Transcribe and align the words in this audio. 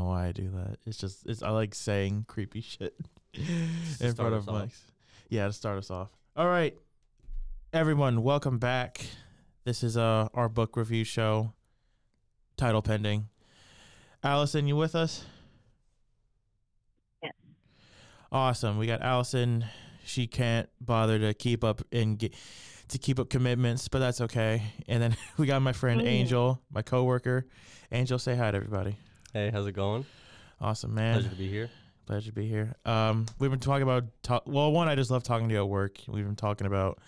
Know 0.00 0.08
why 0.08 0.26
I 0.28 0.32
do 0.32 0.50
that. 0.50 0.78
It's 0.86 0.98
just 0.98 1.26
it's 1.26 1.42
I 1.42 1.50
like 1.50 1.74
saying 1.74 2.24
creepy 2.28 2.60
shit 2.62 2.94
in 3.34 4.14
front 4.14 4.34
of 4.34 4.48
off. 4.48 4.66
mics. 4.66 4.78
Yeah, 5.28 5.46
to 5.46 5.52
start 5.52 5.78
us 5.78 5.90
off. 5.90 6.08
All 6.36 6.46
right, 6.48 6.76
everyone, 7.72 8.22
welcome 8.22 8.58
back. 8.58 9.04
This 9.64 9.82
is 9.82 9.96
uh 9.96 10.28
our 10.34 10.48
book 10.48 10.76
review 10.76 11.04
show. 11.04 11.52
Title 12.56 12.82
pending. 12.82 13.28
Allison, 14.22 14.66
you 14.66 14.76
with 14.76 14.94
us? 14.94 15.24
Yes. 17.22 17.32
Awesome. 18.30 18.76
We 18.76 18.86
got 18.86 19.00
Allison. 19.00 19.64
She 20.04 20.26
can't 20.26 20.68
bother 20.80 21.18
to 21.18 21.32
keep 21.32 21.64
up 21.64 21.82
and 21.92 22.18
get 22.18 22.34
to 22.88 22.98
keep 22.98 23.18
up 23.18 23.30
commitments, 23.30 23.88
but 23.88 24.00
that's 24.00 24.20
okay. 24.22 24.62
And 24.88 25.02
then 25.02 25.16
we 25.38 25.46
got 25.46 25.62
my 25.62 25.72
friend 25.72 26.02
Oh. 26.02 26.06
Angel, 26.06 26.60
my 26.70 26.82
coworker. 26.82 27.46
Angel, 27.92 28.18
say 28.18 28.36
hi 28.36 28.50
to 28.50 28.56
everybody. 28.56 28.96
Hey, 29.32 29.50
how's 29.52 29.66
it 29.66 29.72
going? 29.72 30.04
Awesome, 30.60 30.94
man. 30.94 31.14
Pleasure 31.14 31.28
to 31.28 31.36
be 31.36 31.48
here. 31.48 31.70
Pleasure 32.06 32.30
to 32.30 32.34
be 32.34 32.48
here. 32.48 32.74
Um, 32.84 33.26
we've 33.38 33.50
been 33.50 33.60
talking 33.60 33.82
about 33.84 34.04
ta- 34.22 34.40
well, 34.44 34.72
one, 34.72 34.88
I 34.88 34.96
just 34.96 35.10
love 35.10 35.22
talking 35.22 35.48
to 35.48 35.54
you 35.54 35.60
at 35.60 35.68
work. 35.68 35.98
We've 36.08 36.24
been 36.24 36.34
talking 36.34 36.66
about 36.66 36.98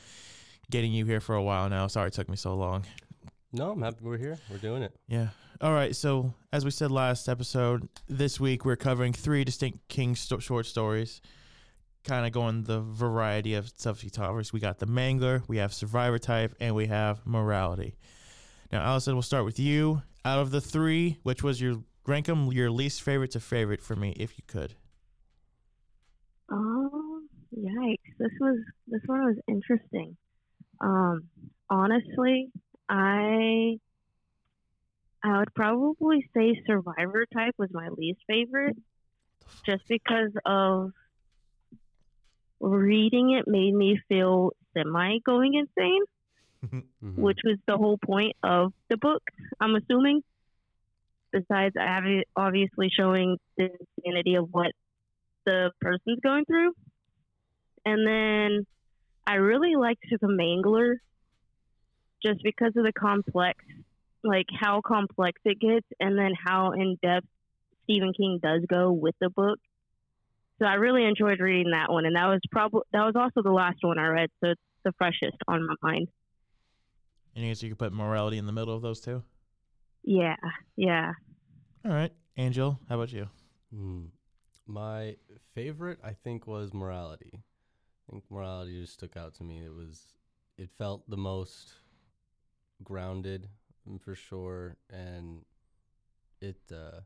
getting 0.71 0.93
you 0.93 1.05
here 1.05 1.21
for 1.21 1.35
a 1.35 1.43
while 1.43 1.69
now. 1.69 1.89
Sorry 1.89 2.09
it 2.09 2.13
took 2.13 2.29
me 2.29 2.37
so 2.37 2.55
long. 2.55 2.85
No, 3.53 3.73
I'm 3.73 3.83
happy 3.83 3.99
we're 4.03 4.19
here. 4.19 4.39
We're 4.51 4.59
doing 4.59 4.83
it. 4.83 4.95
Yeah. 5.09 5.29
All 5.61 5.73
right. 5.73 5.95
So 5.97 6.33
as 6.53 6.65
we 6.65 6.71
said 6.71 6.93
last 6.93 7.29
episode, 7.29 7.89
this 8.09 8.39
week 8.39 8.65
we're 8.65 8.77
covering 8.77 9.13
three 9.13 9.43
distinct 9.43 9.89
King 9.89 10.15
sto- 10.15 10.39
short 10.39 10.67
stories, 10.67 11.21
kind 12.05 12.25
of 12.25 12.33
going 12.33 12.63
the 12.63 12.81
variety 12.81 13.55
of 13.55 13.69
stuff 13.69 14.01
he 14.01 14.11
covers. 14.11 14.53
We 14.53 14.61
got 14.61 14.79
the 14.79 14.87
Mangler, 14.87 15.43
we 15.49 15.57
have 15.57 15.75
Survivor 15.75 16.19
Type, 16.21 16.55
and 16.61 16.75
we 16.77 16.87
have 16.87 17.27
Morality. 17.27 17.97
Now, 18.71 18.83
Allison, 18.83 19.15
we'll 19.15 19.23
start 19.23 19.45
with 19.45 19.59
you. 19.59 20.03
Out 20.25 20.39
of 20.39 20.53
the 20.53 20.61
three, 20.61 21.19
which 21.25 21.43
was 21.43 21.61
your 21.61 21.83
rank 22.07 22.27
them 22.27 22.51
your 22.53 22.71
least 22.71 23.03
favorite 23.03 23.31
to 23.33 23.41
favorite 23.41 23.81
for 23.83 23.97
me, 23.97 24.11
if 24.19 24.39
you 24.39 24.45
could. 24.47 24.75
Oh, 26.51 27.21
yikes! 27.57 27.99
This 28.19 28.33
was 28.41 28.59
this 28.89 29.01
one 29.07 29.25
was 29.25 29.37
interesting. 29.49 30.17
Um, 30.81 31.25
honestly, 31.71 32.51
I 32.89 33.79
I 35.23 35.39
would 35.39 35.55
probably 35.55 36.29
say 36.37 36.61
Survivor 36.67 37.27
Type 37.33 37.55
was 37.59 37.71
my 37.73 37.89
least 37.89 38.21
favorite, 38.27 38.77
just 39.65 39.85
because 39.89 40.33
of 40.45 40.91
reading 42.61 43.31
it 43.33 43.47
made 43.49 43.75
me 43.75 44.01
feel 44.09 44.51
semi 44.77 45.19
going 45.25 45.55
insane, 45.55 46.03
Mhm. 47.03 47.17
which 47.17 47.39
was 47.45 47.59
the 47.67 47.77
whole 47.77 47.99
point 47.99 48.37
of 48.43 48.73
the 48.89 48.97
book. 48.97 49.23
I'm 49.61 49.75
assuming. 49.77 50.23
Besides, 51.33 51.75
obvi- 51.77 52.25
obviously 52.37 52.91
showing 52.95 53.39
the 53.57 53.71
insanity 53.99 54.35
of 54.35 54.49
what 54.51 54.73
the 55.47 55.71
person's 55.81 56.21
going 56.23 56.45
through. 56.45 56.73
And 57.85 58.07
then 58.07 58.67
I 59.27 59.35
really 59.35 59.75
liked 59.77 60.05
the 60.11 60.27
Mangler 60.27 60.97
just 62.23 62.43
because 62.43 62.73
of 62.77 62.85
the 62.85 62.93
complex, 62.93 63.65
like 64.23 64.47
how 64.61 64.81
complex 64.87 65.41
it 65.45 65.59
gets, 65.59 65.87
and 65.99 66.17
then 66.17 66.33
how 66.47 66.73
in 66.73 66.97
depth 67.03 67.27
Stephen 67.85 68.13
King 68.17 68.39
does 68.43 68.63
go 68.69 68.93
with 68.93 69.15
the 69.21 69.31
book. 69.31 69.59
So 70.59 70.67
I 70.67 70.75
really 70.75 71.05
enjoyed 71.05 71.41
reading 71.41 71.73
that 71.73 71.91
one, 71.91 72.05
and 72.07 72.15
that 72.15 72.27
was 72.27 72.41
probably 72.51 72.83
that 72.93 73.05
was 73.05 73.15
also 73.17 73.43
the 73.43 73.53
last 73.53 73.79
one 73.81 73.99
I 73.99 74.07
read, 74.07 74.31
so 74.41 74.51
it's 74.51 74.61
the 74.85 74.93
freshest 74.93 75.37
on 75.49 75.67
my 75.67 75.75
mind. 75.83 76.09
And 77.35 77.45
I 77.45 77.49
guess 77.49 77.63
you 77.63 77.71
could 77.71 77.79
put 77.79 77.93
morality 77.93 78.39
in 78.39 78.47
the 78.47 78.53
middle 78.53 78.75
of 78.75 78.83
those 78.83 79.01
two. 79.01 79.25
Yeah, 80.05 80.37
yeah. 80.77 81.13
All 81.85 81.93
right, 81.93 82.13
Angel, 82.37 82.79
how 82.89 82.97
about 82.97 83.13
you? 83.13 83.29
Hmm. 83.75 84.05
My 84.67 85.17
favorite, 85.55 85.99
I 86.05 86.13
think, 86.13 86.47
was 86.47 86.73
Morality. 86.73 87.43
I 88.09 88.13
think 88.13 88.25
Morality 88.31 88.81
just 88.81 88.95
stuck 88.95 89.17
out 89.17 89.35
to 89.35 89.45
me. 89.45 89.65
It 89.65 89.75
was, 89.75 90.07
it 90.59 90.71
felt 90.71 91.09
the 91.09 91.17
most 91.17 91.73
grounded, 92.83 93.49
mm, 93.89 94.01
for 94.01 94.15
sure, 94.15 94.77
and 94.91 95.45
it. 96.41 96.61
Uh, 96.71 97.01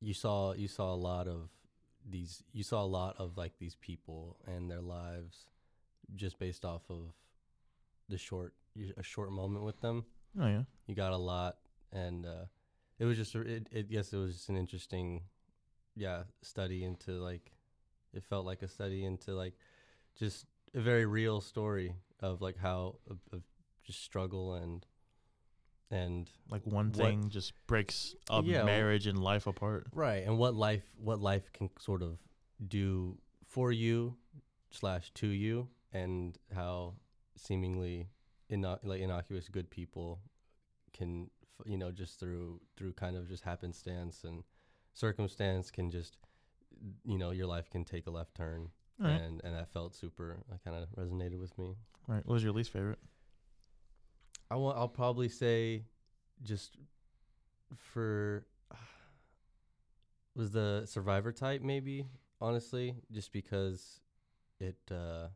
you 0.00 0.14
saw 0.14 0.52
you 0.52 0.68
saw 0.68 0.94
a 0.94 0.96
lot 0.96 1.26
of 1.26 1.48
these. 2.08 2.42
You 2.52 2.62
saw 2.62 2.82
a 2.82 2.86
lot 2.86 3.16
of 3.18 3.36
like 3.36 3.58
these 3.58 3.74
people 3.74 4.36
and 4.46 4.70
their 4.70 4.80
lives, 4.80 5.46
just 6.14 6.38
based 6.38 6.64
off 6.64 6.82
of 6.88 7.12
the 8.08 8.18
short 8.18 8.54
a 8.96 9.02
short 9.02 9.32
moment 9.32 9.64
with 9.64 9.80
them 9.80 10.04
Oh 10.40 10.46
yeah. 10.46 10.62
you 10.86 10.94
got 10.94 11.12
a 11.12 11.16
lot 11.16 11.56
and 11.92 12.26
uh 12.26 12.44
it 12.98 13.04
was 13.04 13.16
just 13.16 13.34
it, 13.34 13.68
it 13.70 13.86
yes 13.90 14.12
it 14.12 14.16
was 14.16 14.34
just 14.34 14.48
an 14.48 14.56
interesting 14.56 15.22
yeah 15.96 16.22
study 16.42 16.84
into 16.84 17.12
like 17.12 17.52
it 18.12 18.24
felt 18.24 18.44
like 18.46 18.62
a 18.62 18.68
study 18.68 19.04
into 19.04 19.34
like 19.34 19.54
just 20.18 20.46
a 20.74 20.80
very 20.80 21.06
real 21.06 21.40
story 21.40 21.94
of 22.20 22.40
like 22.42 22.56
how 22.58 22.96
of, 23.08 23.18
of 23.32 23.42
just 23.84 24.02
struggle 24.02 24.54
and 24.54 24.86
and 25.90 26.28
Like 26.50 26.66
one 26.66 26.88
What- 26.88 26.96
thing 26.96 27.28
just 27.30 27.52
breaks 27.66 28.14
a 28.28 28.42
Yeah, 28.42 28.64
marriage 28.64 29.06
and 29.06 29.18
life 29.18 29.46
apart. 29.46 29.86
right 29.92 30.24
and 30.26 30.36
what 30.38 30.54
life 30.54 30.82
what 30.98 31.18
life 31.20 31.50
can 31.52 31.70
sort 31.78 32.02
of 32.02 32.18
do 32.66 33.16
for 33.46 33.72
you 33.72 34.16
slash 34.70 35.10
to 35.14 35.28
you 35.28 35.68
and 35.92 36.36
how 36.54 36.94
seemingly 37.36 38.08
inno- 38.50 38.78
like 38.82 39.00
innocuous 39.00 39.48
good 39.48 39.70
people 39.70 40.20
can 40.92 41.30
you 41.64 41.76
know 41.76 41.90
just 41.90 42.18
through 42.20 42.60
through 42.76 42.92
kind 42.92 43.16
of 43.16 43.28
just 43.28 43.42
happenstance 43.44 44.24
and 44.24 44.44
circumstance 44.94 45.70
can 45.70 45.90
just 45.90 46.16
you 47.04 47.18
know 47.18 47.30
your 47.30 47.46
life 47.46 47.68
can 47.70 47.84
take 47.84 48.06
a 48.06 48.10
left 48.10 48.34
turn 48.34 48.68
right. 48.98 49.10
and 49.10 49.40
and 49.44 49.54
that 49.54 49.68
felt 49.72 49.94
super 49.94 50.38
that 50.50 50.62
kind 50.64 50.76
of 50.76 50.88
resonated 50.96 51.38
with 51.38 51.56
me 51.58 51.76
All 52.08 52.14
right. 52.14 52.24
What 52.26 52.34
was 52.34 52.42
your 52.44 52.52
least 52.52 52.70
favorite? 52.70 52.98
I 54.50 54.56
want. 54.56 54.78
I'll 54.78 54.88
probably 54.88 55.28
say, 55.28 55.84
just 56.42 56.78
for 57.76 58.46
was 60.34 60.50
the 60.52 60.84
survivor 60.86 61.32
type 61.32 61.62
maybe 61.62 62.06
honestly 62.40 62.94
just 63.10 63.32
because 63.32 64.00
it 64.60 64.78
uh 64.90 65.26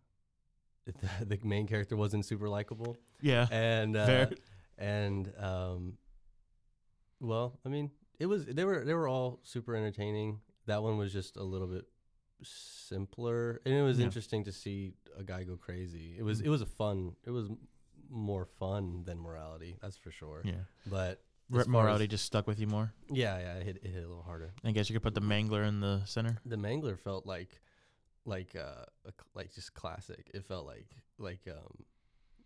it, 0.87 0.97
the 1.29 1.39
main 1.45 1.67
character 1.67 1.97
wasn't 1.97 2.25
super 2.25 2.49
likable 2.49 2.97
Yeah. 3.21 3.47
and 3.51 3.97
uh, 3.97 4.27
and 4.79 5.33
um 5.39 5.99
well 7.23 7.59
i 7.65 7.69
mean 7.71 7.91
it 8.19 8.27
was 8.27 8.45
they 8.45 8.65
were 8.65 8.85
they 8.85 8.93
were 8.95 9.09
all 9.09 9.41
super 9.45 9.75
entertaining 9.75 10.41
that 10.67 10.83
one 10.83 10.99
was 10.99 11.13
just 11.13 11.37
a 11.37 11.43
little 11.43 11.67
bit 11.69 11.87
simpler 12.43 13.61
and 13.65 13.75
it 13.75 13.83
was 13.83 13.99
Yeah. 13.99 14.05
interesting 14.07 14.45
to 14.45 14.53
see 14.53 14.95
a 15.17 15.23
guy 15.25 15.45
go 15.45 15.57
crazy 15.57 16.17
it 16.19 16.23
was 16.23 16.41
it 16.41 16.49
was 16.49 16.61
a 16.63 16.67
fun 16.67 17.15
it 17.25 17.31
was 17.31 17.49
more 18.15 18.45
fun 18.45 19.05
than 19.07 19.19
morality. 19.19 19.79
That's 19.81 19.97
for 19.97 20.11
sure. 20.11 20.43
Yeah. 20.45 20.65
But 20.87 21.23
Re- 21.49 21.65
morality 21.67 22.05
as- 22.05 22.11
just 22.11 22.27
stuck 22.27 22.47
with 22.47 22.61
you 22.61 22.67
more. 22.67 22.93
yeah, 23.09 23.39
yeah, 23.39 23.55
it 23.55 23.63
hit, 23.63 23.77
it 23.83 23.87
hit 23.89 24.05
a 24.05 24.07
little 24.07 24.23
harder. 24.23 24.53
I 24.63 24.73
guess 24.73 24.91
you 24.91 24.95
could 24.95 25.03
put 25.03 25.15
the 25.15 25.23
mangler 25.23 25.67
in 25.67 25.81
the 25.81 26.03
center. 26.05 26.37
The 26.45 26.57
mangler 26.57 26.99
felt 26.99 27.25
like, 27.25 27.59
like, 28.27 28.55
uh, 28.55 28.85
a 29.07 29.13
like 29.35 29.55
just 29.55 29.73
classic. 29.73 30.31
It 30.35 30.45
felt 30.45 30.67
like, 30.67 30.89
like, 31.19 31.41
um, 31.49 31.85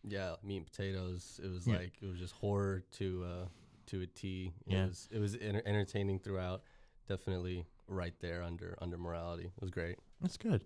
yeah, 0.05 0.37
meat 0.44 0.58
and 0.58 0.67
potatoes. 0.67 1.40
It 1.43 1.49
was 1.49 1.67
Yeah. 1.67 1.78
like 1.78 1.94
it 2.00 2.06
was 2.06 2.20
just 2.20 2.34
horror 2.34 2.84
to, 2.99 3.25
uh, 3.25 3.46
to 3.87 4.03
a 4.03 4.06
T. 4.06 4.53
It 4.67 4.73
Yeah. 4.73 4.87
was, 4.87 5.09
it 5.11 5.19
was 5.19 5.37
enter- 5.41 5.62
entertaining 5.67 6.19
throughout. 6.21 6.62
Definitely 7.09 7.67
right 7.88 8.15
there 8.21 8.43
under 8.43 8.77
under 8.81 8.99
morality. 8.99 9.44
It 9.44 9.61
was 9.61 9.71
great. 9.71 9.97
That's 10.21 10.37
good. 10.37 10.65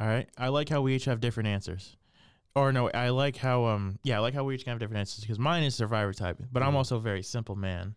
All 0.00 0.06
right. 0.06 0.28
I 0.38 0.48
like 0.48 0.68
how 0.68 0.80
we 0.80 0.94
each 0.94 1.06
have 1.06 1.20
different 1.20 1.48
answers. 1.48 1.96
Or 2.54 2.72
no, 2.72 2.88
I 2.90 3.08
like 3.10 3.36
how 3.36 3.64
um 3.66 3.98
yeah, 4.04 4.16
I 4.16 4.20
like 4.20 4.32
how 4.34 4.44
we 4.44 4.54
each 4.54 4.64
can 4.64 4.70
have 4.70 4.78
different 4.78 5.00
answers 5.00 5.20
because 5.22 5.38
mine 5.38 5.64
is 5.64 5.74
survivor 5.74 6.12
type, 6.12 6.40
but 6.52 6.62
I'm 6.62 6.72
Mhm. 6.72 6.76
also 6.76 6.96
a 6.96 7.00
very 7.00 7.22
simple 7.22 7.56
man. 7.56 7.96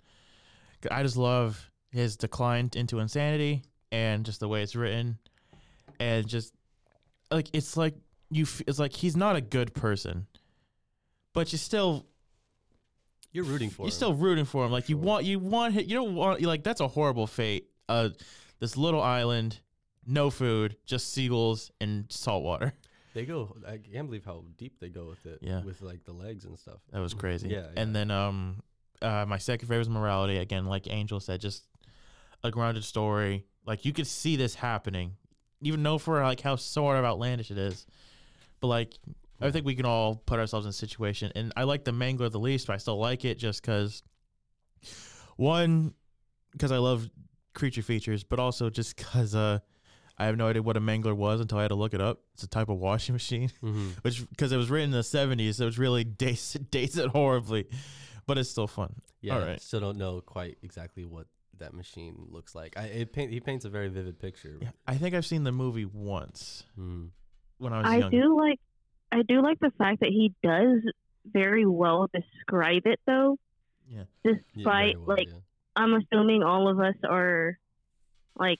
I 0.89 1.03
just 1.03 1.15
love 1.17 1.69
his 1.91 2.17
decline 2.17 2.69
into 2.75 2.99
insanity 2.99 3.63
and 3.91 4.25
just 4.25 4.39
the 4.39 4.47
way 4.47 4.63
it's 4.63 4.75
written, 4.75 5.17
and 5.99 6.27
just 6.27 6.53
like 7.31 7.49
it's 7.53 7.77
like 7.77 7.95
you. 8.31 8.43
F- 8.43 8.61
it's 8.67 8.79
like 8.79 8.93
he's 8.93 9.15
not 9.15 9.35
a 9.35 9.41
good 9.41 9.73
person, 9.73 10.25
but 11.33 11.51
you 11.51 11.57
still 11.57 12.05
You're 13.31 13.45
rooting 13.45 13.69
for 13.69 13.83
you're 13.83 13.87
him. 13.87 13.91
still 13.91 14.13
rooting 14.13 14.45
for 14.45 14.65
him. 14.65 14.71
Like 14.71 14.89
you 14.89 14.97
want 14.97 15.25
you 15.25 15.39
want 15.39 15.75
you 15.75 15.95
don't 15.95 16.15
want 16.15 16.41
like 16.41 16.63
that's 16.63 16.81
a 16.81 16.87
horrible 16.87 17.27
fate. 17.27 17.69
Uh, 17.87 18.09
this 18.59 18.75
little 18.77 19.01
island, 19.01 19.59
no 20.05 20.29
food, 20.29 20.77
just 20.85 21.13
seagulls 21.13 21.71
and 21.79 22.05
salt 22.09 22.43
water. 22.43 22.73
They 23.15 23.25
go. 23.25 23.55
I 23.67 23.77
can't 23.77 24.05
believe 24.05 24.23
how 24.23 24.45
deep 24.57 24.79
they 24.79 24.89
go 24.89 25.05
with 25.05 25.25
it. 25.25 25.39
Yeah. 25.41 25.63
With 25.63 25.81
like 25.81 26.05
the 26.05 26.13
legs 26.13 26.45
and 26.45 26.57
stuff. 26.59 26.77
That 26.91 26.99
was 26.99 27.15
crazy. 27.15 27.49
Yeah. 27.49 27.65
And 27.75 27.93
then 27.93 28.11
um, 28.11 28.61
uh, 29.01 29.25
my 29.27 29.39
second 29.39 29.67
favorite 29.67 29.81
is 29.81 29.89
morality. 29.89 30.37
Again, 30.37 30.67
like 30.67 30.87
Angel 30.87 31.19
said, 31.19 31.41
just 31.41 31.63
a 32.43 32.51
grounded 32.51 32.83
story. 32.83 33.45
Like 33.65 33.83
you 33.83 33.93
could 33.93 34.05
see 34.05 34.35
this 34.35 34.53
happening, 34.53 35.15
even 35.59 35.81
though 35.81 35.97
for 35.97 36.21
like 36.21 36.39
how 36.39 36.55
sort 36.55 36.97
of 36.97 37.03
outlandish 37.03 37.49
it 37.49 37.57
is. 37.57 37.87
But 38.59 38.67
like, 38.67 38.93
I 39.41 39.51
think 39.51 39.65
we 39.65 39.75
can 39.75 39.85
all 39.85 40.15
put 40.15 40.39
ourselves 40.39 40.65
in 40.65 40.69
a 40.69 40.73
situation. 40.73 41.31
And 41.35 41.53
I 41.55 41.63
like 41.63 41.83
the 41.85 41.91
Mangler 41.91 42.29
the 42.31 42.39
least, 42.39 42.67
but 42.67 42.73
I 42.73 42.77
still 42.77 42.97
like 42.99 43.23
it 43.25 43.37
just 43.37 43.61
because 43.61 44.03
one, 45.37 45.93
because 46.51 46.71
I 46.71 46.77
love 46.77 47.09
creature 47.53 47.81
features, 47.81 48.23
but 48.23 48.39
also 48.39 48.69
just 48.69 48.95
because 48.97 49.35
uh, 49.35 49.59
I 50.17 50.25
have 50.25 50.37
no 50.37 50.47
idea 50.47 50.61
what 50.61 50.77
a 50.77 50.81
Mangler 50.81 51.15
was 51.15 51.39
until 51.41 51.57
I 51.57 51.63
had 51.63 51.69
to 51.69 51.75
look 51.75 51.93
it 51.93 52.01
up. 52.01 52.21
It's 52.33 52.43
a 52.43 52.47
type 52.47 52.69
of 52.69 52.77
washing 52.77 53.13
machine 53.21 53.51
Mhm. 53.63 53.93
which 54.03 54.27
because 54.29 54.51
it 54.51 54.57
was 54.57 54.69
written 54.69 54.85
in 54.89 54.91
the 54.91 54.99
70s 54.99 55.55
so 55.55 55.67
it's 55.67 55.77
really 55.77 56.03
dates 56.25 56.53
dates 56.53 56.97
it 56.97 57.09
horribly 57.09 57.67
but 58.27 58.37
it's 58.37 58.49
still 58.49 58.67
fun 58.67 58.93
Yeah. 59.21 59.35
All 59.39 59.43
I. 59.43 59.57
Still 59.57 59.79
don't 59.79 59.97
know 59.97 60.21
quite 60.21 60.57
exactly 60.61 61.05
what 61.05 61.27
that 61.57 61.73
machine 61.73 62.15
looks 62.29 62.55
like. 62.55 62.77
I 62.77 62.83
it 62.83 63.11
paint, 63.13 63.31
he 63.31 63.39
paints 63.41 63.65
a 63.65 63.69
very 63.69 63.89
vivid 63.89 64.17
picture. 64.19 64.57
yeah, 64.61 64.69
i 64.87 64.95
think 64.95 65.13
i've 65.15 65.25
seen 65.25 65.43
the 65.43 65.51
movie 65.51 65.85
once 65.85 66.63
Mm. 66.79 67.09
when 67.57 67.73
i 67.73 67.81
was 67.81 67.87
I 67.91 67.97
young 67.97 68.11
do 68.11 68.37
like 68.37 68.59
I 69.11 69.21
do 69.23 69.41
like 69.41 69.59
the 69.59 69.71
fact 69.77 70.01
that 70.01 70.09
he 70.09 70.33
does 70.43 70.81
very 71.25 71.65
well 71.65 72.09
describe 72.13 72.83
it 72.85 72.99
though. 73.05 73.37
Yeah. 73.87 74.03
Yeah, 74.23 74.33
Despite 74.55 74.95
very 74.95 74.95
well, 74.97 75.15
like 75.17 75.27
yeah. 75.27 75.33
I'm 75.75 75.93
assuming 75.93 76.43
all 76.43 76.67
of 76.69 76.79
us 76.79 76.95
are 77.07 77.57
like 78.35 78.59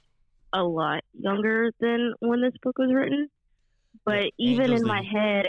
a 0.54 0.64
lot 0.64 1.04
younger 1.20 1.72
than 1.80 2.14
when 2.20 2.42
this 2.42 2.54
book 2.64 2.78
was 2.80 2.92
written. 2.94 3.30
But 4.06 4.32
Yeah, 4.38 4.52
even 4.52 4.74
in 4.74 4.82
the- 4.82 4.88
my 4.88 5.04
head 5.04 5.48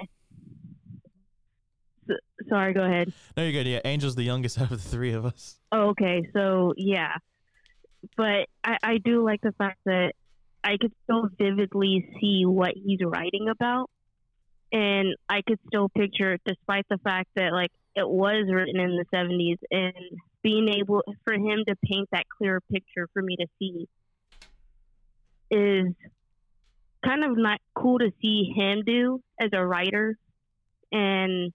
S- 2.08 2.16
sorry, 2.48 2.72
go 2.74 2.82
ahead. 2.84 3.12
no 3.36 3.42
you're 3.44 3.52
good 3.52 3.66
yeah 3.66 3.80
angel's 3.84 4.16
the 4.16 4.22
youngest 4.24 4.58
out 4.60 4.70
of 4.72 4.82
the 4.82 4.88
three 4.88 5.12
of 5.12 5.24
us 5.24 5.58
Oh, 5.72 5.90
okay, 5.90 6.28
so 6.32 6.74
yeah, 6.76 7.14
but 8.16 8.48
I, 8.64 8.76
I 8.82 8.98
do 8.98 9.24
like 9.24 9.40
the 9.40 9.52
fact 9.52 9.78
that 9.84 10.14
I 10.64 10.76
could 10.78 10.92
still 11.04 11.28
vividly 11.38 12.08
see 12.20 12.44
what 12.44 12.72
he's 12.74 12.98
writing 13.04 13.48
about, 13.48 13.88
and 14.72 15.14
I 15.28 15.42
could 15.42 15.58
still 15.66 15.88
picture, 15.88 16.38
despite 16.46 16.86
the 16.88 16.98
fact 16.98 17.28
that 17.36 17.52
like 17.52 17.72
it 17.96 18.08
was 18.08 18.46
written 18.52 18.78
in 18.80 18.96
the 18.96 19.04
'70s, 19.14 19.58
and 19.70 19.94
being 20.42 20.68
able 20.68 21.02
for 21.24 21.34
him 21.34 21.64
to 21.66 21.74
paint 21.84 22.08
that 22.12 22.24
clear 22.38 22.60
picture 22.72 23.08
for 23.12 23.22
me 23.22 23.36
to 23.36 23.46
see 23.58 23.88
is 25.50 25.86
kind 27.04 27.24
of 27.24 27.36
not 27.36 27.60
cool 27.74 27.98
to 27.98 28.10
see 28.22 28.52
him 28.54 28.82
do 28.86 29.20
as 29.40 29.50
a 29.52 29.64
writer, 29.64 30.16
and 30.92 31.52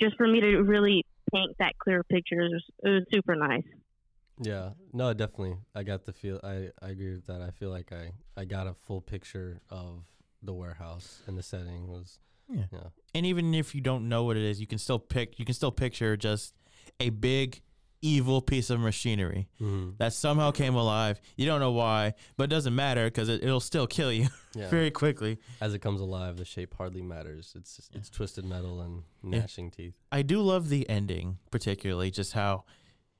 just 0.00 0.16
for 0.16 0.26
me 0.26 0.40
to 0.40 0.58
really 0.58 1.04
paint 1.32 1.52
that 1.58 1.78
clear 1.78 2.02
picture. 2.04 2.40
is 2.40 2.62
it 2.82 2.88
was 2.88 3.04
super 3.12 3.36
nice. 3.36 3.62
Yeah, 4.38 4.70
no, 4.92 5.12
definitely. 5.12 5.58
I 5.74 5.82
got 5.82 6.04
the 6.04 6.12
feel. 6.12 6.40
I, 6.42 6.70
I 6.80 6.90
agree 6.90 7.12
with 7.12 7.26
that. 7.26 7.42
I 7.42 7.50
feel 7.50 7.70
like 7.70 7.92
I, 7.92 8.12
I 8.36 8.44
got 8.44 8.66
a 8.66 8.74
full 8.74 9.00
picture 9.00 9.60
of 9.70 10.04
the 10.42 10.52
warehouse 10.52 11.22
and 11.26 11.36
the 11.38 11.42
setting 11.42 11.88
was 11.88 12.18
Yeah. 12.48 12.64
yeah 12.72 12.88
and 13.14 13.24
even 13.26 13.54
if 13.54 13.74
you 13.74 13.80
don't 13.80 14.08
know 14.08 14.24
what 14.24 14.36
it 14.36 14.42
is 14.42 14.60
you 14.60 14.66
can 14.66 14.78
still 14.78 14.98
pick 14.98 15.38
you 15.38 15.44
can 15.44 15.54
still 15.54 15.72
picture 15.72 16.16
just 16.16 16.54
a 17.00 17.10
big 17.10 17.62
evil 18.04 18.42
piece 18.42 18.68
of 18.68 18.80
machinery 18.80 19.48
mm-hmm. 19.60 19.90
that 19.98 20.12
somehow 20.12 20.50
came 20.50 20.74
alive 20.74 21.20
you 21.36 21.46
don't 21.46 21.60
know 21.60 21.70
why 21.70 22.12
but 22.36 22.44
it 22.44 22.50
doesn't 22.50 22.74
matter 22.74 23.04
because 23.04 23.28
it, 23.28 23.44
it'll 23.44 23.60
still 23.60 23.86
kill 23.86 24.10
you 24.12 24.26
yeah. 24.54 24.68
very 24.68 24.90
quickly 24.90 25.38
As 25.60 25.72
it 25.72 25.78
comes 25.78 26.00
alive, 26.00 26.36
the 26.36 26.44
shape 26.44 26.74
hardly 26.76 27.00
matters. 27.02 27.54
It's 27.56 27.76
just, 27.76 27.94
it's 27.94 28.10
twisted 28.10 28.44
metal 28.44 28.80
and 28.80 29.04
Yeah. 29.22 29.38
gnashing 29.40 29.70
teeth. 29.70 29.94
I 30.10 30.22
do 30.22 30.40
love 30.42 30.68
the 30.68 30.88
ending, 30.90 31.38
particularly 31.52 32.10
just 32.10 32.32
how 32.32 32.64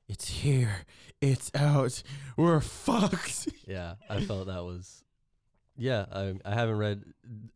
it's 0.09 0.27
here, 0.27 0.81
it's 1.21 1.49
out, 1.55 2.03
we're 2.35 2.59
fucked. 2.85 3.47
Yeah, 3.65 3.95
I 4.09 4.19
felt 4.25 4.47
that 4.47 4.63
was. 4.65 5.02
Yeah, 5.77 6.05
I 6.11 6.33
I 6.45 6.53
haven't 6.53 6.77
read 6.77 7.03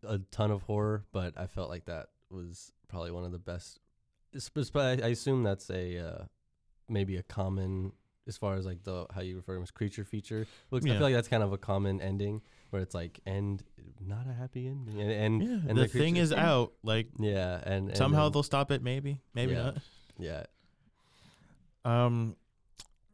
a 0.04 0.20
ton 0.32 0.52
of 0.52 0.64
horror, 0.64 1.06
but 1.12 1.38
I 1.38 1.48
felt 1.48 1.70
like 1.70 1.86
that 1.86 2.08
was 2.30 2.72
probably 2.88 3.12
one 3.12 3.24
of 3.26 3.32
the 3.32 3.40
best. 3.40 3.80
But 4.74 5.02
I 5.02 5.06
I 5.06 5.10
assume 5.10 5.44
that's 5.44 5.70
a 5.70 5.98
uh, 6.00 6.24
maybe 6.90 7.16
a 7.18 7.24
common 7.24 7.92
as 8.28 8.36
far 8.38 8.56
as 8.56 8.66
like 8.66 8.84
the 8.84 9.06
how 9.14 9.22
you 9.22 9.36
refer 9.38 9.54
to 9.54 9.58
them 9.58 9.64
as 9.64 9.72
creature 9.72 10.04
feature. 10.04 10.46
Looks, 10.72 10.86
I 10.86 10.90
feel 10.90 11.00
like 11.02 11.14
that's 11.14 11.28
kind 11.30 11.44
of 11.44 11.54
a 11.54 11.58
common 11.58 12.02
ending 12.02 12.42
where 12.72 12.82
it's 12.82 12.94
like 12.96 13.20
end 13.26 13.64
not 14.06 14.28
a 14.28 14.34
happy 14.34 14.68
ending 14.68 15.00
and 15.02 15.12
and, 15.12 15.42
Yeah, 15.44 15.70
and 15.70 15.78
the, 15.78 15.88
thing 15.88 16.16
creature- 16.16 16.24
is 16.24 16.34
out. 16.34 16.74
Like 16.84 17.08
yeah 17.20 17.62
and, 17.64 17.88
and 17.90 17.98
somehow 17.98 18.24
then- 18.24 18.32
they'll 18.34 18.44
stop 18.44 18.72
it. 18.72 18.82
Maybe, 18.84 19.22
maybe 19.34 19.54
Yeah. 19.54 19.64
not. 19.64 19.78
yeah 20.20 20.44
Um, 21.86 22.36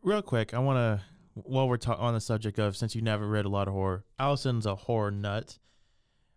real 0.02 0.22
quick, 0.22 0.54
I 0.54 0.60
want 0.60 0.78
to 0.78 1.06
while 1.34 1.68
we're 1.68 1.78
ta- 1.78 1.96
on 1.96 2.14
the 2.14 2.22
subject 2.22 2.60
of 2.60 2.76
since 2.78 2.96
you 2.96 3.02
never 3.02 3.28
read 3.28 3.46
a 3.46 3.50
lot 3.50 3.68
of 3.68 3.74
horror, 3.74 4.06
Allison's 4.20 4.66
a 4.66 4.76
horror 4.76 5.12
nut. 5.12 5.58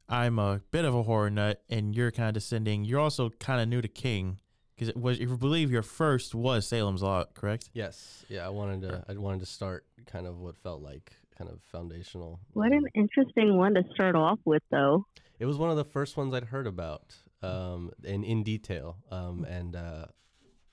I'm 0.09 0.38
a 0.38 0.61
bit 0.71 0.85
of 0.85 0.95
a 0.95 1.03
horror 1.03 1.31
nut, 1.31 1.62
and 1.69 1.95
you're 1.95 2.12
kind 2.12 2.29
of 2.29 2.35
descending. 2.35 2.85
You're 2.85 3.00
also 3.00 3.31
kind 3.41 3.61
of 3.61 3.69
new 3.69 3.83
to 3.83 3.88
King 3.88 4.38
because 4.75 4.88
it 4.88 4.97
was, 4.97 5.19
if 5.19 5.29
you 5.29 5.37
believe, 5.37 5.71
your 5.71 5.83
first 5.83 6.35
was 6.35 6.67
Salem's 6.67 7.03
Lot, 7.03 7.35
correct? 7.35 7.71
yes 7.73 8.25
yeah 8.29 8.47
I 8.47 8.50
wanted 8.50 8.83
to 8.83 9.05
I 9.09 9.15
wanted 9.15 9.41
to 9.41 9.47
start 9.47 9.85
kind 10.07 10.26
of 10.26 10.38
what 10.38 10.57
felt 10.57 10.83
like 10.83 11.12
kind 11.37 11.50
of 11.50 11.61
foundational. 11.62 12.41
What 12.53 12.73
an 12.73 12.87
interesting 12.95 13.57
one 13.59 13.75
to 13.75 13.83
start 13.93 14.15
off 14.17 14.38
with, 14.45 14.62
though. 14.71 15.07
It 15.38 15.45
was 15.47 15.59
one 15.59 15.71
of 15.71 15.76
the 15.76 15.85
first 15.85 16.17
ones 16.17 16.33
I'd 16.33 16.45
heard 16.45 16.67
about, 16.67 17.15
um, 17.43 17.91
in 18.05 18.25
in 18.25 18.43
detail, 18.43 18.97
um, 19.11 19.45
and 19.45 19.76
uh, 19.76 20.07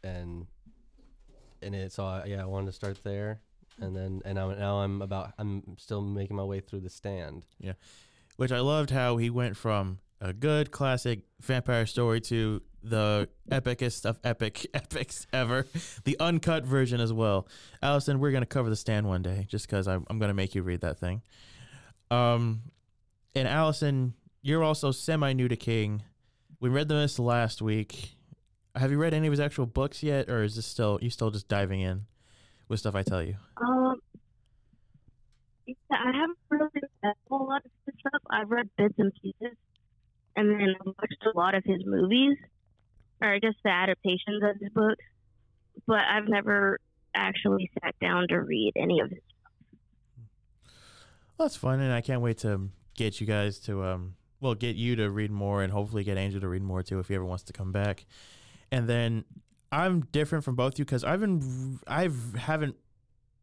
and 0.03 0.47
and 1.61 1.75
it. 1.75 1.91
So 1.91 2.05
I, 2.05 2.25
yeah, 2.25 2.43
I 2.43 2.45
wanted 2.45 2.67
to 2.67 2.71
start 2.73 2.99
there, 3.03 3.41
and 3.79 3.95
then 3.95 4.21
and 4.25 4.35
now 4.35 4.51
now 4.51 4.77
I'm 4.77 5.01
about 5.01 5.33
I'm 5.37 5.75
still 5.77 6.01
making 6.01 6.35
my 6.35 6.43
way 6.43 6.59
through 6.59 6.81
the 6.81 6.89
stand. 6.89 7.45
Yeah, 7.59 7.73
which 8.37 8.51
I 8.51 8.59
loved 8.59 8.89
how 8.89 9.17
he 9.17 9.29
went 9.29 9.57
from 9.57 9.99
a 10.21 10.33
good 10.33 10.71
classic 10.71 11.21
vampire 11.41 11.85
story 11.85 12.21
to 12.21 12.61
the 12.81 13.27
epicest 13.51 14.05
of 14.05 14.19
epic 14.23 14.65
epics 14.73 15.27
ever, 15.33 15.67
the 16.05 16.17
uncut 16.19 16.65
version 16.65 16.99
as 16.99 17.11
well. 17.11 17.47
Allison, 17.81 18.19
we're 18.19 18.31
gonna 18.31 18.45
cover 18.45 18.69
the 18.69 18.75
stand 18.75 19.07
one 19.07 19.21
day, 19.21 19.45
just 19.49 19.67
because 19.67 19.87
I'm, 19.87 20.05
I'm 20.09 20.19
gonna 20.19 20.33
make 20.33 20.55
you 20.55 20.63
read 20.63 20.81
that 20.81 20.99
thing. 20.99 21.21
Um, 22.11 22.63
and 23.35 23.47
Allison, 23.47 24.13
you're 24.41 24.63
also 24.63 24.91
semi 24.91 25.33
new 25.33 25.47
to 25.47 25.55
King. 25.55 26.03
We 26.59 26.69
read 26.69 26.87
the 26.87 26.95
Mist 26.95 27.19
last 27.19 27.61
week. 27.61 28.15
Have 28.75 28.91
you 28.91 28.97
read 28.97 29.13
any 29.13 29.27
of 29.27 29.31
his 29.31 29.39
actual 29.39 29.65
books 29.65 30.01
yet, 30.01 30.29
or 30.29 30.43
is 30.43 30.55
this 30.55 30.65
still 30.65 30.99
you 31.01 31.09
still 31.09 31.31
just 31.31 31.47
diving 31.47 31.81
in 31.81 32.05
with 32.73 32.79
stuff 32.81 32.95
I 32.95 33.03
tell 33.03 33.21
you? 33.23 33.35
Um, 33.57 34.01
yeah, 35.65 35.75
I 35.91 36.11
haven't 36.11 36.37
really 36.49 36.69
read 36.73 36.83
a 37.03 37.13
whole 37.29 37.47
lot 37.47 37.63
of 37.65 37.71
his 37.85 37.95
stuff. 37.99 38.21
I've 38.29 38.49
read 38.49 38.69
bits 38.77 38.95
and 38.97 39.13
pieces, 39.21 39.55
and 40.35 40.49
then 40.49 40.75
I've 40.81 40.87
watched 40.87 41.25
a 41.25 41.37
lot 41.37 41.55
of 41.55 41.63
his 41.63 41.81
movies, 41.85 42.37
or 43.21 43.33
I 43.33 43.39
guess 43.39 43.53
the 43.63 43.69
adaptations 43.69 44.43
of 44.43 44.59
his 44.59 44.69
books. 44.73 45.05
But 45.87 46.01
I've 46.01 46.27
never 46.27 46.79
actually 47.15 47.69
sat 47.81 47.95
down 48.01 48.27
to 48.29 48.41
read 48.41 48.73
any 48.75 48.99
of 48.99 49.09
his. 49.09 49.19
Well, 51.37 51.47
that's 51.47 51.55
fun, 51.55 51.79
and 51.79 51.93
I 51.93 52.01
can't 52.01 52.21
wait 52.21 52.39
to 52.39 52.69
get 52.95 53.21
you 53.21 53.27
guys 53.27 53.59
to 53.59 53.83
um, 53.83 54.15
well, 54.41 54.55
get 54.55 54.75
you 54.75 54.95
to 54.97 55.09
read 55.09 55.31
more, 55.31 55.63
and 55.63 55.71
hopefully 55.71 56.03
get 56.03 56.17
Angel 56.17 56.41
to 56.41 56.47
read 56.47 56.63
more 56.63 56.83
too 56.83 56.99
if 56.99 57.07
he 57.07 57.15
ever 57.15 57.25
wants 57.25 57.43
to 57.43 57.53
come 57.53 57.71
back. 57.71 58.05
and 58.71 58.89
then 58.89 59.23
I'm 59.73 60.01
different 60.11 60.43
from 60.43 60.55
both 60.55 60.77
you 60.77 60.85
because 60.85 61.03
I've 61.03 61.19
been 61.19 61.79
I've 61.87 62.35
haven't 62.35 62.75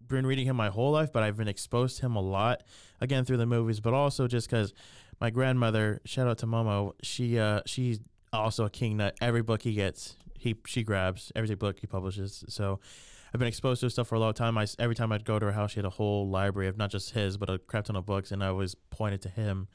been 0.07 0.27
reading 0.27 0.47
him 0.47 0.57
my 0.57 0.69
whole 0.69 0.93
life, 0.93 1.13
but 1.13 1.23
I've 1.25 1.37
been 1.37 1.49
exposed 1.49 1.99
to 1.99 2.07
him 2.07 2.15
a 2.15 2.21
lot 2.21 2.63
again 3.01 3.25
through 3.25 3.39
the 3.39 3.47
movies, 3.47 3.81
but 3.81 3.95
also 3.95 4.29
just 4.29 4.49
because 4.49 4.73
my 5.21 5.31
grandmother, 5.31 6.01
shout 6.05 6.29
out 6.29 6.39
to 6.39 6.47
Momo, 6.47 6.93
she 7.03 7.39
uh 7.39 7.63
she's 7.67 7.99
also 8.33 8.65
a 8.65 8.71
king 8.71 8.97
nut. 8.99 9.17
Every 9.21 9.43
book 9.43 9.63
he 9.63 9.75
gets, 9.75 10.17
he 10.39 10.55
she 10.67 10.85
grabs 10.85 11.33
every 11.35 11.57
book 11.57 11.81
he 11.81 11.89
publishes. 11.89 12.45
So 12.49 12.79
I've 13.35 13.39
been 13.41 13.49
exposed 13.49 13.81
to 13.81 13.87
his 13.87 13.95
stuff 13.95 14.07
for 14.07 14.15
a 14.15 14.21
long 14.21 14.35
time. 14.35 14.57
I 14.57 14.67
every 14.79 14.95
time 14.95 15.11
I'd 15.11 15.25
go 15.25 15.41
to 15.41 15.47
her 15.47 15.53
house, 15.53 15.73
she 15.73 15.77
had 15.81 15.85
a 15.85 15.91
whole 15.91 16.29
library 16.29 16.69
of 16.69 16.77
not 16.77 16.91
just 16.91 17.11
his, 17.11 17.37
but 17.37 17.51
a 17.51 17.59
crap 17.59 17.87
ton 17.87 17.97
of 17.97 18.07
books, 18.07 18.31
and 18.31 18.45
I 18.45 18.49
always 18.49 18.77
pointed 18.77 19.21
to 19.23 19.29
him. 19.29 19.67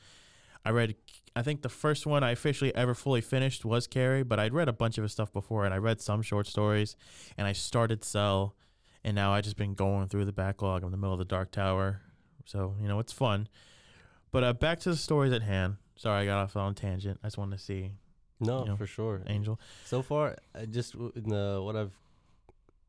I 0.65 0.71
read, 0.71 0.95
I 1.35 1.41
think 1.43 1.61
the 1.61 1.69
first 1.69 2.05
one 2.07 2.23
I 2.23 2.31
officially 2.31 2.73
ever 2.75 2.95
fully 2.95 3.21
finished 3.21 3.63
was 3.65 3.85
Carrie, 3.87 4.23
but 4.23 4.39
I'd 4.39 4.53
read 4.53 4.67
a 4.67 4.73
bunch 4.73 4.97
of 4.97 5.03
his 5.03 5.11
stuff 5.11 5.31
before, 5.31 5.63
and 5.65 5.73
I 5.73 5.77
read 5.77 6.01
some 6.01 6.21
short 6.21 6.47
stories, 6.47 6.95
and 7.37 7.45
I 7.47 7.51
started 7.53 8.03
Cell, 8.03 8.55
and 9.03 9.13
now 9.15 9.31
I've 9.33 9.43
just 9.43 9.57
been 9.57 9.75
going 9.75 10.07
through 10.07 10.25
the 10.25 10.33
backlog. 10.33 10.81
I'm 10.81 10.87
in 10.87 10.91
the 10.91 10.97
middle 10.97 11.13
of 11.13 11.19
the 11.19 11.25
Dark 11.25 11.51
Tower, 11.51 12.01
so 12.45 12.75
you 12.81 12.87
know 12.87 12.99
it's 12.99 13.13
fun. 13.13 13.47
But 14.31 14.43
uh, 14.43 14.53
back 14.53 14.79
to 14.81 14.89
the 14.89 14.95
stories 14.97 15.31
at 15.31 15.43
hand. 15.43 15.77
Sorry, 15.97 16.23
I 16.23 16.25
got 16.25 16.39
off 16.43 16.55
on 16.55 16.71
a 16.71 16.75
tangent. 16.75 17.19
I 17.23 17.27
just 17.27 17.37
wanted 17.37 17.57
to 17.57 17.63
see 17.63 17.91
No, 18.39 18.61
you 18.63 18.65
know, 18.69 18.75
for 18.75 18.87
sure. 18.87 19.21
Angel. 19.27 19.59
So 19.85 20.01
far, 20.01 20.35
I 20.53 20.65
just 20.65 20.93
in 20.95 21.29
the 21.29 21.61
what 21.63 21.75
I've, 21.75 21.93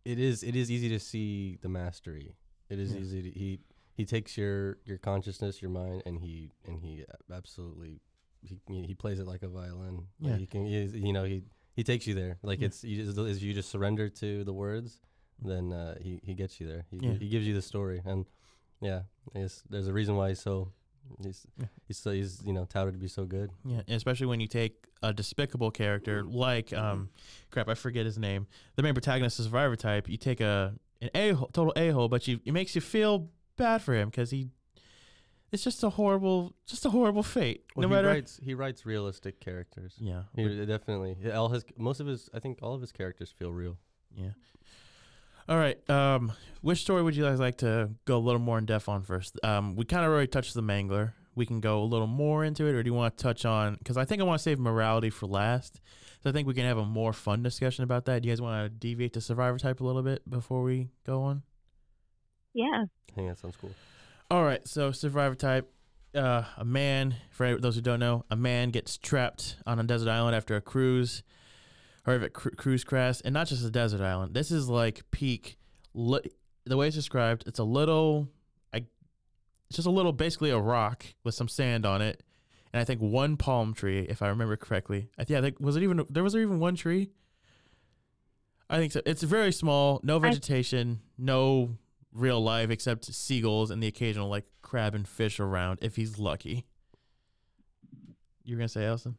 it 0.05 0.19
is 0.19 0.43
it 0.43 0.57
is 0.57 0.71
easy 0.71 0.89
to 0.89 0.99
see 0.99 1.59
the 1.61 1.69
mastery. 1.69 2.35
It 2.69 2.79
is 2.81 2.93
Yeah. 2.95 3.01
easy 3.01 3.23
to 3.23 3.31
he 3.31 3.61
he 3.97 4.05
takes 4.05 4.37
your 4.37 4.79
your 4.85 4.99
consciousness, 4.99 5.61
your 5.63 5.71
mind, 5.71 6.03
and 6.07 6.19
he 6.21 6.51
and 6.67 6.81
he 6.81 7.05
absolutely 7.33 8.01
he 8.43 8.59
he 8.69 8.95
plays 8.95 9.19
it 9.19 9.27
like 9.27 9.43
a 9.43 9.49
violin. 9.49 10.07
Like 10.21 10.33
Yeah. 10.33 10.37
he 10.37 10.47
can 10.47 10.65
he, 10.67 10.85
you 11.09 11.13
know 11.13 11.25
he 11.25 11.43
he 11.75 11.83
takes 11.83 12.07
you 12.07 12.15
there. 12.15 12.39
Like 12.43 12.61
Yeah. 12.61 12.67
it's 12.67 12.85
you 12.85 13.03
just, 13.05 13.19
as 13.19 13.43
you 13.43 13.53
just 13.55 13.71
surrender 13.71 14.09
to 14.09 14.45
the 14.45 14.53
words, 14.53 15.01
then 15.43 15.73
uh, 15.73 15.97
he 16.01 16.21
he 16.23 16.35
gets 16.35 16.61
you 16.61 16.67
there. 16.67 16.85
He 16.91 16.99
Yeah. 16.99 17.15
he 17.15 17.29
gives 17.29 17.47
you 17.47 17.55
the 17.55 17.63
story, 17.63 18.03
and 18.05 18.27
yeah, 18.81 19.03
I 19.35 19.41
guess 19.41 19.63
there's 19.71 19.89
a 19.89 19.93
reason 19.93 20.17
why 20.17 20.29
he's 20.31 20.41
so 20.41 20.73
he's 21.23 21.47
Yeah. 21.59 21.67
he's 21.87 21.99
so 21.99 22.11
he's 22.13 22.43
you 22.45 22.53
know 22.53 22.65
touted 22.67 22.95
to 22.95 23.01
be 23.01 23.09
so 23.09 23.25
good. 23.25 23.51
Yeah, 23.65 23.83
especially 23.89 24.27
when 24.27 24.41
you 24.41 24.47
take 24.49 24.87
a 25.03 25.13
despicable 25.13 25.71
character 25.71 26.23
like 26.25 26.73
um, 26.73 27.11
crap, 27.51 27.69
I 27.69 27.75
forget 27.75 28.05
his 28.05 28.19
name. 28.19 28.47
The 28.77 28.83
main 28.83 28.95
protagonist, 28.95 29.35
is 29.39 29.47
the 29.47 29.51
survivor 29.51 29.77
type. 29.77 30.09
You 30.09 30.17
take 30.19 30.41
a 30.41 30.75
an 31.03 31.11
a 31.15 31.33
hole, 31.33 31.49
total 31.53 31.73
a 31.77 31.91
hole, 31.91 32.09
but 32.09 32.27
you 32.29 32.41
it 32.45 32.53
makes 32.53 32.75
you 32.75 32.81
feel 32.81 33.29
bad 33.57 33.83
for 33.83 33.95
him 33.95 34.09
because 34.11 34.31
he. 34.31 34.49
It's 35.53 35.63
just 35.63 35.83
a 35.85 35.91
horrible, 35.91 36.55
just 36.67 36.85
a 36.85 36.91
horrible 36.91 37.23
fate. 37.23 37.65
Well, 37.77 37.89
no 37.89 37.95
matter. 37.95 38.09
he 38.09 38.15
writes 38.15 38.41
he 38.43 38.55
writes 38.55 38.85
realistic 38.85 39.41
characters. 39.41 39.95
yeah, 39.99 40.23
He 40.35 40.45
definitely. 40.67 41.17
All 41.33 41.49
his 41.49 41.65
most 41.79 42.01
of 42.01 42.07
his 42.07 42.29
I 42.35 42.41
think 42.41 42.59
all 42.63 42.75
of 42.75 42.81
his 42.81 42.93
characters 42.93 43.31
feel 43.31 43.53
real. 43.53 43.79
yeah. 44.17 44.31
All 45.49 45.57
right. 45.57 45.79
Um, 45.89 46.33
which 46.63 46.81
story 46.81 47.03
would 47.05 47.15
you 47.15 47.23
guys 47.23 47.39
like 47.39 47.59
to 47.59 47.91
go 48.05 48.17
a 48.17 48.19
little 48.19 48.41
more 48.41 48.59
in 48.59 48.67
depth 48.67 48.89
on 48.89 49.03
first? 49.03 49.39
Um, 49.45 49.77
we 49.77 49.85
kind 49.85 50.05
of 50.05 50.11
already 50.11 50.27
touched 50.27 50.55
the 50.55 50.63
Mangler. 50.63 51.13
We 51.37 51.47
can 51.47 51.61
go 51.61 51.83
a 51.83 51.85
little 51.85 52.09
more 52.09 52.45
into 52.45 52.67
it, 52.67 52.75
or 52.75 52.83
do 52.83 52.89
you 52.89 52.95
want 52.95 53.17
to 53.17 53.23
touch 53.23 53.45
on? 53.45 53.75
Because 53.77 53.97
I 53.97 54.05
think 54.05 54.21
I 54.21 54.25
want 54.25 54.41
to 54.41 54.43
save 54.43 54.59
morality 54.59 55.11
for 55.11 55.27
last. 55.27 55.81
So 56.25 56.31
I 56.31 56.33
think 56.33 56.49
we 56.49 56.55
can 56.55 56.65
have 56.65 56.79
a 56.79 56.85
more 56.85 57.13
fun 57.13 57.45
discussion 57.45 57.85
about 57.85 58.07
that. 58.07 58.23
Do 58.23 58.29
you 58.29 58.33
guys 58.33 58.41
want 58.43 58.65
to 58.65 58.69
deviate 58.71 59.13
to 59.13 59.21
survivor 59.21 59.59
type 59.59 59.81
a 59.81 59.85
little 59.85 60.03
bit 60.03 60.29
before 60.29 60.63
we 60.65 60.89
go 61.07 61.23
on? 61.23 61.43
Yeah. 62.57 62.85
I 63.11 63.13
think 63.15 63.29
that 63.29 63.39
sounds 63.39 63.57
cool. 63.57 63.71
All 64.31 64.43
right. 64.43 64.67
So 64.67 64.91
survivor 64.91 65.35
type. 65.35 65.71
Uh, 66.15 66.45
a 66.57 66.65
man, 66.65 67.15
for 67.31 67.59
those 67.59 67.75
who 67.75 67.83
don't 67.83 68.01
know, 68.01 68.25
a 68.31 68.37
man 68.37 68.71
gets 68.71 68.97
trapped 68.97 69.57
on 69.67 69.79
a 69.79 69.83
desert 69.83 70.09
island 70.09 70.35
after 70.35 70.57
a 70.57 70.63
cruise, 70.63 71.23
or 72.07 72.15
if 72.15 72.23
a 72.23 72.31
cru- 72.31 72.53
cruise 72.53 72.85
crash, 72.85 73.21
and 73.23 73.35
not 73.35 73.47
just 73.49 73.63
a 73.63 73.71
desert 73.71 74.01
island. 74.01 74.33
This 74.33 74.51
is 74.51 74.67
like 74.71 75.03
peak. 75.11 75.59
Li- 75.93 76.31
the 76.65 76.79
way 76.79 76.87
it's 76.87 76.97
described, 76.97 77.45
it's 77.47 77.59
a 77.59 77.65
little, 77.65 78.29
I, 78.73 78.79
it's 79.69 79.77
just 79.77 79.87
a 79.87 79.91
little, 79.91 80.13
basically 80.13 80.49
a 80.49 80.59
rock 80.59 81.05
with 81.23 81.35
some 81.35 81.49
sand 81.49 81.85
on 81.85 82.01
it, 82.01 82.23
and 82.73 82.81
I 82.81 82.85
think 82.85 83.03
one 83.03 83.37
palm 83.37 83.75
tree, 83.75 84.07
if 84.09 84.23
I 84.23 84.29
remember 84.29 84.57
correctly. 84.57 85.11
I, 85.19 85.27
yeah, 85.29 85.39
I 85.39 85.43
think 85.43 85.61
was 85.61 85.77
it 85.77 85.83
even 85.83 86.03
there 86.09 86.23
was 86.23 86.33
there 86.33 86.41
even 86.41 86.61
one 86.61 86.77
tree? 86.77 87.11
I 88.71 88.79
think 88.79 88.93
so. 88.93 89.03
It's 89.05 89.23
very 89.23 89.53
small, 89.53 90.01
no 90.03 90.19
vegetation, 90.19 91.01
no 91.19 91.77
real 92.17 92.43
life 92.43 92.71
except 92.71 93.05
seagulls 93.05 93.71
and 93.71 93.83
the 93.83 93.87
occasional 93.87 94.29
like 94.29 94.45
crab 94.63 94.95
and 94.95 95.07
fish 95.07 95.39
around 95.39 95.79
if 95.83 95.97
he's 95.97 96.19
lucky. 96.19 96.67
You're 98.45 98.59
gonna 98.59 98.69
say 98.69 98.87
Allison? 98.87 99.17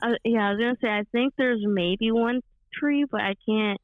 Uh, 0.00 0.14
yeah, 0.24 0.48
I 0.48 0.50
was 0.52 0.58
gonna 0.58 0.76
say 0.80 0.88
I 0.88 1.04
think 1.12 1.34
there's 1.36 1.62
maybe 1.64 2.10
one 2.12 2.40
tree, 2.72 3.04
but 3.10 3.20
I 3.20 3.34
can't 3.46 3.80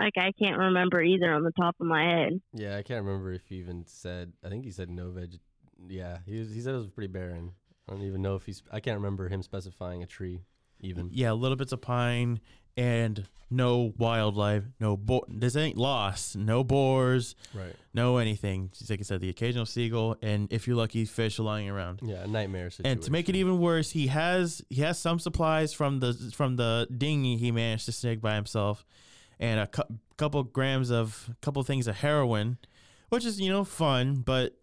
like 0.00 0.14
I 0.16 0.32
can't 0.32 0.58
remember 0.58 1.02
either 1.02 1.32
on 1.32 1.44
the 1.44 1.52
top 1.52 1.76
of 1.80 1.86
my 1.86 2.04
head. 2.04 2.40
Yeah, 2.52 2.76
I 2.76 2.82
can't 2.82 3.04
remember 3.04 3.32
if 3.32 3.46
he 3.46 3.56
even 3.56 3.84
said. 3.86 4.32
I 4.44 4.48
think 4.48 4.64
he 4.64 4.70
said 4.70 4.90
no 4.90 5.10
veg. 5.10 5.38
Yeah, 5.88 6.18
he 6.26 6.38
was, 6.38 6.52
he 6.52 6.60
said 6.60 6.74
it 6.74 6.78
was 6.78 6.88
pretty 6.88 7.12
barren. 7.12 7.52
I 7.88 7.92
don't 7.92 8.02
even 8.02 8.22
know 8.22 8.36
if 8.36 8.46
he's. 8.46 8.62
I 8.70 8.80
can't 8.80 8.96
remember 8.96 9.28
him 9.28 9.42
specifying 9.42 10.02
a 10.02 10.06
tree, 10.06 10.40
even. 10.80 11.10
Yeah, 11.12 11.32
little 11.32 11.56
bits 11.56 11.72
of 11.72 11.80
pine 11.80 12.40
and 12.76 13.26
no 13.50 13.92
wildlife, 13.98 14.64
no 14.80 14.96
bo- 14.96 15.26
this 15.28 15.56
ain't 15.56 15.76
lost, 15.76 16.36
no 16.36 16.64
boars, 16.64 17.34
Right. 17.52 17.74
no 17.92 18.16
anything. 18.16 18.70
Just 18.76 18.88
like 18.88 19.00
I 19.00 19.02
said, 19.02 19.20
the 19.20 19.28
occasional 19.28 19.66
seagull 19.66 20.16
and 20.22 20.50
if 20.50 20.66
you're 20.66 20.76
lucky, 20.76 21.04
fish 21.04 21.38
lying 21.38 21.68
around. 21.68 22.00
Yeah, 22.02 22.22
a 22.22 22.26
nightmare 22.26 22.70
situation. 22.70 22.92
And 22.98 23.02
to 23.02 23.10
make 23.12 23.28
it 23.28 23.36
even 23.36 23.58
worse, 23.58 23.90
he 23.90 24.06
has 24.06 24.62
he 24.70 24.80
has 24.80 24.98
some 24.98 25.18
supplies 25.18 25.74
from 25.74 26.00
the 26.00 26.14
from 26.34 26.56
the 26.56 26.86
dinghy 26.96 27.36
he 27.36 27.52
managed 27.52 27.84
to 27.86 27.92
snag 27.92 28.22
by 28.22 28.36
himself, 28.36 28.86
and 29.38 29.60
a 29.60 29.66
cou- 29.66 29.98
couple 30.16 30.42
grams 30.44 30.90
of 30.90 31.28
couple 31.42 31.62
things 31.62 31.86
of 31.86 31.96
heroin, 31.96 32.56
which 33.10 33.26
is 33.26 33.38
you 33.38 33.50
know 33.50 33.64
fun, 33.64 34.22
but 34.24 34.56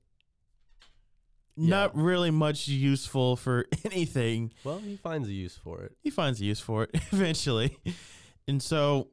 not 1.58 1.96
really 1.96 2.32
much 2.32 2.68
useful 2.68 3.36
for 3.36 3.66
anything. 3.86 4.52
well, 4.64 4.80
he 4.80 4.96
finds 4.98 5.28
a 5.28 5.34
use 5.34 5.58
for 5.62 5.82
it. 5.82 5.96
He 6.04 6.10
finds 6.10 6.40
a 6.42 6.46
use 6.46 6.60
for 6.60 6.84
it 6.84 6.92
eventually, 7.12 7.78
and 8.48 8.62
so 8.62 9.10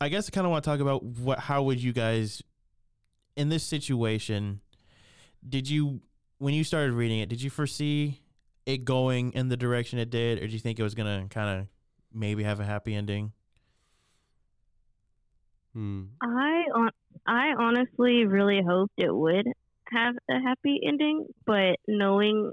I 0.00 0.08
guess 0.08 0.28
I 0.28 0.30
kind 0.30 0.46
of 0.46 0.50
want 0.50 0.64
to 0.64 0.70
talk 0.70 0.80
about 0.80 1.02
what 1.04 1.38
how 1.38 1.62
would 1.62 1.82
you 1.82 1.92
guys 1.92 2.42
in 3.36 3.48
this 3.48 3.64
situation 3.64 4.60
did 5.48 5.68
you 5.68 6.00
when 6.38 6.54
you 6.54 6.62
started 6.64 6.92
reading 6.92 7.18
it 7.18 7.28
did 7.28 7.42
you 7.42 7.50
foresee 7.50 8.20
it 8.64 8.84
going 8.84 9.32
in 9.32 9.48
the 9.48 9.56
direction 9.56 9.98
it 9.98 10.08
did 10.08 10.38
or 10.42 10.46
do 10.46 10.52
you 10.52 10.58
think 10.60 10.78
it 10.78 10.82
was 10.84 10.94
gonna 10.94 11.26
kind 11.30 11.58
of 11.60 11.66
maybe 12.12 12.44
have 12.44 12.60
a 12.60 12.64
happy 12.64 12.94
ending 12.94 13.32
Hmm. 15.74 16.04
I 16.22 16.64
on 16.74 16.90
I 17.26 17.54
honestly 17.58 18.24
really 18.24 18.62
hoped 18.62 18.94
it 18.98 19.12
would 19.12 19.46
have 19.90 20.14
a 20.30 20.40
happy 20.40 20.80
ending, 20.86 21.26
but 21.46 21.78
knowing 21.86 22.52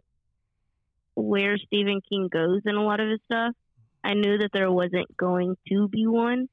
where 1.16 1.58
Stephen 1.58 2.02
King 2.08 2.30
goes 2.32 2.62
in 2.66 2.76
a 2.76 2.84
lot 2.84 3.00
of 3.00 3.10
his 3.10 3.20
stuff, 3.26 3.54
I 4.04 4.14
knew 4.14 4.38
that 4.40 4.52
there 4.54 4.72
wasn't 4.72 5.16
going 5.18 5.56
to 5.70 5.88
be 5.88 6.08
one. 6.08 6.48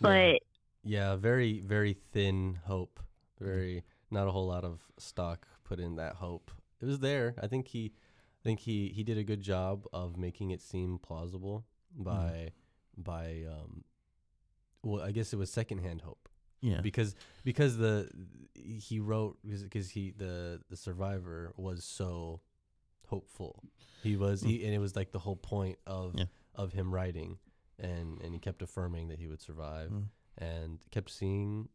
But 0.00 0.40
Yeah, 0.84 1.16
very 1.16 1.60
very 1.60 1.92
thin 1.92 2.60
hope. 2.64 3.00
Very 3.40 3.84
not 4.10 4.26
a 4.26 4.30
whole 4.30 4.46
lot 4.46 4.64
of 4.64 4.80
stock 4.98 5.46
put 5.64 5.78
in 5.78 5.96
that 5.96 6.16
hope. 6.16 6.50
It 6.80 6.86
was 6.86 7.00
there. 7.00 7.34
I 7.40 7.46
think 7.46 7.68
he 7.68 7.92
I 8.40 8.44
think 8.44 8.60
he 8.60 8.88
he 8.88 9.02
did 9.02 9.18
a 9.18 9.24
good 9.24 9.40
job 9.42 9.86
of 9.92 10.16
making 10.16 10.50
it 10.50 10.62
seem 10.62 10.98
plausible 10.98 11.64
by 11.96 12.52
by 12.96 13.44
um 13.48 13.84
well, 14.82 15.02
I 15.02 15.10
guess 15.10 15.32
it 15.32 15.36
was 15.36 15.50
secondhand 15.50 16.02
hope 16.02 16.28
yeah 16.60 16.80
because 16.80 17.14
because 17.44 17.76
the 17.76 18.08
he 18.54 18.98
wrote 19.00 19.38
because 19.44 19.90
he 19.90 20.10
the 20.16 20.60
the 20.68 20.76
survivor 20.76 21.52
was 21.56 21.84
so 21.84 22.40
hopeful. 23.06 23.62
He 24.02 24.16
was 24.16 24.42
he, 24.42 24.64
and 24.64 24.74
it 24.74 24.78
was 24.78 24.94
like 24.96 25.12
the 25.12 25.18
whole 25.18 25.36
point 25.36 25.78
of 25.86 26.14
Yeah. 26.16 26.24
of 26.54 26.72
him 26.72 26.92
writing 26.92 27.38
and 27.78 28.20
and 28.22 28.32
he 28.34 28.38
kept 28.40 28.60
affirming 28.62 29.08
that 29.08 29.18
he 29.18 29.26
would 29.26 29.40
survive 29.40 29.90
Mm. 29.90 30.04
and 30.38 30.78
kept 30.90 31.10
seeing 31.10 31.68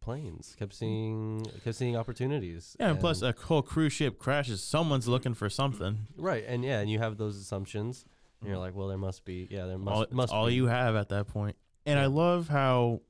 planes, 0.00 0.54
kept 0.58 0.72
seeing 0.74 1.44
kept 1.64 1.76
seeing 1.76 1.96
opportunities. 1.96 2.76
yeah 2.80 2.90
and 2.90 3.00
plus 3.00 3.20
a 3.22 3.32
whole 3.32 3.62
cruise 3.62 3.92
ship 3.92 4.18
crashes 4.18 4.62
someone's 4.62 5.08
looking 5.08 5.34
for 5.34 5.50
something 5.50 6.06
right, 6.16 6.44
and 6.46 6.64
yeah, 6.64 6.78
and 6.80 6.90
you 6.90 6.98
have 7.00 7.16
those 7.18 7.36
assumptions, 7.36 8.04
and 8.40 8.48
you're 8.48 8.58
like, 8.58 8.74
well, 8.74 8.86
there 8.88 8.96
must 8.98 9.24
be, 9.24 9.48
yeah, 9.50 9.66
there 9.66 9.76
must 9.78 9.94
all, 9.96 10.06
must 10.16 10.32
all 10.32 10.46
be. 10.46 10.54
you 10.54 10.66
have 10.66 10.94
at 10.96 11.08
that 11.10 11.26
point 11.26 11.56
and 11.84 11.98
i 11.98 12.06
love 12.06 12.48
how 12.48 13.00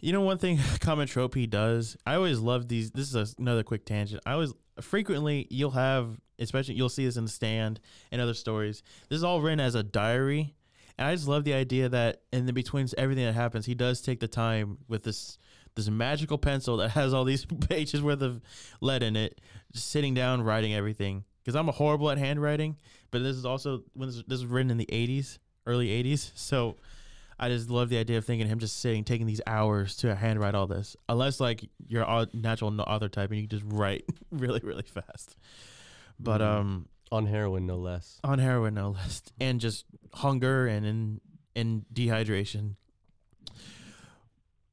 you 0.00 0.12
know 0.12 0.20
one 0.20 0.38
thing 0.38 0.58
he 1.34 1.46
does 1.46 1.96
i 2.06 2.14
always 2.14 2.38
love 2.38 2.68
these 2.68 2.90
this 2.92 3.14
is 3.14 3.34
another 3.38 3.62
quick 3.62 3.84
tangent 3.84 4.22
i 4.26 4.32
always 4.32 4.52
frequently 4.80 5.46
you'll 5.50 5.70
have 5.70 6.20
especially 6.38 6.74
you'll 6.74 6.88
see 6.88 7.04
this 7.04 7.16
in 7.16 7.24
the 7.24 7.30
stand 7.30 7.80
and 8.10 8.20
other 8.20 8.34
stories 8.34 8.82
this 9.08 9.16
is 9.16 9.24
all 9.24 9.40
written 9.40 9.60
as 9.60 9.74
a 9.74 9.82
diary 9.82 10.54
and 10.98 11.06
i 11.06 11.14
just 11.14 11.28
love 11.28 11.44
the 11.44 11.54
idea 11.54 11.88
that 11.88 12.22
in 12.32 12.46
the 12.46 12.52
between 12.52 12.86
everything 12.96 13.24
that 13.24 13.34
happens 13.34 13.66
he 13.66 13.74
does 13.74 14.00
take 14.00 14.20
the 14.20 14.28
time 14.28 14.78
with 14.88 15.02
this 15.02 15.38
this 15.76 15.88
magical 15.88 16.38
pencil 16.38 16.78
that 16.78 16.90
has 16.92 17.14
all 17.14 17.24
these 17.24 17.44
pages 17.68 18.02
worth 18.02 18.22
of 18.22 18.40
lead 18.80 19.02
in 19.02 19.16
it 19.16 19.40
just 19.72 19.90
sitting 19.90 20.14
down 20.14 20.42
writing 20.42 20.74
everything 20.74 21.24
because 21.50 21.56
I'm 21.56 21.68
a 21.68 21.72
horrible 21.72 22.10
at 22.10 22.18
handwriting. 22.18 22.76
But 23.10 23.22
this 23.22 23.36
is 23.36 23.44
also 23.44 23.82
when 23.94 24.08
this, 24.08 24.22
this 24.26 24.40
was 24.40 24.46
written 24.46 24.70
in 24.70 24.76
the 24.76 24.86
'80s, 24.86 25.38
early 25.66 25.88
'80s. 25.88 26.30
So 26.34 26.76
I 27.42 27.48
just 27.48 27.70
love 27.70 27.88
the 27.88 27.96
idea 27.96 28.18
of 28.18 28.24
thinking 28.26 28.46
him 28.46 28.58
just 28.58 28.80
sitting, 28.80 29.02
taking 29.02 29.26
these 29.26 29.40
hours 29.46 29.96
to 29.98 30.14
handwrite 30.14 30.54
all 30.54 30.66
this. 30.66 30.94
Unless 31.08 31.40
like 31.40 31.66
you're 31.88 32.02
a 32.02 32.28
natural 32.34 32.78
author 32.82 33.08
type 33.08 33.30
and 33.30 33.40
you 33.40 33.48
can 33.48 33.58
just 33.58 33.72
write 33.74 34.04
really, 34.30 34.60
really 34.62 34.82
fast. 34.82 35.36
But 36.18 36.42
Mhm. 36.42 36.44
um, 36.46 36.88
On 37.10 37.24
heroin, 37.26 37.66
no 37.66 37.76
less. 37.78 38.20
on 38.22 38.38
heroin 38.38 38.74
no 38.74 38.90
less, 38.90 39.22
and 39.40 39.58
just 39.58 39.86
hunger 40.12 40.66
and 40.66 40.84
in 40.86 41.20
and 41.56 41.84
dehydration. 41.92 42.76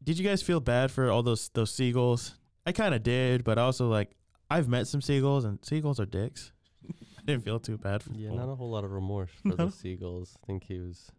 Did 0.03 0.17
you 0.19 0.25
guys 0.25 0.41
feel 0.41 0.59
bad 0.59 0.91
for 0.91 1.09
all 1.11 1.23
those 1.23 1.49
those 1.49 1.71
seagulls? 1.73 2.35
I 2.65 2.71
kind 2.71 2.93
of 2.93 3.03
did, 3.03 3.43
but 3.43 3.57
also 3.57 3.87
like 3.89 4.11
I've 4.49 4.67
met 4.67 4.87
some 4.87 5.01
seagulls 5.01 5.45
and 5.45 5.59
seagulls 5.63 5.99
are 5.99 6.05
dicks. 6.05 6.51
I 6.89 7.21
didn't 7.25 7.43
feel 7.43 7.59
too 7.59 7.77
bad 7.77 8.03
for 8.03 8.09
them. 8.09 8.19
Yeah, 8.19 8.29
them. 8.29 8.37
not 8.37 8.49
a 8.49 8.55
whole 8.55 8.69
lot 8.69 8.83
of 8.83 8.91
remorse 8.91 9.31
for 9.41 9.49
No. 9.49 9.65
the 9.67 9.71
seagulls. 9.71 10.37
I 10.43 10.45
think 10.47 10.63
he 10.63 10.79
was 10.79 11.11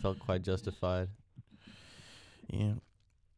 felt 0.00 0.18
quite 0.18 0.42
justified. 0.42 1.08
yeah. 2.48 2.72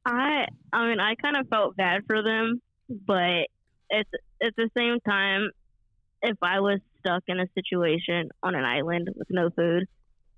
I 0.07 0.47
I 0.73 0.89
mean 0.89 1.01
I 1.01 1.15
kind 1.15 1.37
of 1.37 1.49
felt 1.49 1.77
bad 1.77 2.03
for 2.07 2.23
them, 2.23 2.61
but 2.89 3.49
it's 3.91 4.11
at 4.43 4.55
the 4.57 4.69
same 4.77 4.99
time, 5.01 5.51
if 6.23 6.37
I 6.43 6.61
was 6.61 6.81
stuck 7.01 7.23
in 7.27 7.39
a 7.41 7.47
situation 7.55 8.29
on 8.43 8.55
an 8.55 8.65
island 8.65 9.09
with 9.15 9.29
no 9.31 9.51
food, 9.51 9.85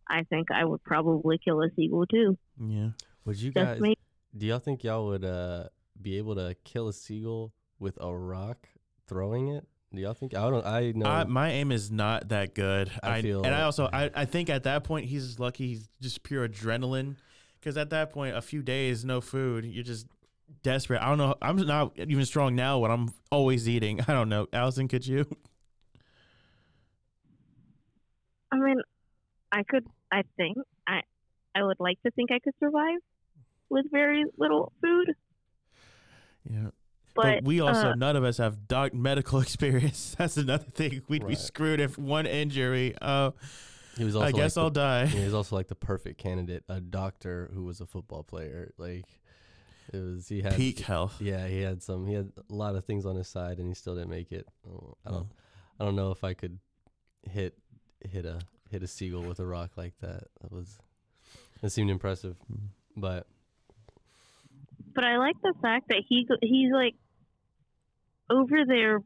I 0.08 0.22
think 0.24 0.50
I 0.50 0.64
would 0.64 0.82
probably 0.84 1.38
kill 1.38 1.62
a 1.62 1.68
seagull 1.76 2.06
too. 2.06 2.36
Yeah. 2.60 2.90
Would 3.24 3.40
you 3.40 3.50
Just 3.52 3.64
guys? 3.66 3.80
me. 3.80 3.96
Do 4.36 4.46
y'all 4.46 4.58
think 4.58 4.84
y'all 4.84 5.06
would 5.06 5.24
uh 5.24 5.64
be 6.00 6.18
able 6.18 6.34
to 6.36 6.54
kill 6.64 6.88
a 6.88 6.92
seagull 6.92 7.52
with 7.78 7.98
a 8.00 8.14
rock 8.14 8.68
throwing 9.06 9.48
it? 9.48 9.66
Do 9.94 10.00
y'all 10.02 10.14
think? 10.14 10.34
I 10.34 10.50
don't. 10.50 10.66
I 10.66 10.92
know. 10.94 11.06
I, 11.06 11.24
my 11.24 11.50
aim 11.52 11.72
is 11.72 11.90
not 11.90 12.28
that 12.28 12.54
good. 12.54 12.90
I 13.02 13.22
feel- 13.22 13.44
and 13.44 13.54
I 13.54 13.62
also 13.62 13.88
I, 13.92 14.10
I 14.14 14.24
think 14.24 14.50
at 14.50 14.64
that 14.64 14.84
point 14.84 15.06
he's 15.06 15.26
just 15.26 15.40
lucky 15.40 15.68
he's 15.68 15.88
just 16.00 16.22
pure 16.22 16.46
adrenaline 16.48 17.16
because 17.60 17.76
at 17.76 17.90
that 17.90 18.10
point 18.10 18.36
a 18.36 18.42
few 18.42 18.62
days 18.62 19.04
no 19.04 19.20
food 19.20 19.64
you're 19.64 19.84
just 19.84 20.06
desperate. 20.62 21.00
I 21.00 21.08
don't 21.08 21.18
know. 21.18 21.34
I'm 21.40 21.56
not 21.56 21.92
even 21.98 22.24
strong 22.24 22.54
now 22.56 22.78
when 22.78 22.90
I'm 22.90 23.08
always 23.30 23.68
eating. 23.68 24.00
I 24.08 24.12
don't 24.12 24.28
know. 24.28 24.46
Allison, 24.52 24.88
could 24.88 25.06
you? 25.06 25.24
I 28.52 28.58
mean, 28.58 28.76
I 29.52 29.62
could. 29.62 29.86
I 30.12 30.22
think 30.36 30.56
I 30.86 31.02
I 31.54 31.62
would 31.62 31.78
like 31.80 32.00
to 32.04 32.10
think 32.12 32.30
I 32.32 32.38
could 32.38 32.54
survive 32.60 32.98
with 33.68 33.86
very 33.90 34.24
little 34.36 34.72
food, 34.80 35.14
Yeah. 36.48 36.68
But, 37.16 37.22
But, 37.22 37.44
we 37.44 37.60
also 37.60 37.90
uh, 37.90 37.94
none 37.94 38.16
of 38.16 38.24
us 38.24 38.38
have 38.38 38.68
doc 38.68 38.94
medical 38.94 39.40
experience. 39.46 40.14
That's 40.18 40.36
another 40.36 40.64
thing. 40.64 41.02
We'd 41.08 41.26
be 41.26 41.34
screwed 41.34 41.80
if 41.80 41.98
one 41.98 42.26
injury. 42.26 42.94
Oh, 43.02 43.34
he 43.96 44.04
was 44.04 44.14
also. 44.14 44.26
I 44.28 44.32
guess 44.32 44.56
like 44.56 44.62
I'll 44.62 44.70
the, 44.70 44.80
die. 44.80 45.06
He 45.06 45.24
was 45.24 45.34
also 45.40 45.56
like 45.56 45.68
the 45.68 45.74
perfect 45.74 46.18
candidate, 46.18 46.64
a 46.68 46.80
doctor 46.80 47.50
who 47.54 47.64
was 47.64 47.80
a 47.80 47.86
football 47.86 48.22
player. 48.22 48.72
Like 48.78 49.06
it 49.92 49.98
was. 49.98 50.28
He 50.28 50.42
had 50.42 50.54
Peak 50.54 50.80
health. 50.80 51.16
Yeah, 51.20 51.46
he 51.46 51.60
had 51.60 51.82
some. 51.82 52.06
He 52.06 52.14
had 52.14 52.32
a 52.50 52.54
lot 52.54 52.76
of 52.76 52.84
things 52.84 53.06
on 53.06 53.16
his 53.16 53.28
side, 53.28 53.58
and 53.58 53.68
he 53.68 53.74
still 53.74 53.94
didn't 53.94 54.10
make 54.10 54.32
it. 54.32 54.46
Oh, 54.68 54.94
I 55.06 55.10
don't. 55.10 55.28
I 55.80 55.84
don't 55.84 55.96
know 55.96 56.10
if 56.10 56.24
I 56.24 56.34
could 56.34 56.58
hit 57.22 57.54
hit 58.08 58.24
a 58.26 58.38
hit 58.70 58.82
a 58.82 58.86
seagull 58.86 59.22
with 59.22 59.40
a 59.40 59.46
rock 59.46 59.72
like 59.76 59.94
that. 60.00 60.24
That 60.42 60.52
was. 60.52 60.78
It 61.62 61.70
seemed 61.70 61.90
impressive, 61.90 62.36
Mm. 62.52 62.68
but 62.96 63.26
but 64.94 65.04
I 65.04 65.18
like 65.18 65.36
the 65.42 65.54
fact 65.62 65.88
that 65.88 66.02
he 66.08 66.26
he's 66.42 66.72
like 66.72 66.94
over 68.30 68.64
there 68.66 69.00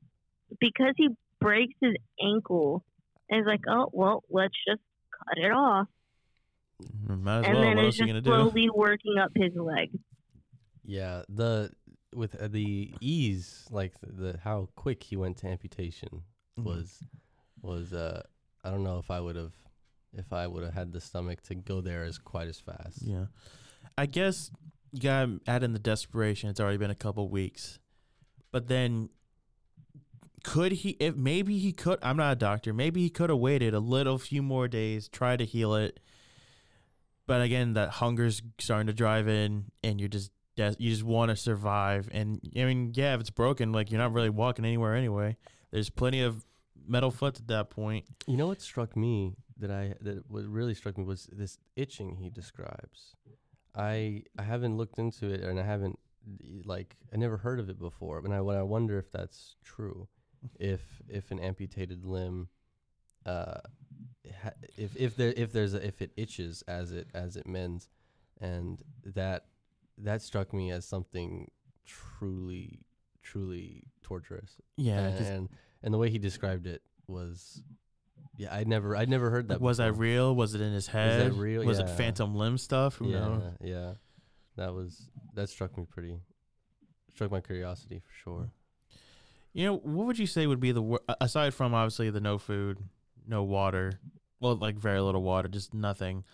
because 0.60 0.94
he 0.96 1.08
breaks 1.40 1.74
his 1.80 1.94
ankle. 2.22 2.84
And 3.28 3.40
it's 3.40 3.46
like, 3.46 3.60
oh 3.68 3.88
well, 3.92 4.22
let's 4.30 4.54
just 4.68 4.80
cut 5.16 5.38
it 5.44 5.52
off, 5.52 5.86
Might 7.06 7.40
as 7.40 7.46
and 7.46 7.54
well. 7.54 7.62
then 7.62 7.76
What 7.76 7.84
it's 7.86 7.96
else 7.96 8.00
are 8.00 8.04
you 8.04 8.08
gonna 8.08 8.20
do? 8.22 8.30
slowly 8.30 8.70
working 8.74 9.18
up 9.18 9.30
his 9.34 9.54
leg. 9.54 9.90
yeah, 10.84 11.22
the 11.28 11.70
with 12.14 12.34
uh, 12.40 12.48
the 12.48 12.92
ease, 13.00 13.66
like 13.70 13.92
the, 14.00 14.12
the 14.32 14.38
how 14.42 14.68
quick 14.74 15.02
he 15.04 15.16
went 15.16 15.36
to 15.38 15.46
amputation 15.46 16.22
Mhm. 16.58 16.64
was 16.64 17.04
was 17.62 17.92
uh 17.92 18.22
I 18.64 18.70
don't 18.70 18.82
know 18.82 18.98
if 18.98 19.10
I 19.10 19.20
would 19.20 19.36
have 19.36 19.52
if 20.12 20.32
I 20.32 20.46
would 20.48 20.64
have 20.64 20.74
had 20.74 20.92
the 20.92 21.00
stomach 21.00 21.40
to 21.42 21.54
go 21.54 21.80
there 21.80 22.02
as 22.02 22.18
quite 22.18 22.48
as 22.48 22.58
fast. 22.58 23.02
Yeah. 23.02 23.26
I 23.96 24.06
guess 24.06 24.50
you 24.90 25.00
gotta 25.00 25.38
add 25.46 25.62
in 25.62 25.72
the 25.72 25.78
desperation. 25.78 26.50
It's 26.50 26.58
already 26.58 26.78
been 26.78 26.90
a 26.90 26.96
couple 26.96 27.28
weeks. 27.28 27.78
But 28.50 28.66
then 28.66 29.10
could 30.42 30.72
he 30.72 30.90
if 31.00 31.16
maybe 31.16 31.58
he 31.58 31.72
could 31.72 31.98
I'm 32.02 32.16
not 32.16 32.32
a 32.32 32.36
doctor, 32.36 32.72
maybe 32.72 33.02
he 33.02 33.10
could 33.10 33.30
have 33.30 33.38
waited 33.38 33.74
a 33.74 33.80
little 33.80 34.18
few 34.18 34.42
more 34.42 34.68
days, 34.68 35.08
try 35.08 35.36
to 35.36 35.44
heal 35.44 35.74
it. 35.74 36.00
But 37.26 37.42
again, 37.42 37.74
that 37.74 37.90
hunger's 37.90 38.42
starting 38.58 38.88
to 38.88 38.92
drive 38.92 39.28
in 39.28 39.66
and 39.84 40.00
you're 40.00 40.08
just 40.08 40.32
des- 40.56 40.74
you 40.78 40.90
just 40.90 41.04
want 41.04 41.30
to 41.30 41.36
survive 41.36 42.08
and 42.12 42.40
I 42.56 42.64
mean, 42.64 42.92
yeah, 42.94 43.14
if 43.14 43.20
it's 43.20 43.30
broken, 43.30 43.72
like 43.72 43.90
you're 43.90 44.00
not 44.00 44.12
really 44.12 44.30
walking 44.30 44.64
anywhere 44.64 44.94
anyway. 44.94 45.36
There's 45.70 45.90
plenty 45.90 46.22
of 46.22 46.44
metal 46.86 47.10
foot 47.10 47.38
at 47.38 47.46
that 47.48 47.70
point. 47.70 48.04
You 48.26 48.36
know 48.36 48.48
what 48.48 48.60
struck 48.60 48.96
me 48.96 49.36
that 49.58 49.70
I 49.70 49.94
that 50.00 50.28
what 50.28 50.44
really 50.44 50.74
struck 50.74 50.98
me 50.98 51.04
was 51.04 51.28
this 51.32 51.58
itching 51.76 52.16
he 52.16 52.30
describes. 52.30 53.14
I 53.74 54.24
I 54.38 54.42
haven't 54.42 54.76
looked 54.76 54.98
into 54.98 55.30
it 55.30 55.42
and 55.42 55.60
I 55.60 55.64
haven't 55.64 55.98
like 56.64 56.96
I 57.12 57.16
never 57.16 57.38
heard 57.38 57.60
of 57.60 57.68
it 57.68 57.78
before. 57.78 58.18
And 58.18 58.34
I 58.34 58.40
when 58.40 58.56
I 58.56 58.62
wonder 58.62 58.98
if 58.98 59.10
that's 59.10 59.56
true, 59.62 60.08
if 60.58 60.80
if 61.08 61.30
an 61.30 61.38
amputated 61.40 62.04
limb, 62.04 62.48
uh, 63.26 63.60
ha- 64.42 64.52
if 64.76 64.96
if 64.96 65.16
there 65.16 65.32
if 65.36 65.52
there's 65.52 65.74
a, 65.74 65.86
if 65.86 66.00
it 66.02 66.12
itches 66.16 66.62
as 66.68 66.92
it 66.92 67.08
as 67.14 67.36
it 67.36 67.46
mends, 67.46 67.88
and 68.40 68.82
that 69.04 69.46
that 69.98 70.22
struck 70.22 70.52
me 70.52 70.70
as 70.70 70.86
something 70.86 71.50
truly 71.86 72.80
truly 73.22 73.84
torturous 74.02 74.56
Yeah, 74.76 75.10
'cause, 75.10 75.28
and 75.28 75.48
and 75.82 75.92
the 75.92 75.98
way 75.98 76.08
he 76.10 76.18
described 76.18 76.66
it 76.66 76.82
was 77.06 77.62
yeah 78.36 78.54
i'd 78.54 78.68
never 78.68 78.96
i'd 78.96 79.08
never 79.10 79.28
heard 79.30 79.48
that 79.48 79.54
like, 79.54 79.60
was 79.60 79.76
that 79.78 79.92
real? 79.92 80.34
Was 80.34 80.54
it 80.54 80.60
in 80.60 80.72
his 80.72 80.86
that 80.86 80.92
head? 80.92 81.32
real? 81.34 81.64
Was 81.64 81.78
it 81.78 81.88
phantom 81.90 82.34
limb 82.34 82.56
stuff? 82.56 82.96
Who 82.96 83.08
yeah 83.10 83.18
knows? 83.20 83.42
yeah 83.62 83.92
that 84.56 84.72
was 84.72 85.08
that 85.34 85.48
struck 85.50 85.76
me 85.76 85.84
pretty 85.84 86.18
struck 87.14 87.30
my 87.30 87.40
curiosity 87.40 87.98
for 87.98 88.12
sure 88.12 88.50
You 89.52 89.66
know, 89.66 89.76
what 89.78 90.06
would 90.06 90.18
you 90.18 90.26
say 90.26 90.46
would 90.46 90.60
be 90.60 90.72
the 90.72 90.82
wor- 90.82 91.00
aside 91.20 91.54
from 91.54 91.74
obviously 91.74 92.10
the 92.10 92.20
no 92.20 92.38
food, 92.38 92.78
no 93.26 93.42
water, 93.42 94.00
well, 94.40 94.56
like 94.56 94.76
very 94.76 95.00
little 95.00 95.22
water, 95.22 95.48
just 95.48 95.74
nothing. 95.74 96.24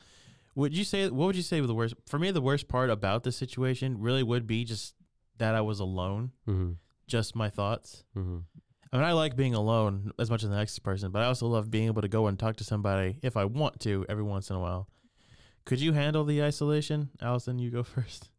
Would 0.54 0.76
you 0.76 0.84
say 0.84 1.08
what 1.08 1.26
would 1.26 1.36
you 1.36 1.42
say 1.42 1.60
was 1.60 1.68
the 1.68 1.74
worst? 1.74 1.94
For 2.06 2.18
me, 2.18 2.30
the 2.30 2.40
worst 2.40 2.68
part 2.68 2.90
about 2.90 3.24
this 3.24 3.36
situation 3.36 4.00
really 4.00 4.22
would 4.22 4.46
be 4.46 4.64
just 4.64 4.94
that 5.38 5.54
I 5.54 5.60
was 5.60 5.80
alone, 5.80 6.32
mm-hmm. 6.48 6.72
just 7.06 7.36
my 7.36 7.50
thoughts. 7.50 8.04
Mm-hmm. 8.16 8.38
I 8.92 8.96
mean, 8.96 9.04
I 9.04 9.12
like 9.12 9.36
being 9.36 9.54
alone 9.54 10.12
as 10.18 10.30
much 10.30 10.42
as 10.42 10.48
the 10.48 10.56
next 10.56 10.78
person, 10.78 11.10
but 11.10 11.22
I 11.22 11.26
also 11.26 11.46
love 11.46 11.70
being 11.70 11.86
able 11.86 12.02
to 12.02 12.08
go 12.08 12.28
and 12.28 12.38
talk 12.38 12.56
to 12.56 12.64
somebody 12.64 13.18
if 13.22 13.36
I 13.36 13.44
want 13.44 13.80
to 13.80 14.06
every 14.08 14.22
once 14.22 14.48
in 14.48 14.56
a 14.56 14.60
while. 14.60 14.88
Could 15.64 15.80
you 15.80 15.92
handle 15.92 16.24
the 16.24 16.42
isolation, 16.42 17.10
Allison? 17.20 17.58
You 17.58 17.70
go 17.70 17.82
first. 17.82 18.30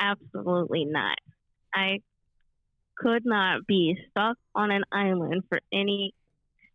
Absolutely 0.00 0.86
not. 0.86 1.18
I 1.74 2.00
could 2.96 3.24
not 3.24 3.66
be 3.66 3.96
stuck 4.10 4.36
on 4.54 4.70
an 4.70 4.84
island 4.92 5.42
for 5.48 5.60
any 5.72 6.14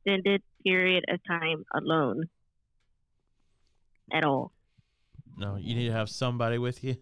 extended 0.05 0.41
period 0.63 1.05
of 1.09 1.19
time 1.27 1.63
alone 1.73 2.29
at 4.11 4.23
all. 4.23 4.51
No, 5.37 5.55
you 5.55 5.75
need 5.75 5.87
to 5.87 5.93
have 5.93 6.09
somebody 6.09 6.57
with 6.57 6.83
you. 6.83 6.97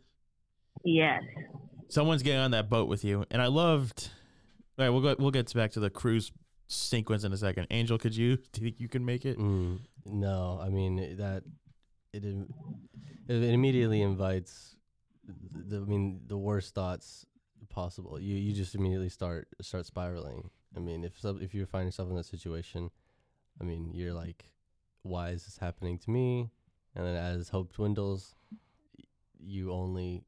Yes. 0.84 1.24
someone's 1.90 2.22
getting 2.22 2.40
on 2.40 2.52
that 2.52 2.70
boat 2.70 2.88
with 2.88 3.04
you, 3.04 3.26
and 3.32 3.42
I 3.42 3.48
loved. 3.48 4.10
All 4.78 4.86
right, 4.86 4.90
we'll 4.92 5.02
go. 5.02 5.16
We'll 5.18 5.32
get 5.32 5.52
back 5.54 5.72
to 5.72 5.80
the 5.80 5.90
cruise 5.90 6.32
sequence 6.68 7.24
in 7.24 7.34
a 7.34 7.38
second. 7.38 7.68
Angel, 7.72 7.98
could 7.98 8.16
you? 8.16 8.38
Do 8.52 8.62
you 8.62 8.68
think 8.68 8.80
you 8.80 8.88
can 8.88 9.04
make 9.04 9.26
it? 9.26 9.40
Mm, 9.40 9.80
no, 10.06 10.60
I 10.62 10.70
mean 10.70 11.18
that 11.18 11.44
it 12.14 12.24
it 13.28 13.44
immediately 13.44 14.02
invites 14.02 14.76
the 15.26 15.78
I 15.78 15.86
mean 15.86 16.22
the 16.28 16.38
worst 16.38 16.76
thoughts 16.76 17.26
possible. 17.78 18.20
You 18.20 18.36
you 18.36 18.54
just 18.54 18.74
immediately 18.74 19.10
start 19.10 19.48
start 19.62 19.86
spiraling. 19.86 20.50
I 20.76 20.80
mean 20.80 21.04
if 21.04 21.20
some, 21.20 21.40
if 21.42 21.54
you 21.54 21.64
find 21.66 21.86
yourself 21.86 22.10
in 22.10 22.16
that 22.16 22.26
situation, 22.26 22.90
I 23.62 23.64
mean 23.64 23.92
you're 23.94 24.14
like, 24.14 24.46
why 25.04 25.30
is 25.30 25.46
this 25.46 25.58
happening 25.58 26.00
to 26.00 26.10
me? 26.10 26.50
And 26.96 27.06
then 27.06 27.16
as 27.16 27.50
hope 27.50 27.74
dwindles, 27.74 28.34
you 29.40 29.72
only 29.72 30.24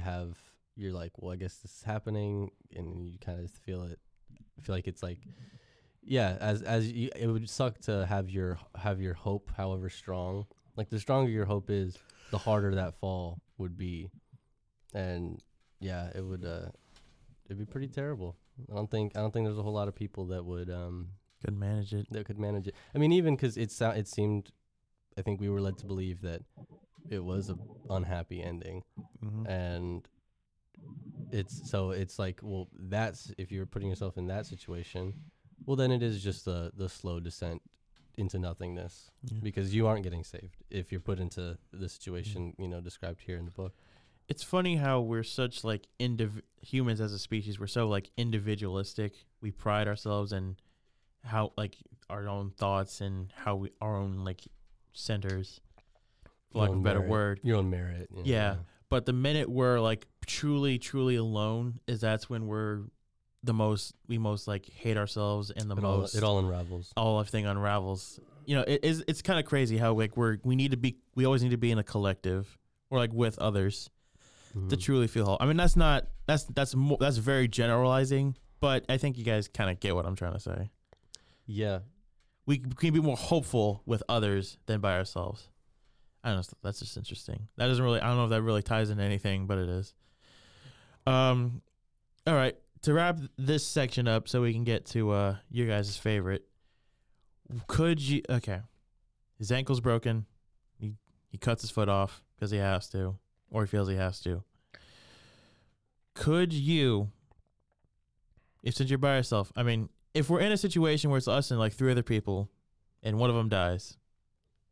have 0.00 0.38
you're 0.76 0.92
like, 0.92 1.12
well, 1.18 1.32
I 1.32 1.36
guess 1.36 1.56
this 1.56 1.72
is 1.78 1.82
happening, 1.82 2.50
and 2.76 2.86
you 3.08 3.18
kind 3.18 3.40
of 3.42 3.50
feel 3.50 3.82
it. 3.82 3.98
feel 4.62 4.74
like 4.74 4.86
it's 4.86 5.02
like 5.02 5.18
yeah 6.02 6.36
as 6.40 6.62
as 6.62 6.92
you, 6.92 7.10
it 7.16 7.26
would 7.26 7.50
suck 7.50 7.74
to 7.88 8.06
have 8.06 8.30
your 8.30 8.58
have 8.76 9.00
your 9.00 9.14
hope 9.14 9.50
however 9.56 9.90
strong 9.90 10.46
like 10.76 10.88
the 10.88 11.00
stronger 11.00 11.30
your 11.30 11.46
hope 11.46 11.68
is 11.68 11.98
the 12.30 12.38
harder 12.38 12.72
that 12.76 12.94
fall 13.00 13.40
would 13.58 13.76
be 13.76 14.08
and 14.94 15.42
yeah 15.80 16.10
it 16.14 16.22
would 16.24 16.44
uh 16.44 16.66
it'd 17.46 17.58
be 17.58 17.64
pretty 17.66 17.88
terrible 17.88 18.36
i 18.70 18.74
don't 18.74 18.90
think 18.90 19.12
i 19.16 19.20
don't 19.20 19.32
think 19.32 19.46
there's 19.46 19.58
a 19.58 19.62
whole 19.62 19.72
lot 19.72 19.88
of 19.88 19.94
people 19.94 20.26
that 20.26 20.44
would 20.44 20.70
um 20.70 21.08
Couldn't 21.44 21.58
manage 21.60 21.92
it. 21.92 22.06
that 22.10 22.24
could 22.26 22.38
manage 22.38 22.66
it. 22.68 22.74
I 22.94 22.98
mean, 22.98 23.12
even 23.12 23.36
because 23.36 23.56
it 23.56 23.70
it 23.80 24.08
seemed, 24.08 24.50
I 25.18 25.22
think 25.22 25.40
we 25.40 25.48
were 25.50 25.60
led 25.60 25.76
to 25.78 25.86
believe 25.86 26.22
that 26.22 26.42
it 27.10 27.22
was 27.22 27.50
a 27.50 27.58
unhappy 27.90 28.42
ending, 28.42 28.82
hmm 29.20 29.44
and 29.46 30.08
it's 31.32 31.68
so 31.68 31.90
it's 31.90 32.18
like, 32.18 32.40
well, 32.42 32.68
that's 32.72 33.32
if 33.38 33.50
you're 33.52 33.66
putting 33.66 33.88
yourself 33.88 34.16
in 34.16 34.26
that 34.28 34.46
situation, 34.46 35.14
well, 35.66 35.76
then 35.76 35.90
it 35.92 36.02
is 36.02 36.22
just 36.22 36.44
the 36.44 36.72
the 36.76 36.88
slow 36.88 37.20
descent 37.20 37.62
into 38.16 38.38
nothingness 38.38 39.10
Yeah. 39.24 39.38
because 39.42 39.74
you 39.74 39.86
aren't 39.86 40.02
getting 40.02 40.24
saved 40.24 40.56
if 40.70 40.90
you're 40.90 41.02
put 41.02 41.18
into 41.20 41.58
the 41.72 41.88
situation 41.88 42.54
you 42.58 42.66
know 42.68 42.80
described 42.80 43.20
here 43.20 43.36
in 43.36 43.44
the 43.44 43.50
book. 43.50 43.74
It's 44.28 44.42
funny 44.42 44.76
how 44.76 45.00
we're 45.00 45.22
such 45.22 45.62
like 45.64 45.86
indiv- 46.00 46.42
humans 46.60 47.00
as 47.00 47.12
a 47.12 47.18
species. 47.18 47.60
We're 47.60 47.66
so 47.68 47.88
like 47.88 48.10
individualistic. 48.16 49.12
We 49.40 49.50
pride 49.52 49.86
ourselves 49.88 50.32
in 50.32 50.56
how 51.24 51.52
like 51.56 51.76
our 52.10 52.28
own 52.28 52.50
thoughts 52.50 53.00
and 53.00 53.32
how 53.36 53.56
we 53.56 53.70
our 53.80 53.96
own 53.96 54.24
like 54.24 54.40
centers, 54.92 55.60
for 56.52 56.58
lack 56.60 56.70
of 56.70 56.76
a 56.76 56.80
better 56.80 56.98
merit- 57.00 57.10
word. 57.10 57.40
your 57.42 57.56
own 57.58 57.70
merit. 57.70 58.08
know, 58.10 58.22
Yeah. 58.24 58.56
But 58.88 59.04
the 59.06 59.12
minute 59.12 59.48
we're 59.48 59.80
like 59.80 60.06
truly, 60.26 60.78
truly 60.78 61.16
alone, 61.16 61.80
is 61.88 62.00
that's 62.00 62.30
when 62.30 62.46
we're 62.46 62.82
the 63.42 63.52
most 63.54 63.94
we 64.08 64.18
most 64.18 64.48
like 64.48 64.66
hate 64.66 64.96
ourselves 64.96 65.50
and 65.50 65.70
the 65.70 65.76
It 65.76 65.84
all, 65.84 65.98
most 65.98 66.14
it 66.16 66.24
all 66.24 66.38
unravels. 66.40 66.92
all 66.96 67.20
everything 67.20 67.46
unravels. 67.46 68.18
You 68.44 68.56
know, 68.56 68.64
it 68.66 68.84
is 68.84 69.04
it's 69.06 69.22
kind 69.22 69.38
of 69.38 69.44
crazy 69.46 69.76
how 69.76 69.92
like 69.94 70.16
we're 70.16 70.38
we 70.42 70.56
need 70.56 70.72
to 70.72 70.76
be 70.76 70.96
we 71.14 71.24
always 71.24 71.42
need 71.44 71.50
to 71.50 71.56
be 71.56 71.70
in 71.70 71.78
a 71.78 71.84
collective 71.84 72.58
or 72.90 72.98
like 72.98 73.12
with 73.12 73.38
others 73.38 73.90
to 74.68 74.76
Mhm. 74.76 74.80
truly 74.80 75.06
feel 75.06 75.26
whole. 75.26 75.36
I 75.40 75.46
mean, 75.46 75.56
that's 75.56 75.76
not 75.76 76.06
that's 76.26 76.44
that's 76.44 76.74
more, 76.74 76.96
that's 77.00 77.18
very 77.18 77.46
generalizing, 77.48 78.36
but 78.60 78.84
I 78.88 78.96
think 78.96 79.18
you 79.18 79.24
guys 79.24 79.48
kind 79.48 79.70
of 79.70 79.78
get 79.80 79.94
what 79.94 80.06
I'm 80.06 80.16
trying 80.16 80.32
to 80.32 80.40
say. 80.40 80.70
Yeah, 81.46 81.80
We 82.46 82.58
can 82.58 82.92
be 82.94 83.00
more 83.00 83.16
hopeful 83.16 83.82
with 83.86 84.02
others 84.08 84.56
than 84.66 84.80
by 84.80 84.96
ourselves. 84.96 85.48
I 86.24 86.28
don't 86.32 86.38
know. 86.38 86.58
That's 86.62 86.78
just 86.80 86.96
interesting. 86.96 87.48
That 87.56 87.66
doesn't 87.68 87.84
really. 87.84 88.00
I 88.00 88.06
don't 88.08 88.16
know 88.16 88.24
if 88.24 88.30
that 88.30 88.42
really 88.42 88.62
ties 88.62 88.90
into 88.90 89.02
anything, 89.04 89.46
but 89.46 89.58
it 89.58 89.68
is. 89.68 89.94
Um, 91.06 91.62
all 92.26 92.34
right. 92.34 92.56
To 92.82 92.92
wrap 92.94 93.18
this 93.36 93.66
section 93.66 94.06
up, 94.08 94.28
so 94.28 94.42
we 94.42 94.52
can 94.52 94.64
get 94.64 94.86
to 94.86 95.10
uh 95.10 95.36
your 95.50 95.66
guys' 95.66 95.96
favorite. 95.96 96.46
Could 97.68 98.00
you? 98.00 98.22
Okay, 98.28 98.60
his 99.38 99.50
ankle's 99.52 99.80
broken. 99.80 100.26
He 100.78 100.94
he 101.28 101.38
cuts 101.38 101.62
his 101.62 101.70
foot 101.70 101.88
off 101.88 102.22
because 102.36 102.50
he 102.50 102.58
has 102.58 102.88
to, 102.90 103.18
or 103.50 103.62
he 103.62 103.68
feels 103.68 103.88
he 103.88 103.96
has 103.96 104.20
to. 104.20 104.42
Could 106.14 106.52
you, 106.52 107.10
if 108.62 108.74
since 108.74 108.90
you're 108.90 108.98
by 108.98 109.16
yourself, 109.16 109.52
I 109.54 109.62
mean, 109.62 109.88
if 110.14 110.30
we're 110.30 110.40
in 110.40 110.52
a 110.52 110.56
situation 110.56 111.10
where 111.10 111.18
it's 111.18 111.28
us 111.28 111.50
and 111.50 111.60
like 111.60 111.74
three 111.74 111.90
other 111.90 112.02
people, 112.02 112.50
and 113.02 113.18
one 113.18 113.30
of 113.30 113.36
them 113.36 113.48
dies, 113.48 113.98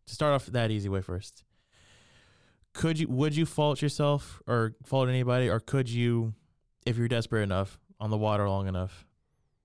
to 0.06 0.14
start 0.14 0.32
off 0.32 0.46
that 0.46 0.70
easy 0.70 0.88
way 0.88 1.00
first, 1.00 1.44
could 2.72 2.98
you 2.98 3.08
would 3.08 3.36
you 3.36 3.46
fault 3.46 3.80
yourself 3.80 4.42
or 4.46 4.74
fault 4.84 5.08
anybody, 5.08 5.48
or 5.48 5.60
could 5.60 5.88
you, 5.88 6.34
if 6.86 6.96
you're 6.96 7.08
desperate 7.08 7.42
enough, 7.42 7.78
on 8.00 8.10
the 8.10 8.18
water 8.18 8.48
long 8.48 8.66
enough, 8.66 9.06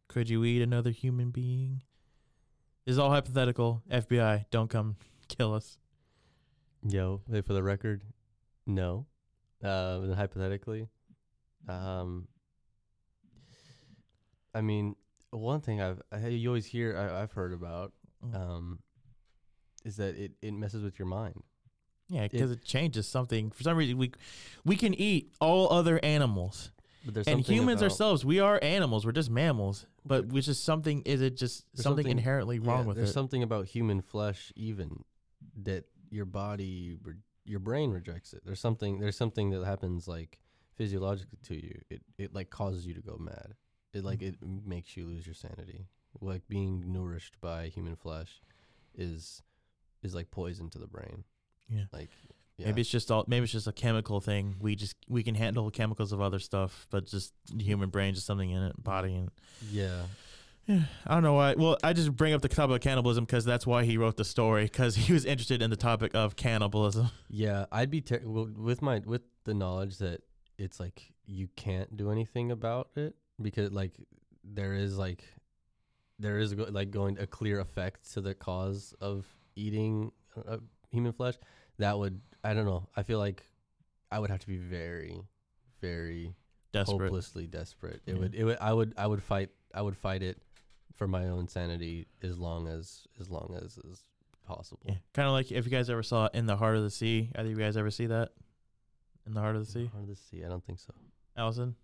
could 0.07 0.29
you 0.29 0.43
eat 0.43 0.61
another 0.61 0.91
human 0.91 1.29
being? 1.29 1.81
This 2.85 2.93
is 2.93 2.99
all 2.99 3.09
hypothetical. 3.11 3.83
FBI, 3.91 4.45
don't 4.49 4.69
come 4.69 4.95
kill 5.27 5.53
us. 5.53 5.77
Yo, 6.87 7.21
hey, 7.29 7.41
for 7.41 7.53
the 7.53 7.61
record, 7.63 8.03
no. 8.69 9.05
Uh, 9.63 10.13
hypothetically, 10.15 10.87
um, 11.67 12.27
I 14.53 14.61
mean, 14.61 14.95
one 15.31 15.61
thing 15.61 15.81
I've 15.81 16.01
I, 16.11 16.27
you 16.27 16.49
always 16.49 16.65
hear 16.65 16.97
I, 16.97 17.21
I've 17.21 17.31
heard 17.33 17.53
about 17.53 17.93
Mm. 18.25 18.35
um, 18.35 18.79
is 19.85 19.95
that 19.95 20.17
it, 20.17 20.33
it 20.41 20.53
messes 20.53 20.83
with 20.83 20.99
your 20.99 21.07
mind. 21.07 21.41
Yeah, 22.09 22.27
because 22.27 22.51
it, 22.51 22.65
changes 22.65 23.07
something. 23.07 23.49
For 23.51 23.63
some 23.63 23.77
reason, 23.77 23.97
we 23.97 24.11
we 24.65 24.75
can 24.75 24.93
eat 24.93 25.31
all 25.39 25.71
other 25.71 26.01
animals, 26.03 26.71
But 27.05 27.13
there's 27.13 27.27
and 27.27 27.39
humans 27.39 27.81
ourselves. 27.81 28.25
We 28.25 28.41
are 28.41 28.59
animals. 28.61 29.05
We're 29.05 29.13
just 29.13 29.29
mammals. 29.29 29.85
But 30.05 30.27
which 30.27 30.49
is 30.49 30.59
something? 30.59 31.01
Is 31.03 31.21
it 31.21 31.37
just 31.37 31.63
something, 31.75 31.83
something- 31.83 32.07
inherently 32.07 32.59
wrong 32.59 32.81
yeah, 32.81 32.87
with 32.87 32.97
there's 32.97 33.03
it? 33.03 33.07
There's 33.07 33.13
something 33.13 33.43
about 33.43 33.67
human 33.67 34.01
flesh 34.01 34.51
even 34.57 35.03
that 35.63 35.85
your 36.09 36.25
body 36.25 36.97
your 37.49 37.59
brain 37.59 37.91
rejects 37.91 38.33
it. 38.33 38.43
There's 38.45 38.59
something 38.59 38.99
there's 38.99 39.17
something 39.17 39.49
that 39.51 39.65
happens 39.65 40.07
like 40.07 40.39
physiologically 40.75 41.39
to 41.47 41.55
you. 41.55 41.81
It 41.89 42.01
it 42.17 42.33
like 42.33 42.49
causes 42.49 42.85
you 42.85 42.93
to 42.93 43.01
go 43.01 43.17
mad. 43.17 43.55
It 43.93 44.03
like 44.03 44.21
it 44.21 44.39
mm-hmm. 44.39 44.69
makes 44.69 44.95
you 44.95 45.05
lose 45.05 45.25
your 45.25 45.35
sanity. 45.35 45.87
Like 46.21 46.47
being 46.47 46.91
nourished 46.91 47.39
by 47.41 47.67
human 47.67 47.95
flesh 47.95 48.41
is 48.95 49.41
is 50.03 50.13
like 50.13 50.31
poison 50.31 50.69
to 50.69 50.79
the 50.79 50.87
brain. 50.87 51.23
Yeah. 51.69 51.85
Like 51.91 52.11
yeah. 52.57 52.67
Maybe 52.67 52.81
it's 52.81 52.89
just 52.89 53.09
all. 53.09 53.23
Maybe 53.27 53.45
it's 53.45 53.53
just 53.53 53.67
a 53.67 53.71
chemical 53.71 54.19
thing. 54.19 54.55
We 54.59 54.75
just 54.75 54.95
we 55.07 55.23
can 55.23 55.33
handle 55.33 55.71
chemicals 55.71 56.11
of 56.11 56.21
other 56.21 56.39
stuff, 56.39 56.87
but 56.91 57.05
just 57.05 57.33
the 57.53 57.63
human 57.63 57.89
brain, 57.89 58.13
just 58.13 58.27
something 58.27 58.49
in 58.49 58.61
it, 58.61 58.83
body, 58.83 59.15
and 59.15 59.31
yeah. 59.71 60.01
Yeah, 60.69 60.83
I 61.07 61.15
don't 61.15 61.23
know 61.23 61.33
why. 61.33 61.55
Well, 61.57 61.77
I 61.83 61.93
just 61.93 62.15
bring 62.15 62.33
up 62.33 62.41
the 62.41 62.47
topic 62.47 62.75
of 62.75 62.81
cannibalism 62.81 63.25
because 63.25 63.43
that's 63.43 63.65
why 63.65 63.83
he 63.83 63.97
wrote 63.97 64.17
the 64.17 64.23
story 64.23 64.63
because 64.65 64.95
he 64.95 65.11
was 65.13 65.25
interested 65.25 65.61
in 65.61 65.69
the 65.69 65.75
topic 65.75 66.11
of 66.13 66.35
cannibalism. 66.35 67.09
Yeah, 67.29 67.65
I'd 67.71 67.89
be 67.89 68.01
ter- 68.01 68.21
well, 68.23 68.47
with 68.55 68.81
my 68.81 68.99
with 69.05 69.23
the 69.45 69.53
knowledge 69.53 69.97
that 69.97 70.21
it's 70.57 70.79
like 70.79 71.11
you 71.25 71.47
can't 71.55 71.97
do 71.97 72.11
anything 72.11 72.51
about 72.51 72.89
it 72.95 73.15
because 73.41 73.71
like 73.71 73.93
there 74.43 74.73
is 74.75 74.97
like 74.97 75.23
there 76.19 76.37
is 76.37 76.53
go- 76.53 76.67
like 76.69 76.91
going 76.91 77.17
a 77.19 77.25
clear 77.25 77.59
effect 77.59 78.13
to 78.13 78.21
the 78.21 78.33
cause 78.35 78.93
of 79.01 79.25
eating 79.55 80.11
uh, 80.47 80.57
human 80.91 81.13
flesh. 81.13 81.35
That 81.79 81.97
would 81.97 82.21
I 82.43 82.53
don't 82.53 82.65
know. 82.65 82.87
I 82.95 83.03
feel 83.03 83.17
like 83.19 83.43
I 84.11 84.19
would 84.19 84.29
have 84.29 84.39
to 84.39 84.47
be 84.47 84.57
very, 84.57 85.19
very 85.81 86.33
Desperate. 86.73 86.99
hopelessly 87.05 87.47
desperate. 87.47 88.01
It 88.05 88.13
Yeah. 88.13 88.19
would 88.19 88.35
it 88.35 88.43
would 88.43 88.57
I 88.61 88.73
would 88.73 88.93
I 88.97 89.07
would 89.07 89.23
fight 89.23 89.49
I 89.73 89.81
would 89.81 89.97
fight 89.97 90.21
it 90.23 90.41
for 90.99 91.07
my 91.07 91.27
own 91.29 91.47
sanity 91.47 92.05
as 92.21 92.37
long 92.37 92.67
as 92.67 93.07
as 93.19 93.29
long 93.31 93.57
as 93.63 93.77
is 93.79 94.03
possible. 94.45 94.81
Yeah, 94.85 94.95
kind 95.13 95.27
of 95.27 95.31
like 95.33 95.51
if 95.51 95.65
you 95.65 95.71
guys 95.71 95.89
ever 95.89 96.03
saw 96.03 96.27
In 96.33 96.45
the 96.45 96.57
Heart 96.57 96.75
of 96.77 96.83
the 96.83 96.89
Sea. 96.91 97.31
Either 97.35 97.49
of 97.49 97.57
you 97.57 97.63
guys 97.63 97.77
ever 97.77 97.89
see 97.89 98.05
that? 98.07 98.29
In 99.25 99.33
the 99.33 99.39
Heart 99.39 99.55
of 99.55 99.65
the 99.65 99.71
Sea, 99.71 99.89
Hard 99.93 100.07
to 100.07 100.15
see. 100.15 100.43
I 100.43 100.49
don't 100.49 100.63
think 100.63 100.77
so. 100.79 100.93
Allison. 101.37 101.75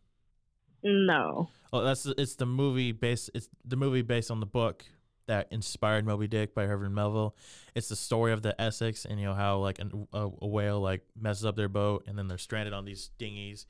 No. 0.83 1.49
Oh, 1.73 1.81
that's 1.83 2.03
the- 2.03 2.19
it's 2.21 2.35
the 2.35 2.45
movie 2.45 2.91
based. 2.91 3.31
It's 3.33 3.49
the 3.63 3.75
movie 3.77 4.01
based 4.01 4.29
on 4.29 4.39
the 4.39 4.45
book 4.45 4.85
that 5.27 5.47
inspired 5.51 6.05
Moby 6.05 6.27
Dick 6.27 6.53
by 6.53 6.65
Herman 6.65 6.93
Melville. 6.93 7.35
It's 7.73 7.87
the 7.89 7.95
story 7.95 8.31
of 8.31 8.43
the 8.43 8.59
Essex 8.61 9.05
and 9.05 9.19
you 9.19 9.25
know 9.25 9.33
how 9.33 9.57
like 9.57 9.79
an, 9.79 10.07
a, 10.13 10.29
a 10.41 10.47
whale 10.47 10.79
like 10.79 11.01
messes 11.19 11.45
up 11.45 11.55
their 11.55 11.69
boat 11.69 12.03
and 12.07 12.17
then 12.17 12.27
they're 12.27 12.37
stranded 12.37 12.73
on 12.73 12.85
these 12.85 13.09
dinghies 13.17 13.65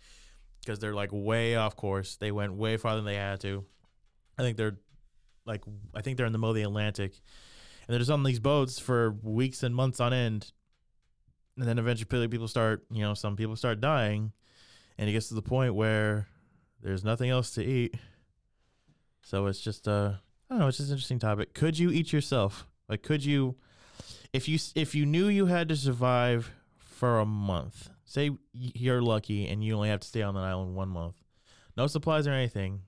because 0.60 0.79
they're 0.79 0.93
like 0.93 1.12
way 1.13 1.55
off 1.55 1.75
course. 1.77 2.17
They 2.17 2.31
went 2.31 2.53
way 2.55 2.75
farther 2.77 2.97
than 2.97 3.05
they 3.05 3.15
had 3.15 3.39
to. 3.41 3.63
I 4.38 4.41
think 4.41 4.58
they're 4.58 4.77
like 5.45 5.62
I 5.93 6.01
think 6.01 6.17
they're 6.17 6.25
in 6.25 6.31
the 6.31 6.38
middle 6.38 6.51
of 6.51 6.55
the 6.55 6.63
Atlantic, 6.63 7.13
and 7.88 7.93
they're 7.93 7.99
just 7.99 8.12
on 8.12 8.23
these 8.23 8.39
boats 8.39 8.79
for 8.79 9.15
weeks 9.21 9.63
and 9.63 9.75
months 9.75 9.99
on 9.99 10.13
end. 10.13 10.51
And 11.58 11.67
then 11.67 11.79
eventually 11.79 12.27
people 12.27 12.47
start, 12.49 12.86
you 12.91 13.01
know, 13.01 13.13
some 13.13 13.36
people 13.36 13.55
start 13.55 13.79
dying, 13.79 14.34
and 14.97 15.10
it 15.10 15.13
gets 15.13 15.29
to 15.29 15.36
the 15.36 15.41
point 15.41 15.73
where 15.75 16.27
there's 16.81 17.03
nothing 17.03 17.29
else 17.29 17.51
to 17.51 17.63
eat. 17.63 17.95
So 19.21 19.47
it's 19.47 19.62
just 19.62 19.88
uh 19.88 20.13
I 20.49 20.53
don't 20.53 20.60
know, 20.60 20.67
it's 20.67 20.77
just 20.77 20.89
an 20.89 20.95
interesting 20.95 21.19
topic. 21.19 21.53
Could 21.53 21.79
you 21.79 21.89
eat 21.89 22.13
yourself? 22.13 22.67
Like 22.89 23.01
could 23.01 23.23
you 23.23 23.55
if 24.34 24.49
you 24.49 24.60
if 24.75 24.93
you 24.93 25.05
knew 25.05 25.27
you 25.27 25.45
had 25.45 25.69
to 25.69 25.75
survive 25.75 26.51
for 26.77 27.19
a 27.19 27.25
month. 27.25 27.89
Say 28.03 28.31
you're 28.53 29.01
lucky 29.01 29.47
and 29.47 29.63
you 29.63 29.75
only 29.75 29.89
have 29.89 30.01
to 30.01 30.08
stay 30.08 30.21
on 30.21 30.36
the 30.36 30.41
island 30.41 30.75
one 30.75 30.89
month. 30.89 31.15
No 31.77 31.88
supplies 31.88 32.27
or 32.27 32.31
anything. 32.31 32.81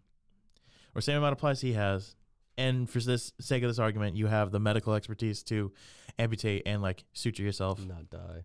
Or 0.94 1.02
same 1.02 1.18
amount 1.18 1.34
of 1.34 1.38
supplies 1.38 1.62
he 1.62 1.74
has. 1.74 2.17
And 2.58 2.90
for 2.90 3.00
this 3.00 3.32
sake 3.40 3.64
of 3.64 3.70
this 3.70 3.80
argument, 3.80 4.16
you 4.16 4.28
have 4.28 4.52
the 4.52 4.60
medical 4.60 4.94
expertise 4.94 5.44
to 5.44 5.72
amputate 6.18 6.64
and 6.66 6.82
like 6.82 7.04
suture 7.14 7.44
yourself. 7.44 7.86
Not 7.86 8.10
die. 8.10 8.44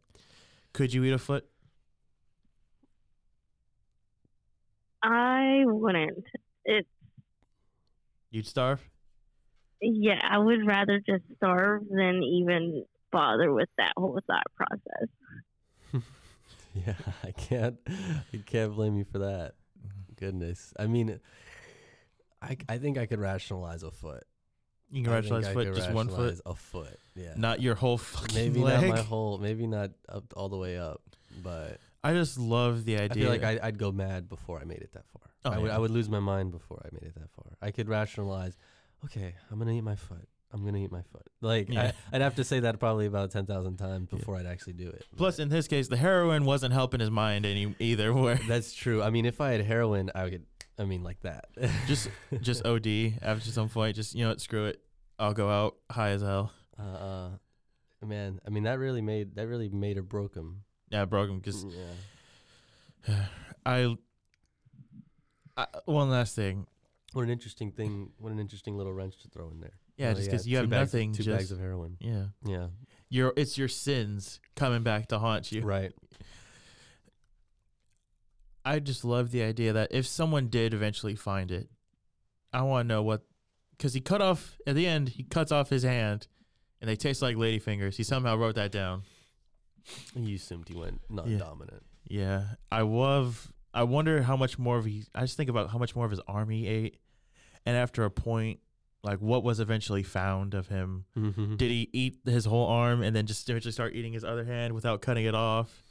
Could 0.72 0.92
you 0.92 1.04
eat 1.04 1.12
a 1.12 1.18
foot? 1.18 1.46
I 5.02 5.62
wouldn't. 5.64 6.24
It 6.64 6.86
You'd 8.30 8.46
starve? 8.46 8.80
yeah, 9.80 10.20
I 10.22 10.38
would 10.38 10.64
rather 10.66 11.00
just 11.00 11.24
starve 11.36 11.82
than 11.90 12.22
even 12.22 12.84
bother 13.10 13.52
with 13.52 13.68
that 13.78 13.92
whole 13.96 14.20
thought 14.26 14.46
process. 14.56 15.08
Yeah, 16.74 16.94
I 17.22 17.32
can't. 17.32 17.76
I 18.32 18.38
can't 18.46 18.74
blame 18.74 18.96
you 18.96 19.04
for 19.04 19.18
that. 19.18 19.56
Mm-hmm. 19.78 20.14
Goodness, 20.16 20.72
I 20.78 20.86
mean, 20.86 21.20
I 22.42 22.56
I 22.68 22.78
think 22.78 22.98
I 22.98 23.06
could 23.06 23.20
rationalize 23.20 23.82
a 23.82 23.90
foot. 23.90 24.24
You 24.90 25.04
can 25.04 25.12
I 25.12 25.20
think 25.22 25.32
rationalize 25.32 25.46
I 25.46 25.52
foot, 25.54 25.66
could 25.68 25.76
just 25.76 25.92
one 25.92 26.08
foot, 26.08 26.40
A 26.44 26.54
foot, 26.54 26.98
yeah. 27.14 27.32
not 27.36 27.62
your 27.62 27.74
whole 27.74 27.96
fucking 27.96 28.34
maybe 28.34 28.60
leg. 28.60 28.88
not 28.88 28.96
my 28.96 29.02
whole. 29.02 29.38
Maybe 29.38 29.66
not 29.66 29.90
up 30.08 30.24
all 30.36 30.48
the 30.50 30.58
way 30.58 30.76
up, 30.76 31.00
but 31.42 31.78
I 32.04 32.12
just 32.12 32.38
love 32.38 32.84
the 32.84 32.98
I 32.98 33.04
idea. 33.04 33.22
feel 33.24 33.32
like 33.32 33.42
I, 33.44 33.58
I'd 33.62 33.78
go 33.78 33.90
mad 33.92 34.28
before 34.28 34.58
I 34.60 34.64
made 34.64 34.78
it 34.82 34.92
that 34.92 35.04
far. 35.12 35.22
Oh, 35.44 35.50
I 35.50 35.58
would 35.58 35.68
yeah. 35.68 35.76
I 35.76 35.78
would 35.78 35.90
lose 35.90 36.08
my 36.10 36.20
mind 36.20 36.50
before 36.52 36.82
I 36.84 36.88
made 36.92 37.04
it 37.08 37.14
that 37.14 37.30
far. 37.30 37.56
I 37.62 37.70
could 37.70 37.88
rationalize. 37.88 38.56
okay, 39.06 39.34
I'm 39.50 39.58
gonna 39.58 39.72
eat 39.72 39.80
my 39.84 39.96
foot. 39.96 40.28
I'm 40.54 40.62
gonna 40.66 40.76
eat 40.78 40.92
my 40.92 41.00
foot. 41.00 41.26
Like 41.40 41.70
Yeah. 41.70 41.92
I, 42.12 42.16
I'd 42.16 42.20
have 42.20 42.34
to 42.34 42.44
say 42.44 42.60
that 42.60 42.78
probably 42.78 43.06
about 43.06 43.30
ten 43.30 43.46
thousand 43.46 43.78
times 43.78 44.10
before 44.10 44.36
I'd 44.36 44.44
actually 44.44 44.74
do 44.74 44.88
it. 44.90 45.06
Plus, 45.16 45.38
in 45.38 45.48
this 45.48 45.66
case, 45.66 45.88
the 45.88 45.96
heroin 45.96 46.44
wasn't 46.44 46.74
helping 46.74 47.00
his 47.00 47.10
mind 47.10 47.46
any 47.46 47.74
either. 47.78 48.12
Where 48.22 48.34
That's 48.46 48.74
true. 48.74 49.02
I 49.02 49.08
mean, 49.08 49.24
if 49.24 49.40
I 49.40 49.52
had 49.52 49.62
heroin, 49.64 50.10
I 50.14 50.24
would. 50.24 50.44
I 50.78 50.84
mean, 50.84 51.02
like 51.02 51.20
that. 51.20 51.46
just 51.86 52.08
just 52.40 52.64
OD 52.66 53.14
after 53.22 53.50
some 53.50 53.68
point. 53.68 53.96
Just 53.96 54.14
you 54.14 54.24
know 54.24 54.30
what, 54.30 54.40
screw 54.40 54.66
it. 54.66 54.80
I'll 55.18 55.34
go 55.34 55.48
out 55.50 55.76
high 55.90 56.10
as 56.10 56.22
hell. 56.22 56.52
uh, 56.78 56.82
uh, 56.82 57.28
man. 58.06 58.40
I 58.46 58.50
mean, 58.50 58.64
that 58.64 58.78
really 58.78 59.02
made 59.02 59.36
that 59.36 59.46
really 59.46 59.68
made 59.68 59.98
or 59.98 60.02
broke 60.02 60.34
him. 60.34 60.62
Yeah, 60.90 61.04
broke 61.04 61.28
him. 61.30 61.38
because 61.38 61.64
yeah. 61.64 63.24
I, 63.66 63.96
I. 65.56 65.66
One 65.84 66.10
last 66.10 66.34
thing. 66.34 66.66
What 67.12 67.22
an 67.22 67.30
interesting 67.30 67.72
thing. 67.72 68.10
What 68.18 68.32
an 68.32 68.38
interesting 68.38 68.76
little 68.76 68.92
wrench 68.92 69.18
to 69.22 69.28
throw 69.28 69.50
in 69.50 69.60
there. 69.60 69.74
Yeah, 69.98 70.10
Oh, 70.10 70.14
just 70.14 70.30
because 70.30 70.48
you 70.48 70.56
have 70.56 70.70
bags- 70.70 70.92
nothing. 70.94 71.12
Two 71.12 71.22
just 71.22 71.36
bags 71.38 71.52
of 71.52 71.58
heroin. 71.58 71.96
yeah, 72.00 72.26
Yeah. 72.44 72.68
your 73.10 73.34
it's 73.36 73.58
your 73.58 73.68
sins 73.68 74.40
coming 74.56 74.82
back 74.82 75.08
to 75.08 75.18
haunt 75.18 75.52
you. 75.52 75.60
Right. 75.62 75.92
I 78.64 78.78
just 78.78 79.04
love 79.04 79.30
the 79.30 79.42
idea 79.42 79.72
that 79.72 79.92
if 79.92 80.06
someone 80.06 80.48
did 80.48 80.74
eventually 80.74 81.14
find 81.16 81.50
it, 81.50 81.68
I 82.52 82.62
want 82.62 82.86
to 82.86 82.94
know 82.94 83.02
what, 83.02 83.22
because 83.76 83.94
he 83.94 84.00
cut 84.00 84.22
off 84.22 84.58
at 84.66 84.74
the 84.74 84.86
end. 84.86 85.10
He 85.10 85.24
cuts 85.24 85.50
off 85.50 85.70
his 85.70 85.82
hand, 85.82 86.28
and 86.80 86.88
they 86.88 86.96
taste 86.96 87.22
like 87.22 87.36
ladyfingers. 87.36 87.96
He 87.96 88.02
somehow 88.02 88.36
wrote 88.36 88.54
that 88.54 88.70
down. 88.72 89.02
You 90.14 90.36
assumed 90.36 90.68
he 90.68 90.76
went 90.76 91.00
non-dominant. 91.10 91.82
Yeah, 92.06 92.44
I 92.70 92.82
love. 92.82 93.52
I 93.74 93.84
wonder 93.84 94.22
how 94.22 94.36
much 94.36 94.58
more 94.58 94.76
of 94.76 94.84
he. 94.84 95.04
I 95.14 95.22
just 95.22 95.36
think 95.36 95.50
about 95.50 95.70
how 95.70 95.78
much 95.78 95.96
more 95.96 96.04
of 96.04 96.10
his 96.10 96.20
arm 96.28 96.50
he 96.50 96.66
ate, 96.68 96.98
and 97.66 97.76
after 97.76 98.04
a 98.04 98.10
point, 98.10 98.60
like 99.02 99.18
what 99.18 99.42
was 99.42 99.60
eventually 99.60 100.02
found 100.02 100.54
of 100.54 100.68
him. 100.68 101.06
Mm-hmm. 101.18 101.56
Did 101.56 101.70
he 101.70 101.88
eat 101.92 102.18
his 102.24 102.44
whole 102.44 102.66
arm 102.66 103.02
and 103.02 103.16
then 103.16 103.26
just 103.26 103.48
eventually 103.48 103.72
start 103.72 103.94
eating 103.94 104.12
his 104.12 104.24
other 104.24 104.44
hand 104.44 104.74
without 104.74 105.02
cutting 105.02 105.24
it 105.24 105.34
off? 105.34 105.82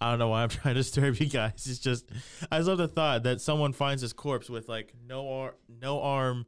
I 0.00 0.10
don't 0.10 0.18
know 0.18 0.28
why 0.28 0.42
I'm 0.42 0.48
trying 0.48 0.74
to 0.74 0.80
disturb 0.80 1.16
you 1.16 1.26
guys. 1.26 1.66
It's 1.66 1.78
just 1.78 2.08
I 2.50 2.58
just 2.58 2.68
love 2.68 2.78
the 2.78 2.88
thought 2.88 3.24
that 3.24 3.40
someone 3.40 3.72
finds 3.72 4.02
his 4.02 4.12
corpse 4.12 4.48
with 4.48 4.68
like 4.68 4.92
no 5.06 5.28
ar- 5.28 5.54
no 5.68 6.00
arm, 6.00 6.46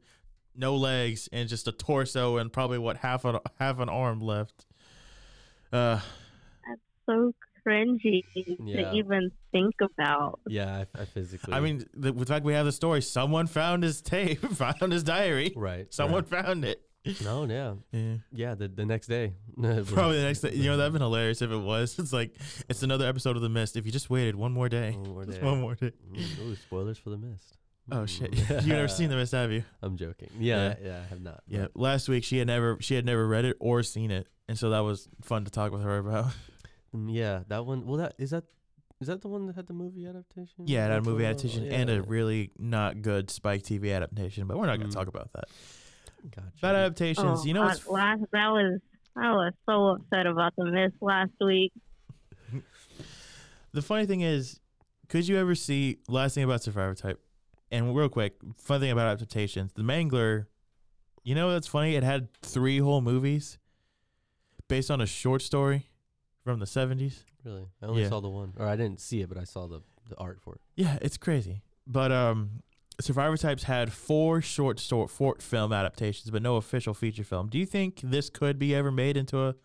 no 0.55 0.75
legs, 0.75 1.27
and 1.31 1.47
just 1.49 1.67
a 1.67 1.71
torso 1.71 2.37
and 2.37 2.51
probably 2.51 2.77
what 2.77 2.97
half 2.97 3.25
an 3.25 3.37
half 3.59 3.79
an 3.79 3.89
arm 3.89 4.19
left. 4.21 4.65
Uh, 5.71 5.99
So 7.05 7.33
cringy 7.67 8.23
Yeah. 8.59 8.91
to 8.91 8.95
even 8.95 9.31
think 9.51 9.75
about. 9.81 10.39
Yeah, 10.47 10.85
I, 10.95 11.01
I 11.01 11.05
physically. 11.05 11.53
I 11.53 11.59
mean, 11.59 11.85
the, 11.93 12.11
the 12.11 12.25
fact 12.25 12.45
we 12.45 12.53
have 12.53 12.65
the 12.65 12.71
story, 12.71 13.01
someone 13.01 13.47
found 13.47 13.83
his 13.83 14.01
tape, 14.01 14.39
found 14.55 14.91
his 14.91 15.03
diary. 15.03 15.53
right. 15.55 15.93
Someone 15.93 16.25
right. 16.29 16.43
found 16.45 16.65
it. 16.65 16.81
No, 17.23 17.45
yeah, 17.45 17.73
Yeah. 17.91 18.15
yeah. 18.31 18.55
The 18.55 18.67
the 18.67 18.85
next 18.85 19.07
day. 19.07 19.33
Probably 19.57 20.17
the 20.17 20.23
next 20.23 20.41
day. 20.41 20.53
You 20.53 20.65
know, 20.69 20.77
that'd 20.77 20.93
been 20.93 21.01
hilarious 21.01 21.41
if 21.41 21.49
it 21.51 21.57
was. 21.57 21.97
It's 21.99 22.13
like, 22.13 22.35
it's 22.69 22.83
another 22.83 23.07
episode 23.07 23.35
of 23.35 23.41
The 23.41 23.49
Mist. 23.49 23.75
If 23.75 23.85
you 23.85 23.91
just 23.91 24.09
waited 24.09 24.35
one 24.35 24.51
more 24.51 24.69
day. 24.69 24.91
One 24.91 25.09
more 25.13 25.25
Just 25.25 25.39
day. 25.39 25.45
one 25.45 25.61
more 25.61 25.75
day. 25.75 25.91
Mm, 26.13 26.39
Ooh, 26.41 26.55
spoilers 26.55 26.97
for 26.99 27.09
the 27.09 27.17
mist. 27.17 27.57
Oh, 27.91 28.05
shit. 28.05 28.31
Mm. 28.31 28.49
You've 28.57 28.67
never 28.67 28.87
seen 28.87 29.09
The 29.09 29.15
Mist, 29.15 29.31
have 29.31 29.51
you? 29.51 29.63
I'm 29.81 29.97
joking. 29.97 30.29
Yeah, 30.39 30.75
Yeah. 30.81 30.87
yeah, 30.87 30.99
I 31.03 31.07
have 31.09 31.21
not. 31.21 31.41
Yeah. 31.47 31.61
but- 31.73 31.75
Last 31.81 32.07
week, 32.07 32.23
she 32.23 32.37
had 32.37 32.47
never 32.47 32.77
she 32.81 32.93
had 32.95 33.05
never 33.05 33.27
read 33.27 33.45
it 33.45 33.57
or 33.59 33.81
seen 33.83 34.11
it. 34.11 34.27
And 34.47 34.57
so 34.57 34.69
that 34.69 34.79
was 34.81 35.07
fun 35.23 35.45
to 35.45 35.51
talk 35.51 35.71
with 35.71 35.81
her 35.81 35.97
about. 35.97 36.25
Mm, 36.95 37.07
yeah, 37.13 37.41
that 37.47 37.65
one. 37.65 37.85
Well, 37.87 37.97
that 37.97 38.13
is 38.19 38.29
that. 38.29 38.43
Is 38.99 39.07
that 39.07 39.23
the 39.23 39.27
one 39.29 39.47
that 39.47 39.55
had 39.55 39.65
the 39.65 39.73
movie 39.73 40.05
adaptation? 40.05 40.65
Yeah, 40.67 40.87
that 40.89 40.93
That's 40.97 41.05
movie 41.07 41.23
the- 41.23 41.29
adaptation 41.29 41.65
yeah. 41.65 41.73
and 41.77 41.89
a 41.89 42.03
really 42.03 42.51
not 42.59 43.01
good 43.01 43.31
Spike 43.31 43.63
TV 43.63 43.95
adaptation, 43.95 44.45
but 44.45 44.57
we're 44.57 44.67
not 44.67 44.77
going 44.77 44.91
to 44.91 44.95
Mm. 44.95 44.99
talk 44.99 45.07
about 45.07 45.33
that. 45.33 45.45
Gotcha. 46.29 46.51
Bad 46.61 46.75
adaptations, 46.75 47.41
Oh, 47.41 47.45
you 47.45 47.53
know 47.53 47.63
I- 47.63 47.65
what's 47.67 47.87
last 47.87 48.21
that 48.31 48.49
was 48.49 48.79
I 49.15 49.31
was 49.33 49.53
so 49.67 49.87
upset 49.87 50.25
about 50.25 50.53
the 50.57 50.65
Mist 50.65 50.95
last 51.01 51.31
week. 51.41 51.73
The 53.73 53.81
funny 53.81 54.05
thing 54.05 54.19
is, 54.21 54.59
could 55.07 55.27
you 55.27 55.37
ever 55.37 55.55
see 55.55 55.99
last 56.09 56.35
thing 56.35 56.43
about 56.43 56.61
Survivor 56.61 56.93
Type? 56.93 57.21
And 57.71 57.95
real 57.95 58.09
quick, 58.09 58.35
fun 58.57 58.81
thing 58.81 58.91
about 58.91 59.07
adaptations, 59.07 59.71
the 59.73 59.81
Mangler. 59.81 60.47
You 61.23 61.35
know 61.35 61.47
what's 61.53 61.67
funny? 61.67 61.95
It 61.95 62.03
had 62.03 62.27
three 62.41 62.79
whole 62.79 62.99
movies 62.99 63.59
based 64.67 64.91
on 64.91 64.99
a 64.99 65.05
short 65.05 65.41
story 65.41 65.87
from 66.43 66.59
the 66.59 66.65
seventies. 66.65 67.23
Really, 67.45 67.67
I 67.81 67.85
only 67.85 68.01
Yeah. 68.01 68.09
saw 68.09 68.19
the 68.19 68.29
one, 68.29 68.53
or 68.57 68.67
I 68.67 68.75
didn't 68.75 68.99
see 68.99 69.21
it, 69.21 69.29
but 69.29 69.37
I 69.37 69.45
saw 69.45 69.67
the 69.67 69.81
the 70.09 70.17
art 70.17 70.41
for 70.41 70.55
it. 70.55 70.61
Yeah, 70.75 70.97
it's 71.01 71.15
crazy. 71.17 71.61
But 71.87 72.11
um, 72.11 72.63
Survivor 73.01 73.37
Types 73.37 73.63
had 73.63 73.91
four 73.91 74.41
short 74.41 74.79
short 74.79 75.09
short 75.09 75.41
film 75.41 75.73
adaptations, 75.73 76.29
but 76.31 76.41
no 76.41 76.55
official 76.55 76.93
feature 76.93 77.23
film. 77.23 77.47
Do 77.47 77.57
you 77.57 77.65
think 77.65 78.01
this 78.01 78.29
could 78.29 78.59
be 78.59 78.75
ever 78.75 78.91
made 78.91 79.17
into 79.17 79.39
a 79.39 79.55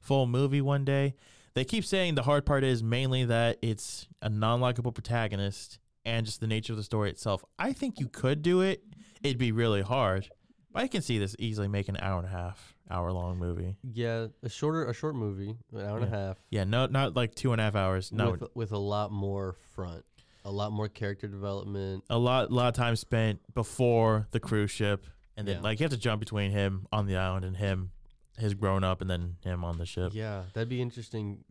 full 0.00 0.26
movie 0.26 0.60
one 0.60 0.84
day? 0.84 1.14
They 1.54 1.64
keep 1.64 1.84
saying 1.84 2.14
the 2.14 2.22
hard 2.22 2.46
part 2.46 2.64
is 2.64 2.82
mainly 2.82 3.24
that 3.26 3.58
it's 3.60 4.08
a 4.22 4.28
non-likable 4.28 4.92
protagonist 4.92 5.78
and 6.04 6.24
just 6.24 6.40
the 6.40 6.46
nature 6.46 6.72
of 6.72 6.78
the 6.78 6.82
story 6.82 7.10
itself. 7.10 7.44
I 7.58 7.72
think 7.72 8.00
you 8.00 8.08
could 8.08 8.42
do 8.42 8.62
it. 8.62 8.82
It'd 9.22 9.38
be 9.38 9.52
really 9.52 9.82
hard. 9.82 10.28
But 10.72 10.84
I 10.84 10.88
can 10.88 11.02
see 11.02 11.18
this 11.18 11.36
easily 11.38 11.68
make 11.68 11.88
an 11.88 11.98
hour 12.00 12.18
and 12.18 12.26
a 12.26 12.30
half, 12.30 12.74
hour 12.90 13.12
long 13.12 13.38
movie. 13.38 13.76
Yeah, 13.82 14.28
a 14.42 14.48
shorter, 14.48 14.86
a 14.86 14.94
short 14.94 15.14
movie, 15.14 15.54
an 15.74 15.80
hour 15.80 15.98
and 15.98 16.06
a 16.06 16.10
half. 16.10 16.38
Yeah, 16.50 16.64
no, 16.64 16.86
not 16.86 17.14
like 17.14 17.34
two 17.34 17.52
and 17.52 17.60
a 17.60 17.64
half 17.64 17.76
hours. 17.76 18.10
No, 18.10 18.30
with, 18.30 18.44
with 18.54 18.72
a 18.72 18.78
lot 18.78 19.12
more 19.12 19.56
front, 19.74 20.04
a 20.44 20.50
lot 20.50 20.72
more 20.72 20.88
character 20.88 21.28
development. 21.28 22.04
a 22.10 22.18
lot 22.18 22.50
lot 22.52 22.68
of 22.68 22.74
time 22.74 22.96
spent 22.96 23.40
before 23.54 24.26
the 24.32 24.40
cruise 24.40 24.70
ship 24.70 25.06
and 25.36 25.46
then 25.48 25.56
Yeah. 25.56 25.62
like 25.62 25.80
you 25.80 25.84
have 25.84 25.92
to 25.92 25.96
jump 25.98 26.20
between 26.20 26.50
him 26.50 26.86
on 26.92 27.06
the 27.06 27.16
island 27.16 27.44
and 27.44 27.56
him 27.56 27.92
his 28.38 28.54
grown 28.54 28.82
up 28.84 29.00
and 29.00 29.08
then 29.10 29.36
him 29.44 29.62
on 29.64 29.78
the 29.78 29.86
ship 29.86 30.12
Yeah, 30.14 30.44
that'd 30.54 30.68
be 30.68 30.80
interesting. 30.82 31.44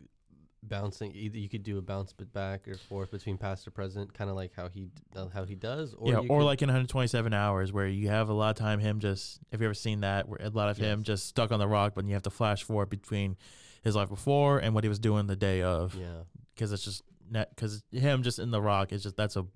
Bouncing, 0.64 1.10
either 1.16 1.38
you 1.38 1.48
could 1.48 1.64
do 1.64 1.76
a 1.78 1.82
bounce 1.82 2.12
bit 2.12 2.32
back 2.32 2.68
or 2.68 2.76
forth 2.76 3.10
between 3.10 3.36
past 3.36 3.66
or 3.66 3.72
present, 3.72 4.14
kind 4.14 4.30
of 4.30 4.36
like 4.36 4.52
how 4.54 4.68
he 4.68 4.90
uh, 5.16 5.26
how 5.26 5.44
he 5.44 5.56
does. 5.56 5.92
Or 5.94 6.08
yeah 6.12 6.20
you 6.20 6.28
or 6.28 6.38
could- 6.38 6.44
like 6.44 6.62
in 6.62 6.68
127 6.68 7.34
hours 7.34 7.72
where 7.72 7.88
you 7.88 8.08
have 8.08 8.28
a 8.28 8.32
lot 8.32 8.50
of 8.50 8.56
time 8.56 8.78
him 8.78 9.00
just 9.00 9.40
have 9.50 9.60
you 9.60 9.66
ever 9.66 9.74
seen 9.74 10.02
that 10.02 10.28
where 10.28 10.38
a 10.40 10.50
lot 10.50 10.68
of 10.68 10.76
him 10.76 11.00
Yes. 11.00 11.06
just 11.06 11.26
stuck 11.26 11.50
on 11.50 11.58
the 11.58 11.66
rock 11.66 11.94
but 11.96 12.04
you 12.06 12.12
have 12.12 12.22
to 12.22 12.30
flash 12.30 12.62
forward 12.62 12.90
between 12.90 13.36
his 13.82 13.96
life 13.96 14.08
before 14.08 14.60
and 14.60 14.72
what 14.72 14.84
he 14.84 14.88
was 14.88 15.00
doing 15.00 15.26
the 15.26 15.34
day 15.34 15.62
of 15.62 15.96
yeah, 15.96 16.22
because 16.54 16.70
it's 16.70 16.84
just 16.84 17.02
because 17.32 17.82
him 17.90 18.22
just 18.22 18.38
in 18.38 18.50
the 18.50 18.60
rock 18.60 18.92
is 18.92 19.02
just 19.02 19.16
that's 19.16 19.36
a 19.36 19.46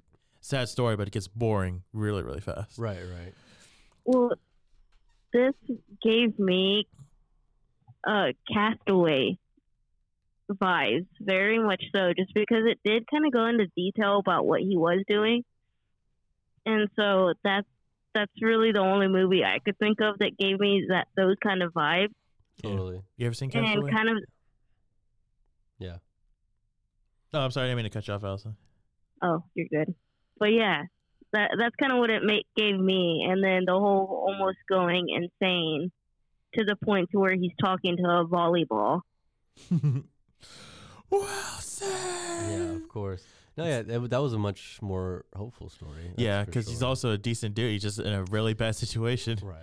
sad 0.40 0.68
story 0.68 0.96
but 0.96 1.06
it 1.08 1.12
gets 1.12 1.28
boring 1.28 1.82
really 1.92 2.22
really 2.22 2.40
fast 2.40 2.78
right, 2.78 2.98
right. 3.14 3.34
Well, 4.04 4.32
this 5.32 5.52
gave 6.02 6.38
me 6.38 6.86
uh, 8.06 8.28
Castaway 8.52 9.36
vibes, 10.48 11.08
very 11.20 11.58
much 11.58 11.82
so, 11.94 12.12
just 12.16 12.32
because 12.32 12.64
it 12.66 12.78
did 12.84 13.04
kind 13.10 13.26
of 13.26 13.32
go 13.32 13.46
into 13.46 13.66
detail 13.76 14.18
about 14.18 14.46
what 14.46 14.60
he 14.60 14.76
was 14.76 15.02
doing, 15.08 15.44
and 16.64 16.88
so 16.94 17.34
that's 17.42 17.66
that's 18.14 18.30
really 18.40 18.70
the 18.72 18.78
only 18.78 19.08
movie 19.08 19.42
I 19.44 19.58
could 19.58 19.76
think 19.78 20.00
of 20.00 20.18
that 20.20 20.38
gave 20.38 20.58
me 20.60 20.86
that 20.90 21.08
those 21.16 21.34
kind 21.42 21.62
of 21.64 21.72
vibes, 21.74 22.14
Yeah. 22.62 22.70
Totally. 22.70 23.02
you 23.16 23.26
ever 23.26 23.34
seen 23.34 23.50
Castaway? 23.50 23.88
and 23.88 23.90
kind 23.90 24.08
of 24.08 24.16
Yeah. 25.80 25.96
Oh 27.34 27.40
i'm 27.40 27.50
sorry 27.50 27.66
i 27.66 27.68
didn't 27.68 27.76
mean 27.76 27.84
to 27.84 27.90
cut 27.90 28.06
you 28.08 28.14
off 28.14 28.24
Allison. 28.24 28.56
oh, 29.22 29.42
you're 29.54 29.68
good, 29.68 29.94
but 30.38 30.52
yeah. 30.52 30.82
That, 31.32 31.50
that's 31.58 31.74
kind 31.76 31.92
of 31.92 31.98
what 31.98 32.08
it 32.08 32.22
ma- 32.22 32.38
gave 32.56 32.78
me, 32.78 33.26
and 33.28 33.42
then 33.42 33.64
the 33.66 33.72
whole 33.72 34.24
almost 34.28 34.58
going 34.68 35.08
insane 35.08 35.90
to 36.54 36.64
the 36.64 36.76
point 36.76 37.10
to 37.10 37.18
where 37.18 37.34
he's 37.34 37.50
talking 37.60 37.96
to 37.96 38.02
a 38.04 38.24
volleyball. 38.26 39.00
well 41.10 41.58
said. 41.60 42.50
Yeah, 42.50 42.76
of 42.76 42.88
course. 42.88 43.24
No, 43.56 43.64
yeah, 43.64 43.82
that, 43.82 44.10
that 44.10 44.22
was 44.22 44.32
a 44.34 44.38
much 44.38 44.78
more 44.80 45.24
hopeful 45.34 45.68
story. 45.68 46.12
Yeah, 46.16 46.44
for 46.44 46.46
because 46.46 46.68
he's 46.68 46.82
also 46.82 47.10
a 47.10 47.18
decent 47.18 47.54
dude. 47.54 47.72
He's 47.72 47.82
just 47.82 47.98
in 47.98 48.12
a 48.12 48.22
really 48.24 48.54
bad 48.54 48.76
situation. 48.76 49.38
right. 49.42 49.58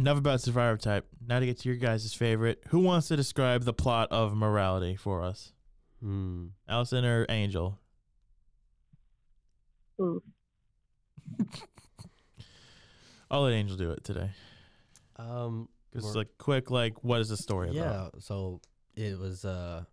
Enough 0.00 0.16
about 0.16 0.40
Survivor 0.40 0.78
Type. 0.78 1.06
Now 1.28 1.40
to 1.40 1.46
get 1.46 1.58
to 1.58 1.68
your 1.68 1.76
guys' 1.76 2.14
favorite. 2.14 2.62
Who 2.68 2.80
wants 2.80 3.08
to 3.08 3.16
describe 3.16 3.64
the 3.64 3.74
plot 3.74 4.08
of 4.10 4.34
Morality 4.34 4.96
for 4.96 5.22
us? 5.22 5.52
Hmm. 6.02 6.46
Allison 6.66 7.04
or 7.04 7.26
Angel? 7.28 7.78
Ooh. 10.00 10.22
I'll 13.30 13.42
let 13.42 13.52
Angel 13.52 13.76
do 13.76 13.90
it 13.90 14.02
today. 14.02 14.30
Um. 15.16 15.68
Just 15.92 16.06
Mor- 16.06 16.14
like 16.14 16.28
quick, 16.38 16.70
like 16.70 17.04
what 17.04 17.20
is 17.20 17.28
the 17.28 17.36
story 17.36 17.72
yeah. 17.72 17.82
about? 17.82 18.22
So 18.22 18.62
it 18.96 19.18
was 19.18 19.44
uh, 19.44 19.84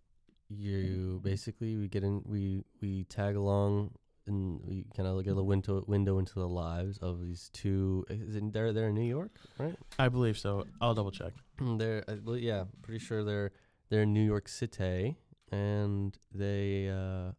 you 0.48 1.20
basically 1.22 1.76
we 1.76 1.86
get 1.86 2.02
in 2.02 2.22
we 2.24 2.64
we 2.80 3.04
tag 3.04 3.36
along 3.36 3.90
and 4.28 4.60
we 4.64 4.84
kind 4.96 5.08
of 5.08 5.24
get 5.24 5.36
a 5.36 5.42
window 5.42 5.82
window 5.86 6.18
into 6.18 6.34
the 6.34 6.48
lives 6.48 6.98
of 6.98 7.20
these 7.20 7.50
two. 7.52 8.04
Is 8.08 8.36
it, 8.36 8.52
they're 8.52 8.72
they're 8.72 8.88
in 8.88 8.94
New 8.94 9.08
York, 9.08 9.32
right? 9.58 9.74
I 9.98 10.08
believe 10.08 10.38
so. 10.38 10.66
I'll 10.80 10.94
double 10.94 11.10
check. 11.10 11.32
they're 11.60 12.04
I 12.08 12.14
believe, 12.14 12.42
yeah, 12.42 12.64
pretty 12.82 13.00
sure 13.00 13.24
they're 13.24 13.50
they're 13.88 14.02
in 14.02 14.12
New 14.12 14.24
York 14.24 14.48
City 14.48 15.16
and 15.50 16.16
they 16.34 16.88
uh, 16.88 17.32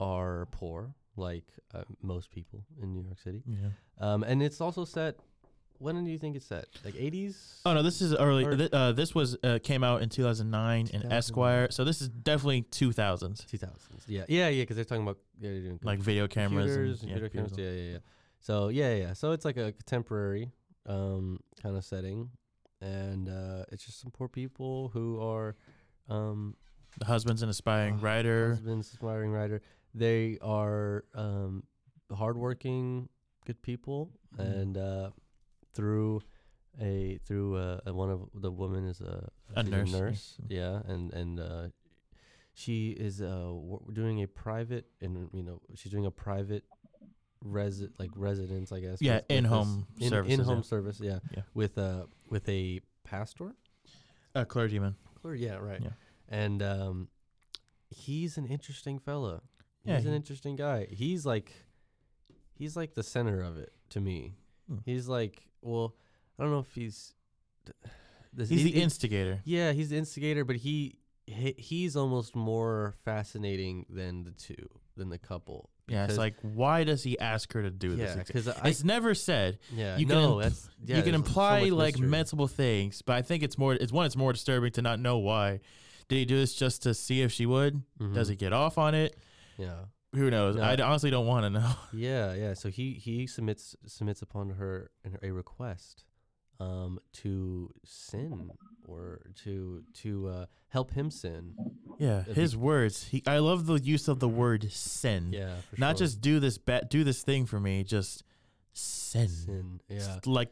are 0.00 0.46
poor 0.50 0.94
like 1.16 1.46
uh, 1.74 1.82
most 2.02 2.30
people 2.30 2.64
in 2.82 2.94
New 2.94 3.02
York 3.02 3.18
City. 3.20 3.42
Yeah. 3.46 3.68
Um, 4.00 4.22
and 4.22 4.42
it's 4.42 4.60
also 4.60 4.84
set. 4.84 5.16
When 5.78 6.04
do 6.04 6.10
you 6.10 6.18
think 6.18 6.34
it's 6.36 6.46
set? 6.46 6.66
Like 6.84 6.94
80s? 6.94 7.36
Oh 7.64 7.72
no, 7.74 7.82
this 7.82 8.00
is 8.02 8.14
early. 8.14 8.44
Or- 8.44 8.56
Th- 8.56 8.70
uh, 8.72 8.92
this 8.92 9.14
was 9.14 9.36
uh, 9.44 9.58
came 9.62 9.84
out 9.84 10.02
in 10.02 10.08
2009 10.08 10.88
in 10.92 11.12
Esquire, 11.12 11.70
so 11.70 11.84
this 11.84 12.02
is 12.02 12.08
definitely 12.08 12.62
2000s, 12.62 13.46
2000s. 13.46 13.70
Yeah, 14.06 14.24
yeah, 14.28 14.48
yeah. 14.48 14.62
Because 14.62 14.76
they're 14.76 14.84
talking 14.84 15.02
about 15.04 15.18
yeah, 15.40 15.50
they're 15.50 15.60
doing 15.60 15.80
like 15.82 16.00
video 16.00 16.26
cameras 16.26 17.00
and, 17.02 17.08
yeah, 17.10 17.14
video 17.14 17.28
cameras. 17.28 17.52
Yeah, 17.56 17.70
yeah, 17.70 17.90
yeah. 17.92 17.98
So 18.40 18.68
yeah, 18.68 18.94
yeah. 18.94 19.12
So 19.12 19.32
it's 19.32 19.44
like 19.44 19.56
a 19.56 19.72
contemporary 19.72 20.50
um, 20.86 21.40
kind 21.62 21.76
of 21.76 21.84
setting, 21.84 22.30
and 22.80 23.28
uh, 23.28 23.64
it's 23.70 23.84
just 23.84 24.00
some 24.00 24.10
poor 24.10 24.28
people 24.28 24.88
who 24.92 25.20
are 25.20 25.54
um, 26.08 26.56
The 26.98 27.04
husband's 27.06 27.42
an 27.42 27.50
aspiring 27.50 28.00
writer. 28.00 28.50
husband's 28.50 28.90
aspiring 28.92 29.30
writer. 29.30 29.60
They 29.94 30.38
are 30.42 31.04
um, 31.14 31.62
hardworking, 32.12 33.08
good 33.46 33.60
people, 33.62 34.10
Mhm. 34.36 34.60
and 34.60 34.76
uh, 34.78 35.10
through 35.74 36.20
a 36.80 37.18
through 37.26 37.56
uh, 37.56 37.80
uh, 37.86 37.94
one 37.94 38.10
of 38.10 38.28
the 38.34 38.50
women 38.50 38.86
is 38.86 39.00
a, 39.00 39.28
A 39.56 39.62
nurse, 39.62 39.90
yeah. 39.90 39.98
nurse, 39.98 40.34
yeah, 40.48 40.80
and 40.86 41.12
and 41.12 41.40
uh, 41.40 41.68
she 42.54 42.90
is 42.90 43.20
uh, 43.22 43.52
doing 43.92 44.22
a 44.22 44.26
private, 44.28 44.86
and 45.00 45.28
you 45.32 45.42
know, 45.42 45.60
she's 45.74 45.90
doing 45.92 46.06
a 46.06 46.10
private 46.10 46.64
resi- 47.44 47.90
like 47.98 48.10
residence, 48.16 48.72
I 48.72 48.80
guess. 48.80 48.98
Yeah, 49.00 49.14
with- 49.14 49.22
with 49.22 49.28
this- 49.28 49.38
in-home 49.38 49.86
in, 50.00 50.14
in-home 50.14 50.56
yeah. 50.58 50.62
service, 50.62 51.00
yeah, 51.00 51.18
Yeah. 51.36 51.42
with 51.54 51.78
uh 51.78 52.06
with 52.30 52.48
a 52.48 52.80
pastor. 53.04 53.54
A 54.34 54.44
clergyman. 54.44 54.94
Clergy. 55.22 55.44
yeah, 55.46 55.56
right. 55.56 55.80
Yeah. 55.82 55.90
And 56.28 56.62
um, 56.62 57.08
he's 57.90 58.36
an 58.36 58.46
interesting 58.46 58.98
fella. 58.98 59.40
Yeah, 59.84 59.96
he's 59.96 60.06
an 60.06 60.12
interesting 60.14 60.54
guy. 60.56 60.86
He's 60.90 61.24
like, 61.24 61.50
he's 62.54 62.76
like 62.76 62.94
the 62.94 63.02
center 63.02 63.40
of 63.40 63.56
it 63.56 63.72
to 63.90 64.00
me. 64.00 64.34
Hmm. 64.68 64.76
He's 64.84 65.08
like, 65.08 65.42
well, 65.62 65.94
I 66.38 66.42
don't 66.42 66.52
know 66.52 66.60
if 66.60 66.74
he's. 66.74 67.14
This, 68.32 68.48
He's 68.48 68.60
he- 68.60 68.64
the 68.72 68.78
he- 68.78 68.82
instigator. 68.82 69.40
Yeah, 69.44 69.72
he's 69.72 69.90
the 69.90 69.96
instigator, 69.96 70.44
but 70.44 70.56
he, 70.56 70.98
he 71.26 71.54
he's 71.56 71.96
almost 71.96 72.36
more 72.36 72.94
fascinating 73.04 73.86
than 73.90 74.24
the 74.24 74.30
two, 74.32 74.68
than 74.96 75.08
the 75.08 75.18
couple. 75.18 75.70
Yeah, 75.88 76.04
it's 76.04 76.18
like 76.18 76.34
why 76.42 76.84
does 76.84 77.02
he 77.02 77.18
ask 77.18 77.50
her 77.54 77.62
to 77.62 77.70
do 77.70 77.90
yeah, 77.96 78.14
this? 78.14 78.26
because 78.26 78.46
It's 78.64 78.84
never 78.84 79.14
said. 79.14 79.58
yeah 79.74 79.96
you 79.96 80.04
can 80.06 80.14
no 80.14 80.32
imp- 80.42 80.42
that's 80.52 80.68
yeah, 80.84 80.96
you 80.98 81.02
can 81.02 81.12
there's 81.12 81.24
so 81.24 81.28
imply 81.28 81.60
like 81.70 81.98
multiple 81.98 82.46
things, 82.48 83.00
but 83.02 83.16
I 83.16 83.22
think 83.22 83.42
it's 83.42 83.56
more. 83.56 83.72
It's 83.74 83.90
one. 83.92 84.04
It's 84.06 84.16
more 84.16 84.32
disturbing 84.34 84.72
to 84.72 84.82
not 84.82 85.00
know 85.00 85.18
why. 85.18 85.60
Did 86.08 86.16
he 86.16 86.24
do 86.26 86.36
this 86.36 86.54
just 86.54 86.82
to 86.84 86.92
see 86.94 87.22
if 87.22 87.32
she 87.32 87.46
would? 87.46 87.82
Does 88.12 88.28
Mhm. 88.28 88.30
he 88.30 88.36
get 88.36 88.52
off 88.52 88.76
on 88.78 88.94
it? 88.94 89.16
Yeah. 89.58 89.84
Who 90.14 90.30
knows? 90.30 90.56
No. 90.56 90.62
I 90.62 90.76
honestly 90.76 91.10
don't 91.10 91.26
want 91.26 91.44
to 91.44 91.50
know. 91.50 91.72
Yeah, 91.92 92.34
yeah. 92.34 92.54
So 92.54 92.70
he 92.70 92.94
he 92.94 93.26
submits 93.26 93.76
submits 93.86 94.22
upon 94.22 94.50
her 94.50 94.90
a 95.22 95.30
request 95.30 96.04
um 96.60 96.98
to 97.12 97.70
sin 97.84 98.50
or 98.86 99.20
to 99.44 99.84
to 99.94 100.28
uh 100.28 100.46
help 100.68 100.92
him 100.92 101.10
sin. 101.10 101.54
Yeah, 101.98 102.22
his 102.24 102.54
be- 102.54 102.60
words. 102.60 103.08
He. 103.08 103.22
I 103.26 103.38
love 103.38 103.66
the 103.66 103.74
use 103.74 104.08
of 104.08 104.18
the 104.20 104.28
word 104.28 104.70
sin. 104.72 105.32
Yeah. 105.32 105.56
Not 105.76 105.98
sure. 105.98 106.06
just 106.06 106.20
do 106.20 106.40
this 106.40 106.58
bat, 106.58 106.90
do 106.90 107.04
this 107.04 107.22
thing 107.22 107.46
for 107.46 107.60
me. 107.60 107.84
Just 107.84 108.24
sin. 108.72 109.28
sin. 109.28 109.80
Yeah. 109.88 109.98
Just 109.98 110.26
Like 110.26 110.50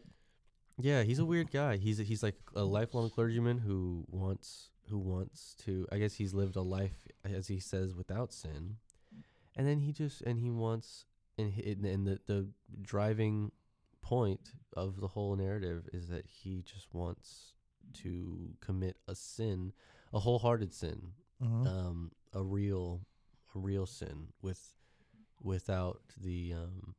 Yeah, 0.79 1.03
he's 1.03 1.19
a 1.19 1.25
weird 1.25 1.51
guy. 1.51 1.77
He's 1.79 1.99
he's 1.99 2.23
like 2.23 2.37
a 2.55 2.65
lifelong 2.65 3.09
clergyman 3.11 3.59
who 3.59 4.05
wants 4.11 4.71
who 4.89 4.99
wants 4.99 5.55
to 5.65 5.87
I 5.91 5.99
guess 5.99 6.15
he's 6.15 6.35
lived 6.35 6.57
a 6.57 6.63
life 6.63 7.07
as 7.25 7.49
he 7.49 7.59
says 7.59 7.95
without 7.95 8.33
sin. 8.33 8.77
And 9.57 9.67
then 9.67 9.81
he 9.81 9.93
just 9.93 10.21
and 10.23 10.39
he 10.39 10.51
wants 10.51 11.07
and 11.39 11.53
he, 11.53 11.73
and 11.73 12.07
the 12.07 12.21
the 12.27 12.49
driving 12.83 13.51
point 14.03 14.53
of 14.77 15.01
the 15.01 15.09
whole 15.09 15.35
narrative 15.37 15.89
is 15.93 16.09
that 16.09 16.27
he 16.27 16.63
just 16.63 16.93
wants 16.93 17.55
to 17.95 18.55
commit 18.61 18.97
a 19.09 19.15
sin, 19.15 19.73
a 20.13 20.21
wholehearted 20.21 20.73
sin, 20.75 21.13
mhm. 21.43 21.67
um, 21.67 22.13
a 22.33 22.43
real, 22.43 23.01
a 23.55 23.59
real 23.59 23.87
sin 23.87 24.29
with, 24.43 24.75
without 25.43 26.03
the 26.21 26.53
um, 26.55 26.95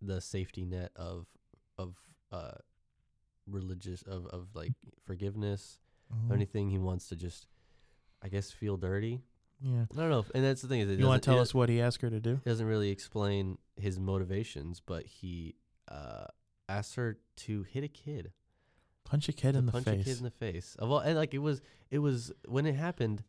the 0.00 0.20
safety 0.20 0.64
net 0.64 0.90
of 0.96 1.26
of 1.78 1.96
uh, 2.32 2.52
religious 3.46 4.02
of 4.02 4.26
of 4.26 4.48
like 4.54 4.72
forgiveness 5.04 5.78
Mhm. 6.12 6.30
or 6.30 6.34
anything. 6.34 6.70
He 6.70 6.78
wants 6.78 7.08
to 7.08 7.16
just, 7.16 7.48
I 8.22 8.28
guess, 8.28 8.50
feel 8.52 8.76
dirty. 8.76 9.22
Yeah. 9.60 9.84
I 9.92 10.00
don't 10.00 10.10
know, 10.10 10.20
if, 10.20 10.30
and 10.34 10.44
that's 10.44 10.62
the 10.62 10.68
thing 10.68 10.80
is, 10.80 10.90
it 10.90 10.98
You 10.98 11.06
want 11.06 11.22
to 11.22 11.30
tell 11.30 11.40
us 11.40 11.54
what 11.54 11.68
he 11.68 11.80
asked 11.80 12.02
her 12.02 12.10
to 12.10 12.20
do? 12.20 12.40
He 12.44 12.50
doesn't 12.50 12.66
really 12.66 12.90
explain 12.90 13.58
his 13.76 13.98
motivations, 13.98 14.80
but 14.80 15.06
he 15.06 15.56
uh, 15.88 16.26
asks 16.68 16.94
her 16.94 17.18
to 17.36 17.62
hit 17.64 17.84
a 17.84 17.88
kid 17.88 18.32
Punch 19.06 19.28
a 19.28 19.32
kid 19.32 19.54
in 19.54 19.66
the 19.66 19.72
face. 19.72 19.84
punch 19.84 20.00
a 20.00 20.04
kid 20.04 20.18
in 20.18 20.24
the 20.24 20.30
face. 20.30 20.76
Of 20.78 20.90
all, 20.90 20.98
and 20.98 21.16
like 21.16 21.32
it 21.32 21.38
was, 21.38 21.62
it 21.90 22.00
was 22.00 22.32
when 22.48 22.66
it 22.66 22.74
happened. 22.74 23.22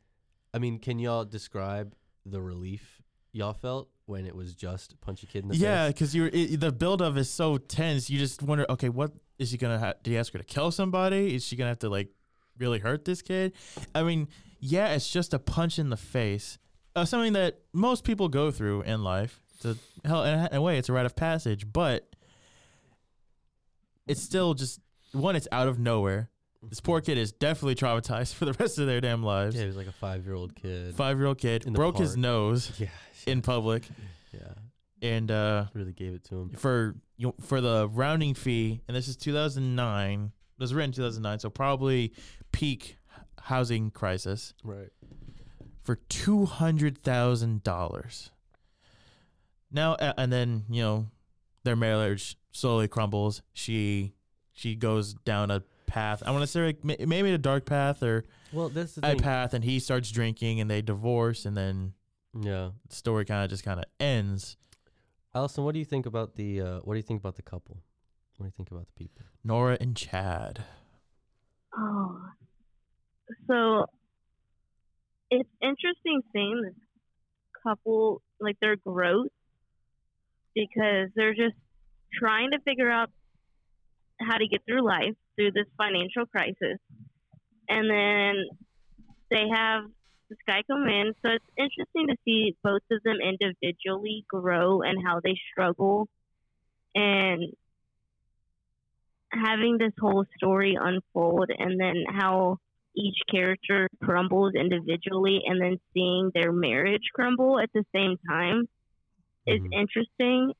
I 0.54 0.58
mean, 0.58 0.80
can 0.80 0.98
y'all 0.98 1.24
describe 1.24 1.94
the 2.26 2.42
relief 2.42 3.02
y'all 3.32 3.54
felt 3.54 3.90
when 4.08 4.26
it 4.26 4.36
was 4.36 4.56
just 4.56 5.00
punch 5.02 5.22
a 5.22 5.28
kid 5.28 5.44
in 5.44 5.50
the 5.50 5.56
yeah, 5.56 5.60
face? 5.60 5.68
Yeah, 5.68 5.88
because 5.90 6.16
you're 6.16 6.30
it, 6.34 6.60
the 6.60 6.72
buildup 6.72 7.16
is 7.16 7.30
so 7.30 7.58
tense. 7.58 8.10
You 8.10 8.18
just 8.18 8.42
wonder, 8.42 8.66
okay, 8.70 8.90
what 8.90 9.12
is 9.38 9.52
he 9.52 9.58
gonna? 9.58 9.78
Ha- 9.78 9.94
did 10.02 10.12
he 10.12 10.18
ask 10.18 10.34
her 10.34 10.40
to 10.40 10.46
kill 10.46 10.72
somebody? 10.72 11.36
Is 11.36 11.46
she 11.46 11.56
gonna 11.56 11.70
have 11.70 11.80
to 11.80 11.90
like 11.90 12.10
really 12.58 12.80
hurt 12.80 13.06
this 13.06 13.22
kid? 13.22 13.54
I 13.94 14.02
mean, 14.02 14.30
yeah, 14.60 14.90
it's 14.94 15.10
just 15.10 15.34
a 15.34 15.40
punch 15.40 15.80
in 15.80 15.90
the 15.90 15.98
face. 15.98 16.58
Uh, 16.96 17.06
something 17.06 17.34
that 17.34 17.60
most 17.74 18.04
people 18.04 18.28
go 18.30 18.52
through 18.52 18.82
in 18.82 19.04
life. 19.04 19.40
To 19.62 19.78
hell, 20.06 20.24
in 20.24 20.50
a, 20.52 20.62
way, 20.62 20.78
it's 20.78 20.90
a 20.90 20.94
rite 20.94 21.06
of 21.06 21.16
passage, 21.16 21.72
but 21.72 22.08
it's 24.08 24.22
still 24.22 24.54
just 24.54 24.80
one. 25.12 25.36
It's 25.36 25.48
out 25.52 25.68
of 25.68 25.80
nowhere. 25.80 26.30
This 26.64 26.80
poor 26.80 27.02
kid 27.02 27.18
is 27.18 27.32
definitely 27.32 27.76
traumatized 27.76 28.34
for 28.36 28.46
the 28.46 28.54
rest 28.54 28.78
of 28.80 28.88
their 28.88 29.02
damn 29.02 29.24
lives. 29.24 29.56
Yeah, 29.56 29.62
he 29.62 29.68
was 29.68 29.78
like 29.78 29.88
a 29.88 29.92
five-year-old 29.92 30.56
kid. 30.56 30.96
Five 30.96 31.18
year 31.18 31.28
old 31.28 31.38
kid 31.38 31.72
broke 31.74 31.98
his 31.98 32.18
nose 32.18 32.72
Yeah, 32.80 32.88
in 33.26 33.42
public, 33.42 33.88
yeah, 34.34 34.54
and 35.02 35.30
uh, 35.32 35.66
really 35.74 35.94
gave 35.94 36.14
it 36.14 36.24
to 36.26 36.36
him. 36.36 36.50
for 36.52 36.96
you 37.18 37.28
know, 37.28 37.36
for 37.42 37.62
the 37.62 37.88
rounding 37.90 38.34
fee, 38.34 38.82
and 38.88 38.96
this 38.96 39.08
is 39.08 39.16
2009. 39.18 40.32
It 40.60 40.62
was 40.62 40.74
written 40.74 40.92
2009, 40.92 41.40
so 41.40 41.50
probably 41.52 42.14
peak 42.52 42.98
housing 43.44 43.92
crisis 43.92 44.54
Right. 44.64 44.90
for 45.84 45.96
two 45.96 46.46
hundred 46.46 46.98
thousand 46.98 47.64
dollars. 47.64 48.32
Now 49.72 49.94
uh, 49.96 50.14
and 50.18 50.32
then 50.32 50.64
you 50.70 50.82
know 50.82 51.08
their 51.64 51.76
marriage 51.76 52.38
slowly 52.52 52.88
crumbles. 52.88 53.42
She 53.54 54.14
she 54.54 54.76
goes 54.76 55.14
down 55.14 55.52
a 55.52 55.64
path. 55.86 56.24
I 56.26 56.32
want 56.32 56.42
to 56.44 56.48
say 56.48 56.66
like 56.66 56.84
maybe 56.84 57.32
a 57.32 57.38
dark 57.38 57.66
path 57.66 58.02
or 58.04 58.26
Well, 58.52 58.70
this 58.70 58.96
the 58.96 59.06
a 59.06 59.10
thing. 59.12 59.20
path, 59.20 59.54
and 59.54 59.64
he 59.64 59.80
starts 59.80 60.10
drinking, 60.12 60.60
and 60.62 60.70
they 60.72 60.82
divorce, 60.82 61.46
and 61.46 61.56
then 61.56 61.94
yeah, 62.40 62.72
the 62.90 62.96
story 62.96 63.26
kind 63.26 63.44
of 63.44 63.50
just 63.50 63.64
kind 63.64 63.80
of 63.80 63.86
ends. 64.00 64.58
Allison, 65.36 65.64
what 65.64 65.74
do 65.74 65.80
you 65.80 65.86
think 65.86 66.06
about 66.06 66.36
the? 66.36 66.62
Uh, 66.62 66.80
what 66.80 66.94
do 66.94 66.98
you 66.98 67.04
think 67.04 67.20
about 67.20 67.36
the 67.36 67.42
couple? 67.42 67.78
What 68.38 68.46
do 68.46 68.48
you 68.48 68.54
think 68.56 68.72
about 68.72 68.88
the 68.88 68.94
people? 68.94 69.24
Nora 69.44 69.78
and 69.82 69.96
Chad. 69.96 70.64
Oh, 71.78 72.20
so 73.48 73.86
it's 75.30 75.50
interesting 75.62 76.22
seeing 76.34 76.62
this 76.64 76.74
couple 77.64 78.22
like 78.40 78.58
their 78.62 78.76
growth 78.76 79.28
because 80.56 81.10
they're 81.16 81.36
just 81.36 81.56
trying 82.14 82.52
to 82.52 82.60
figure 82.60 82.90
out 82.90 83.10
how 84.20 84.38
to 84.38 84.48
get 84.48 84.62
through 84.66 84.86
life 84.86 85.16
through 85.36 85.52
this 85.52 85.68
financial 85.78 86.26
crisis, 86.26 86.80
and 87.70 87.90
then 87.90 88.46
they 89.30 89.46
have 89.54 89.84
this 90.30 90.40
guy 90.48 90.64
come 90.70 90.88
in. 90.88 91.14
So 91.24 91.32
it's 91.32 91.46
interesting 91.58 92.08
to 92.08 92.16
see 92.26 92.56
both 92.64 92.82
of 92.92 93.04
them 93.04 93.18
individually 93.22 94.26
grow 94.28 94.82
and 94.82 94.98
how 95.06 95.20
they 95.24 95.36
struggle, 95.52 96.08
and 96.96 97.54
having 99.32 99.78
this 99.78 99.94
whole 100.00 100.26
story 100.38 100.78
unfold 100.80 101.52
and 101.56 101.80
then 101.80 102.06
how 102.10 102.58
each 102.98 103.18
character 103.30 103.88
crumbles 104.04 104.54
individually 104.56 105.42
and 105.46 105.62
then 105.62 105.78
seeing 105.94 106.32
their 106.34 106.52
marriage 106.52 107.04
crumble 107.14 107.60
at 107.60 107.70
the 107.74 107.86
same 107.94 108.18
time 108.28 108.68
is 109.46 109.62
Mhm. 109.62 109.74
interesting. 109.74 110.54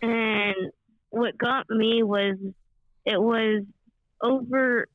And 0.00 0.72
what 1.10 1.36
got 1.36 1.68
me 1.68 2.02
was 2.02 2.36
it 3.04 3.20
was 3.20 3.64
over 4.20 4.86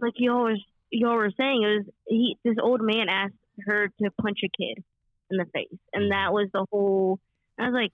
like 0.00 0.14
you 0.16 0.32
always 0.32 0.58
y'all 0.90 1.16
were 1.16 1.32
saying, 1.36 1.62
it 1.62 1.66
was 1.78 1.86
he. 2.06 2.38
This 2.44 2.56
old 2.62 2.80
man 2.82 3.08
asked 3.08 3.34
her 3.66 3.88
to 3.88 4.10
punch 4.20 4.40
a 4.44 4.48
kid 4.48 4.84
in 5.30 5.38
the 5.38 5.46
face, 5.46 5.78
and 5.92 6.12
that 6.12 6.32
was 6.32 6.48
the 6.52 6.66
whole. 6.70 7.18
I 7.58 7.64
was 7.68 7.74
like, 7.74 7.92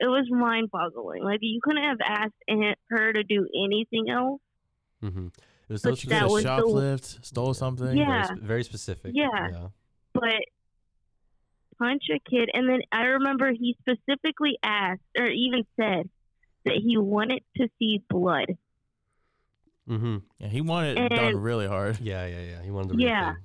it 0.00 0.06
was 0.06 0.26
mind 0.30 0.70
boggling. 0.70 1.22
Like 1.22 1.38
you 1.42 1.60
couldn't 1.62 1.84
have 1.84 1.98
asked 2.04 2.32
hi- 2.48 2.74
her 2.88 3.12
to 3.12 3.22
do 3.22 3.46
anything 3.66 4.10
else. 4.10 4.40
Mm-hmm. 5.04 5.26
It 5.68 5.72
was 5.72 5.82
But 5.82 5.90
so 5.90 5.94
She 5.96 6.08
that 6.08 6.22
could 6.22 6.30
was 6.32 6.44
have 6.44 6.60
the- 6.60 6.66
shoplift, 6.66 7.24
stole 7.24 7.54
something. 7.54 7.96
Yeah. 7.96 8.06
very, 8.06 8.24
sp- 8.26 8.42
very 8.42 8.64
specific. 8.64 9.12
Yeah. 9.14 9.28
yeah. 9.52 9.68
but 10.14 10.40
punch 11.78 12.02
a 12.14 12.18
kid 12.28 12.50
and 12.52 12.68
then 12.68 12.80
i 12.92 13.04
remember 13.04 13.50
he 13.52 13.74
specifically 13.80 14.58
asked 14.62 15.00
or 15.18 15.24
even 15.26 15.64
said 15.80 16.10
that 16.66 16.74
he 16.74 16.98
wanted 16.98 17.42
to 17.56 17.68
see 17.78 18.02
blood 18.10 18.56
Mm-hmm. 19.88 20.18
Yeah, 20.38 20.48
he 20.48 20.60
wanted 20.60 20.98
it 20.98 21.08
done 21.08 21.36
really 21.38 21.66
hard. 21.66 21.98
Yeah, 22.00 22.24
yeah, 22.26 22.40
yeah. 22.42 22.62
He 22.62 22.70
wanted 22.70 22.96
the 22.96 23.02
Yeah. 23.02 23.32
thing. 23.32 23.42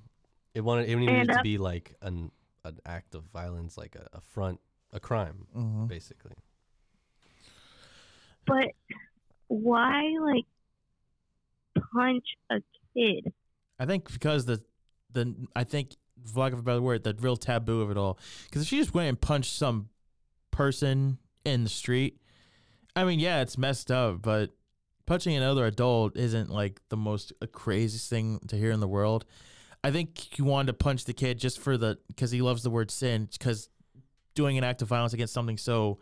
It 0.53 0.61
wanted 0.61 0.87
it 0.89 0.95
needed 0.95 1.15
And, 1.15 1.29
to 1.29 1.39
be 1.41 1.57
like 1.57 1.95
an 2.03 2.29
an 2.63 2.77
act 2.85 3.15
of 3.15 3.23
violence, 3.33 3.79
like 3.79 3.95
a, 3.95 4.05
a 4.17 4.21
front, 4.21 4.59
a 4.93 4.99
crime, 4.99 5.47
Mhm. 5.55 5.87
basically. 5.87 6.33
But 8.45 8.71
why 9.47 10.01
like 10.21 10.45
punch 11.93 12.25
a 12.49 12.55
kid 12.93 13.31
I 13.79 13.85
think 13.85 14.11
because 14.11 14.45
the 14.45 14.61
the 15.11 15.35
I 15.55 15.63
think 15.63 15.95
for 16.25 16.39
lack 16.39 16.53
of 16.53 16.59
a 16.59 16.63
better 16.63 16.81
word, 16.81 17.03
the 17.03 17.15
real 17.19 17.37
taboo 17.37 17.81
of 17.81 17.91
it 17.91 17.97
all. 17.97 18.19
Because 18.45 18.61
if 18.61 18.67
she 18.67 18.77
just 18.77 18.93
went 18.93 19.09
and 19.09 19.19
punched 19.19 19.53
some 19.53 19.89
person 20.51 21.17
in 21.43 21.63
the 21.63 21.69
street, 21.69 22.19
I 22.95 23.03
mean, 23.03 23.19
yeah, 23.19 23.41
it's 23.41 23.57
messed 23.57 23.91
up, 23.91 24.21
but 24.21 24.51
punching 25.05 25.35
another 25.35 25.65
adult 25.65 26.17
isn't 26.17 26.49
like 26.49 26.79
the 26.89 26.97
most 26.97 27.33
uh, 27.41 27.47
craziest 27.47 28.09
thing 28.09 28.39
to 28.47 28.55
hear 28.55 28.71
in 28.71 28.79
the 28.79 28.87
world. 28.87 29.25
I 29.83 29.91
think 29.91 30.17
he 30.17 30.41
wanted 30.41 30.67
to 30.67 30.73
punch 30.73 31.05
the 31.05 31.13
kid 31.13 31.37
just 31.37 31.59
for 31.59 31.77
the 31.77 31.97
because 32.07 32.31
he 32.31 32.41
loves 32.41 32.63
the 32.63 32.69
word 32.69 32.89
sin. 32.89 33.27
Because 33.31 33.69
doing 34.33 34.57
an 34.57 34.63
act 34.63 34.81
of 34.81 34.87
violence 34.87 35.13
against 35.13 35.33
something 35.33 35.57
so 35.57 35.99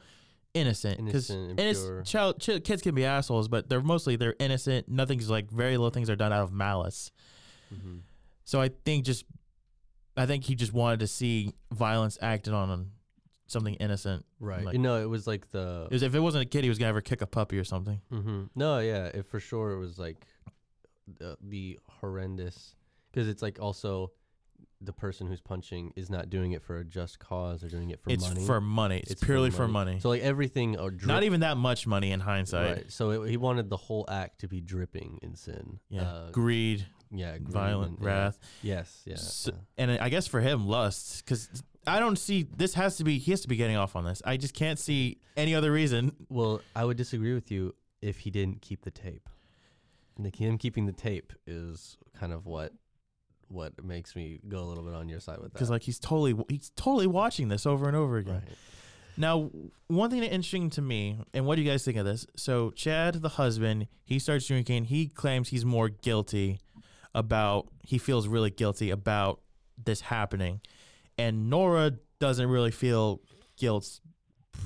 innocent, 0.54 1.04
because 1.06 1.30
Innocent 1.30 1.60
and 1.60 1.76
pure. 1.76 2.01
child, 2.04 2.39
ch- 2.39 2.64
kids 2.64 2.82
can 2.82 2.93
be 2.95 3.06
assholes, 3.06 3.47
but 3.47 3.70
they're 3.70 3.82
mostly 3.82 4.16
they're 4.16 4.36
innocent. 4.39 4.88
Nothing's 4.89 5.30
like 5.30 5.49
very 5.49 5.72
little 5.78 5.89
things 5.89 6.10
are 6.10 6.16
done 6.16 6.32
out 6.34 6.43
of 6.43 6.51
malice. 6.51 7.12
Mm-hmm. 7.74 7.97
So 8.43 8.62
I 8.62 8.70
think 8.86 9.06
just, 9.06 9.26
I 10.16 10.26
think 10.26 10.43
he 10.43 10.56
just 10.56 10.74
wanted 10.74 10.99
to 10.99 11.08
see 11.08 11.54
violence 11.72 12.18
acted 12.22 12.54
on 12.54 12.91
something 13.47 13.74
innocent. 13.76 14.26
Right. 14.39 14.64
Like- 14.64 14.74
you 14.74 14.80
know, 14.80 15.01
it 15.01 15.10
was 15.10 15.26
like 15.28 15.49
the. 15.51 15.88
It 15.89 15.93
was, 15.93 16.04
if 16.04 16.14
it 16.16 16.20
wasn't 16.20 16.43
a 16.43 16.47
kid, 16.47 16.64
he 16.64 16.70
was 16.70 16.78
gonna 16.78 16.89
ever 16.89 17.01
kick 17.01 17.22
a 17.22 17.28
puppy 17.28 17.58
or 17.58 17.64
something. 17.64 17.99
Mm-hmm. 18.12 18.43
No, 18.56 18.80
yeah, 18.80 19.06
it, 19.06 19.26
for 19.26 19.39
sure 19.39 19.72
it 19.72 19.80
was 19.80 19.97
like 19.97 20.18
the, 21.20 21.38
the 21.41 21.80
horrendous 21.99 22.76
because 23.12 23.28
it's 23.28 23.41
like 23.41 23.60
also 23.60 24.12
the 24.86 24.94
person 24.94 25.28
who's 25.28 25.42
punching 25.42 25.94
is 25.96 26.10
not 26.10 26.30
doing 26.30 26.52
it 26.52 26.62
for 26.64 26.78
a 26.80 26.84
just 26.86 27.20
cause; 27.20 27.64
or 27.64 27.70
doing 27.70 27.90
it 27.92 28.02
for 28.02 28.10
it's 28.12 28.28
money. 28.28 28.46
for 28.46 28.62
money. 28.62 29.04
It's, 29.08 29.24
purely 29.24 29.50
for 29.52 29.68
money. 29.68 30.00
So 30.00 30.10
like 30.10 30.22
everything, 30.22 30.78
or 30.78 30.92
drip, 30.92 31.08
Not 31.08 31.24
even 31.24 31.42
that 31.42 31.58
much 31.58 31.88
money 31.88 32.12
in 32.12 32.20
hindsight. 32.20 32.76
Right. 32.78 32.92
So 32.92 33.12
it, 33.24 33.30
he 33.30 33.38
wanted 33.38 33.70
the 33.70 33.78
whole 33.78 34.06
act 34.10 34.40
to 34.42 34.48
be 34.48 34.62
dripping 34.62 35.20
in 35.22 35.36
sin. 35.36 35.80
Yeah, 35.90 36.02
Uh, 36.04 36.32
greed, 36.32 36.86
yeah. 37.12 37.38
greed 37.38 37.50
violent, 37.50 37.98
and- 37.98 38.04
yeah. 38.04 38.08
wrath, 38.08 38.40
Yes. 38.62 39.02
Yeah. 39.06 39.14
S- 39.14 39.50
yeah. 39.52 39.60
and 39.78 39.92
I 39.92 40.10
guess 40.10 40.28
for 40.28 40.42
him, 40.42 40.68
lust. 40.68 41.24
Because 41.26 41.50
I 41.86 42.00
don't 42.00 42.18
see 42.18 42.48
this 42.56 42.74
has 42.76 42.98
to 42.98 43.04
be. 43.04 43.18
He 43.20 43.32
has 43.32 43.42
to 43.42 43.48
be 43.48 43.56
getting 43.56 43.76
off 43.78 43.96
on 43.96 44.06
this. 44.06 44.22
I 44.26 44.38
just 44.38 44.54
can't 44.54 44.80
see 44.80 45.20
any 45.36 45.54
other 45.56 45.72
reason. 45.72 46.14
Well, 46.30 46.62
I 46.76 46.86
would 46.86 46.98
disagree 46.98 47.34
with 47.34 47.52
you 47.52 47.76
if 48.02 48.20
he 48.20 48.32
didn't 48.32 48.62
keep 48.62 48.84
the 48.84 48.92
tape. 48.92 49.28
Like 50.18 50.36
him 50.36 50.58
keeping 50.58 50.86
the 50.86 50.94
tape 50.94 51.34
is 51.48 51.98
kind 52.18 52.32
of 52.34 52.46
what 52.46 52.72
what 53.48 53.84
makes 53.84 54.16
me 54.16 54.39
go 54.48 54.60
a 54.60 54.66
little 54.66 54.84
bit 54.84 54.94
on 54.94 55.10
your 55.10 55.20
side 55.20 55.38
with 55.38 55.52
that. 55.52 55.54
Because 55.54 55.70
like 55.70 55.84
he's 55.84 56.00
totally 56.00 56.36
he's 56.50 56.72
totally 56.76 57.08
watching 57.08 57.48
this 57.50 57.66
over 57.66 57.88
and 57.88 57.96
over 57.96 58.18
again. 58.18 58.36
right. 58.36 58.58
Now, 59.16 59.52
one 59.88 60.10
thing 60.10 60.22
that's 60.22 60.34
interesting 60.34 60.72
to 60.72 60.82
me, 60.82 61.20
and 61.34 61.46
what 61.46 61.56
do 61.56 61.62
you 61.62 61.70
guys 61.70 61.86
think 61.86 61.98
of 61.98 62.06
this? 62.06 62.26
So, 62.36 62.72
Chad, 62.72 63.22
the 63.22 63.30
husband, 63.30 63.88
he 64.04 64.18
starts 64.18 64.48
drinking. 64.48 64.86
He 64.86 65.08
claims 65.08 65.50
he's 65.50 65.66
more 65.66 65.89
guilty 65.89 66.60
about, 67.14 67.68
he 67.84 68.00
feels 68.00 68.28
really 68.28 68.50
guilty 68.50 68.89
about 68.89 69.41
this 69.84 70.02
happening. 70.02 70.62
And 71.18 71.50
Nora 71.50 71.94
doesn't 72.20 72.48
really 72.48 72.72
feel 72.72 73.22
guilt 73.56 74.00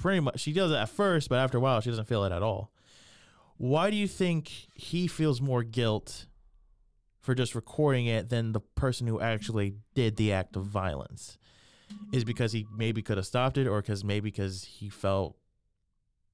pretty 0.02 0.22
much. 0.22 0.40
She 0.40 0.54
does 0.54 0.72
it 0.72 0.76
at 0.76 0.90
first, 0.90 1.28
but 1.28 1.40
after 1.40 1.58
a 1.58 1.62
while, 1.62 1.82
she 1.82 1.90
doesn't 1.90 2.08
feel 2.08 2.24
it 2.24 2.32
at 2.32 2.42
all. 2.42 2.72
Why 3.58 3.90
do 3.90 3.98
you 3.98 4.08
think 4.08 4.50
he 4.76 5.08
feels 5.08 5.42
more 5.42 5.64
guilt 5.64 6.28
for 7.28 7.36
just 7.36 7.54
recording 7.56 8.06
it 8.06 8.30
than 8.30 8.54
the 8.54 8.62
person 8.62 9.06
who 9.06 9.20
actually 9.20 9.76
did 9.94 10.16
the 10.16 10.32
act 10.32 10.56
of 10.56 10.64
violence? 10.64 11.38
is 12.12 12.24
because 12.24 12.52
he 12.52 12.66
maybe 12.76 13.02
could 13.02 13.18
have 13.18 13.26
stopped 13.26 13.58
it 13.58 13.68
or 13.68 13.82
because 13.82 14.04
maybe 14.04 14.30
because 14.30 14.64
he 14.64 14.90
felt 14.90 15.38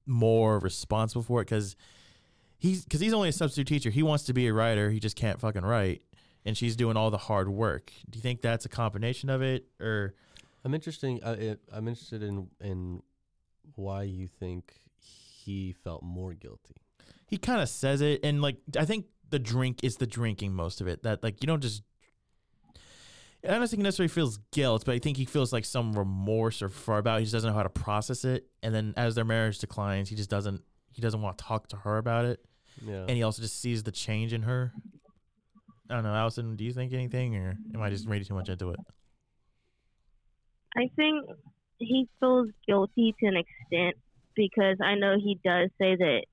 more 0.06 0.58
responsible 0.58 1.22
for 1.22 1.40
it 1.40 1.44
because 1.44 1.76
he's 2.58 2.84
because 2.84 3.00
he's 3.00 3.12
only 3.12 3.28
a 3.28 3.32
substitute 3.32 3.68
teacher 3.68 3.90
he 3.90 4.02
wants 4.02 4.24
to 4.24 4.32
be 4.32 4.48
a 4.48 4.52
writer 4.52 4.90
he 4.90 4.98
just 4.98 5.14
can't 5.14 5.40
fucking 5.40 5.62
write 5.62 6.02
and 6.44 6.56
she's 6.56 6.74
doing 6.74 6.96
all 6.96 7.10
the 7.10 7.16
hard 7.16 7.48
work 7.48 7.92
do 8.10 8.16
you 8.16 8.20
think 8.20 8.42
that's 8.42 8.64
a 8.64 8.68
combination 8.68 9.30
of 9.30 9.42
it 9.42 9.64
or 9.80 10.12
I'm 10.64 10.74
interesting. 10.74 11.22
Uh, 11.22 11.36
it, 11.38 11.60
I'm 11.72 11.86
interested 11.88 12.22
in 12.22 12.48
in 12.60 13.02
why 13.76 14.02
you 14.04 14.26
think 14.26 14.74
he 15.36 15.72
felt 15.84 16.02
more 16.02 16.34
guilty. 16.34 16.76
he 17.28 17.36
kind 17.38 17.60
of 17.62 17.68
says 17.68 18.00
it 18.00 18.20
and 18.24 18.42
like 18.42 18.56
i 18.78 18.84
think 18.84 19.06
the 19.30 19.38
drink 19.38 19.80
is 19.82 19.96
the 19.96 20.06
drinking 20.06 20.52
most 20.54 20.80
of 20.80 20.86
it 20.86 21.02
that 21.02 21.22
like 21.22 21.42
you 21.42 21.46
don't 21.46 21.62
just 21.62 21.82
I 23.44 23.48
don't 23.48 23.60
think 23.68 23.80
he 23.80 23.82
necessarily 23.82 24.08
feels 24.08 24.38
guilt, 24.52 24.84
but 24.86 24.94
I 24.94 24.98
think 24.98 25.18
he 25.18 25.26
feels 25.26 25.52
like 25.52 25.66
some 25.66 25.92
remorse 25.92 26.62
or 26.62 26.70
far 26.70 26.96
about. 26.98 27.16
it. 27.16 27.20
He 27.20 27.24
just 27.26 27.34
doesn't 27.34 27.50
know 27.50 27.56
how 27.56 27.62
to 27.62 27.68
process 27.68 28.24
it, 28.24 28.46
and 28.62 28.74
then 28.74 28.94
as 28.96 29.14
their 29.16 29.24
marriage 29.24 29.58
declines, 29.58 30.08
he 30.08 30.16
just 30.16 30.30
doesn't. 30.30 30.62
He 30.92 31.02
doesn't 31.02 31.20
want 31.20 31.36
to 31.36 31.44
talk 31.44 31.68
to 31.68 31.76
her 31.76 31.98
about 31.98 32.24
it. 32.24 32.40
Yeah. 32.84 33.04
and 33.06 33.10
he 33.10 33.22
also 33.22 33.42
just 33.42 33.60
sees 33.60 33.82
the 33.82 33.92
change 33.92 34.32
in 34.32 34.42
her. 34.42 34.72
I 35.90 35.94
don't 35.94 36.04
know, 36.04 36.14
Allison. 36.14 36.56
Do 36.56 36.64
you 36.64 36.72
think 36.72 36.92
anything, 36.92 37.36
or 37.36 37.56
am 37.74 37.82
I 37.82 37.90
just 37.90 38.08
reading 38.08 38.26
too 38.26 38.34
much 38.34 38.48
into 38.48 38.70
it? 38.70 38.76
I 40.76 40.88
think 40.96 41.24
he 41.78 42.08
feels 42.20 42.48
guilty 42.66 43.14
to 43.20 43.26
an 43.26 43.36
extent 43.36 43.96
because 44.34 44.78
I 44.82 44.94
know 44.94 45.16
he 45.18 45.38
does 45.44 45.68
say 45.78 45.96
that 45.96 46.24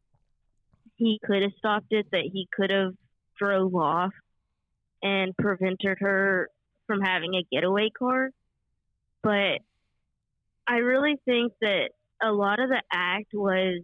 he 1.01 1.19
could 1.25 1.41
have 1.41 1.51
stopped 1.57 1.87
it, 1.91 2.05
that 2.11 2.29
he 2.31 2.47
could 2.55 2.69
have 2.71 2.93
drove 3.37 3.73
off 3.73 4.13
and 5.01 5.35
prevented 5.35 5.97
her 5.99 6.47
from 6.85 7.01
having 7.01 7.33
a 7.33 7.43
getaway 7.51 7.89
car. 7.89 8.29
But 9.23 9.59
I 10.67 10.77
really 10.77 11.15
think 11.25 11.53
that 11.61 11.89
a 12.21 12.31
lot 12.31 12.59
of 12.59 12.69
the 12.69 12.81
act 12.93 13.33
was 13.33 13.81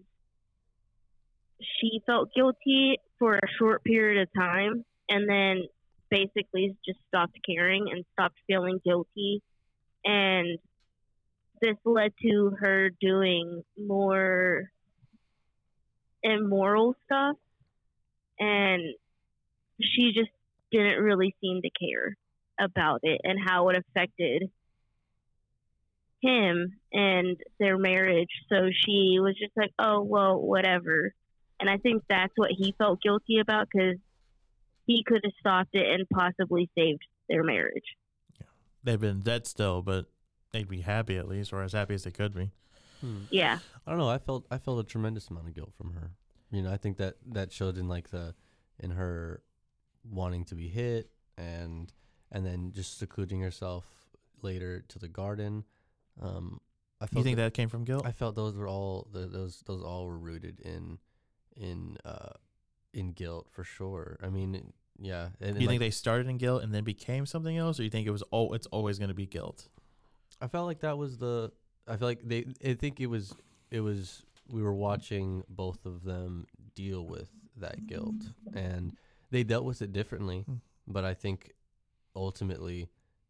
she 1.59 2.01
felt 2.05 2.29
guilty 2.35 2.99
for 3.17 3.35
a 3.35 3.47
short 3.57 3.83
period 3.83 4.21
of 4.21 4.29
time 4.39 4.85
and 5.09 5.27
then 5.27 5.63
basically 6.11 6.75
just 6.85 6.99
stopped 7.07 7.35
caring 7.43 7.87
and 7.91 8.05
stopped 8.13 8.37
feeling 8.45 8.79
guilty 8.85 9.41
and 10.05 10.59
this 11.61 11.75
led 11.83 12.13
to 12.21 12.51
her 12.59 12.91
doing 13.01 13.63
more 13.75 14.69
immoral 16.23 16.95
stuff 17.05 17.35
and 18.39 18.81
she 19.81 20.11
just 20.13 20.29
didn't 20.71 21.01
really 21.01 21.35
seem 21.41 21.61
to 21.61 21.69
care 21.69 22.15
about 22.59 22.99
it 23.03 23.21
and 23.23 23.39
how 23.43 23.69
it 23.69 23.77
affected 23.77 24.49
him 26.21 26.75
and 26.91 27.37
their 27.59 27.77
marriage 27.77 28.31
so 28.49 28.69
she 28.85 29.17
was 29.19 29.35
just 29.39 29.55
like 29.55 29.71
oh 29.77 30.01
well 30.01 30.41
whatever 30.41 31.13
and 31.59 31.69
i 31.69 31.77
think 31.77 32.03
that's 32.09 32.33
what 32.35 32.49
he 32.51 32.73
felt 32.77 32.99
guilty 33.01 33.37
about 33.39 33.67
because 33.71 33.97
he 34.87 35.03
could 35.05 35.21
have 35.23 35.33
stopped 35.39 35.75
it 35.75 35.85
and 35.85 36.09
possibly 36.09 36.69
saved 36.75 37.03
their 37.29 37.43
marriage 37.43 37.95
Yeah. 38.39 38.47
They've 38.83 38.99
been 38.99 39.19
dead 39.19 39.45
still, 39.45 39.83
but 39.83 40.07
they'd 40.51 40.67
be 40.67 40.81
happy 40.81 41.17
at 41.17 41.27
least, 41.27 41.53
or 41.53 41.61
as 41.61 41.73
happy 41.73 41.93
as 41.93 42.03
they 42.03 42.11
could 42.11 42.33
be. 42.33 42.51
Hmm. 43.01 43.23
yeah 43.29 43.59
I 43.85 43.91
don't 43.91 43.99
know. 43.99 44.09
I 44.09 44.17
felt 44.17 44.45
I 44.51 44.57
felt 44.57 44.79
a 44.79 44.83
tremendous 44.83 45.29
amount 45.29 45.47
of 45.47 45.55
guilt 45.55 45.73
from 45.77 45.93
her. 45.93 46.11
You 46.51 46.61
know, 46.61 46.71
I 46.71 46.77
think 46.77 46.97
that 46.97 47.15
that 47.31 47.53
showed 47.53 47.77
in 47.77 47.87
like 47.87 48.09
the 48.09 48.35
in 48.79 48.91
her 48.91 49.41
wanting 50.09 50.45
to 50.45 50.55
be 50.55 50.67
hit 50.67 51.09
and 51.37 51.91
and 52.31 52.45
then 52.45 52.71
just 52.73 52.99
secluding 52.99 53.41
herself 53.41 53.85
later 54.41 54.83
to 54.89 54.99
the 54.99 55.07
garden. 55.07 55.63
Um, 56.21 56.59
I 56.99 57.05
felt 57.05 57.19
You 57.19 57.23
think 57.23 57.37
that 57.37 57.53
came 57.53 57.69
from 57.69 57.85
guilt? 57.85 58.05
I 58.05 58.11
felt 58.11 58.35
those 58.35 58.55
were 58.55 58.67
all 58.67 59.07
the, 59.11 59.27
those 59.27 59.63
those 59.65 59.83
all 59.83 60.05
were 60.07 60.17
rooted 60.17 60.59
in 60.59 60.97
in 61.55 61.97
uh 62.03 62.33
in 62.93 63.11
guilt 63.11 63.47
for 63.51 63.63
sure. 63.63 64.19
I 64.21 64.29
mean, 64.29 64.73
yeah. 64.99 65.29
And, 65.39 65.51
and 65.51 65.61
you 65.61 65.67
like, 65.67 65.73
think 65.73 65.79
they 65.79 65.91
started 65.91 66.27
in 66.27 66.37
guilt 66.37 66.63
and 66.63 66.73
then 66.73 66.83
became 66.83 67.25
something 67.25 67.55
else, 67.55 67.79
or 67.79 67.83
you 67.83 67.89
think 67.89 68.07
it 68.07 68.11
was 68.11 68.23
oh, 68.31 68.53
it's 68.53 68.67
always 68.67 68.99
going 68.99 69.09
to 69.09 69.15
be 69.15 69.27
guilt? 69.27 69.67
I 70.41 70.47
felt 70.47 70.65
like 70.65 70.81
that 70.81 70.97
was 70.97 71.17
the. 71.17 71.51
I 71.87 71.97
feel 71.97 72.07
like 72.07 72.21
they. 72.23 72.45
I 72.65 72.73
think 72.73 72.99
it 72.99 73.07
was. 73.07 73.35
It 73.71 73.81
was 73.81 74.23
we 74.49 74.61
were 74.61 74.73
watching 74.73 75.43
both 75.49 75.85
of 75.85 76.03
them 76.03 76.47
deal 76.75 77.05
with 77.05 77.29
that 77.57 77.87
guilt, 77.87 78.15
and 78.53 78.93
they 79.31 79.43
dealt 79.43 79.65
with 79.65 79.81
it 79.81 79.93
differently. 79.93 80.45
Mm. 80.49 80.59
But 80.87 81.03
I 81.03 81.13
think 81.13 81.53
ultimately 82.15 82.89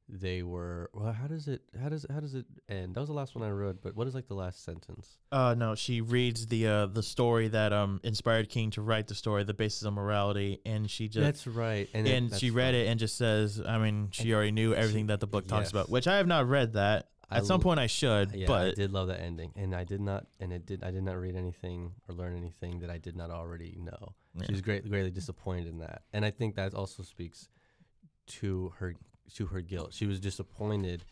they 0.10 0.44
were. 0.44 0.90
Well, 0.94 1.12
how 1.12 1.28
does 1.28 1.48
it? 1.48 1.62
How 1.82 1.90
does 1.90 2.06
how 2.12 2.20
does 2.20 2.34
it 2.36 2.46
end? 2.70 2.96
That 2.96 3.02
was 3.02 3.10
the 3.10 3.16
last 3.16 3.36
one 3.36 3.44
I 3.44 3.52
read. 3.52 3.78
But 3.82 3.96
what 3.96 4.08
is 4.08 4.16
like 4.16 4.28
the 4.28 4.36
last 4.36 4.64
sentence? 4.64 5.18
Uh, 5.32 5.56
no, 5.58 5.76
she 5.76 6.02
reads 6.02 6.48
the 6.48 6.68
uh 6.68 6.86
the 6.88 7.04
story 7.04 7.48
that 7.50 7.74
um 7.74 8.00
inspired 8.04 8.50
King 8.50 8.72
to 8.72 8.82
write 8.82 9.08
the 9.08 9.16
story, 9.16 9.44
the 9.44 9.54
basis 9.54 9.84
of 9.84 9.94
morality, 9.94 10.62
and 10.66 10.90
she 10.90 11.08
just 11.08 11.24
that's 11.24 11.48
right. 11.48 11.90
And, 11.94 12.08
and, 12.08 12.32
it, 12.32 12.40
she 12.40 12.52
read 12.52 12.68
right. 12.68 12.76
it 12.76 12.88
and 12.88 13.00
just 13.00 13.18
says, 13.18 13.62
I 13.66 13.78
mean, 13.78 14.10
she 14.12 14.34
already 14.34 14.52
knew 14.52 14.74
everything 14.74 15.08
that 15.08 15.20
the 15.20 15.28
book 15.28 15.48
talks 15.48 15.66
yes. 15.66 15.72
about, 15.72 15.90
which 15.90 16.08
I 16.08 16.18
have 16.18 16.28
not 16.28 16.48
read 16.48 16.74
that. 16.74 17.10
I 17.30 17.38
At 17.38 17.46
some 17.46 17.60
l- 17.60 17.64
point, 17.64 17.80
I 17.80 17.88
should, 17.88 18.34
Yeah, 18.34 18.46
I 18.46 18.48
but 18.48 18.76
did 18.76 18.92
love 18.92 19.08
that 19.10 19.20
ending, 19.20 19.52
and 19.56 19.76
I 19.76 19.84
did 19.84 20.00
not, 20.00 20.28
and 20.40 20.54
it 20.54 20.66
did. 20.66 20.84
I 20.84 20.92
did 20.92 21.04
not 21.04 21.20
read 21.20 21.36
anything 21.36 21.92
or 22.08 22.16
learn 22.16 22.38
anything 22.38 22.80
that 22.80 22.90
I 22.90 22.98
did 22.98 23.18
not 23.18 23.32
already 23.32 23.78
know. 23.82 24.16
Yeah. 24.36 24.46
She 24.46 24.54
was 24.54 24.62
great, 24.62 24.90
greatly 24.90 25.12
disappointed 25.12 25.68
in 25.68 25.80
that, 25.80 26.04
and 26.14 26.24
I 26.24 26.32
think 26.32 26.56
that 26.56 26.74
also 26.74 27.04
speaks 27.04 27.50
to 28.28 28.74
her 28.78 28.96
to 29.36 29.48
her 29.48 29.62
guilt. 29.62 29.94
She 29.94 30.06
was 30.06 30.20
disappointed 30.22 31.04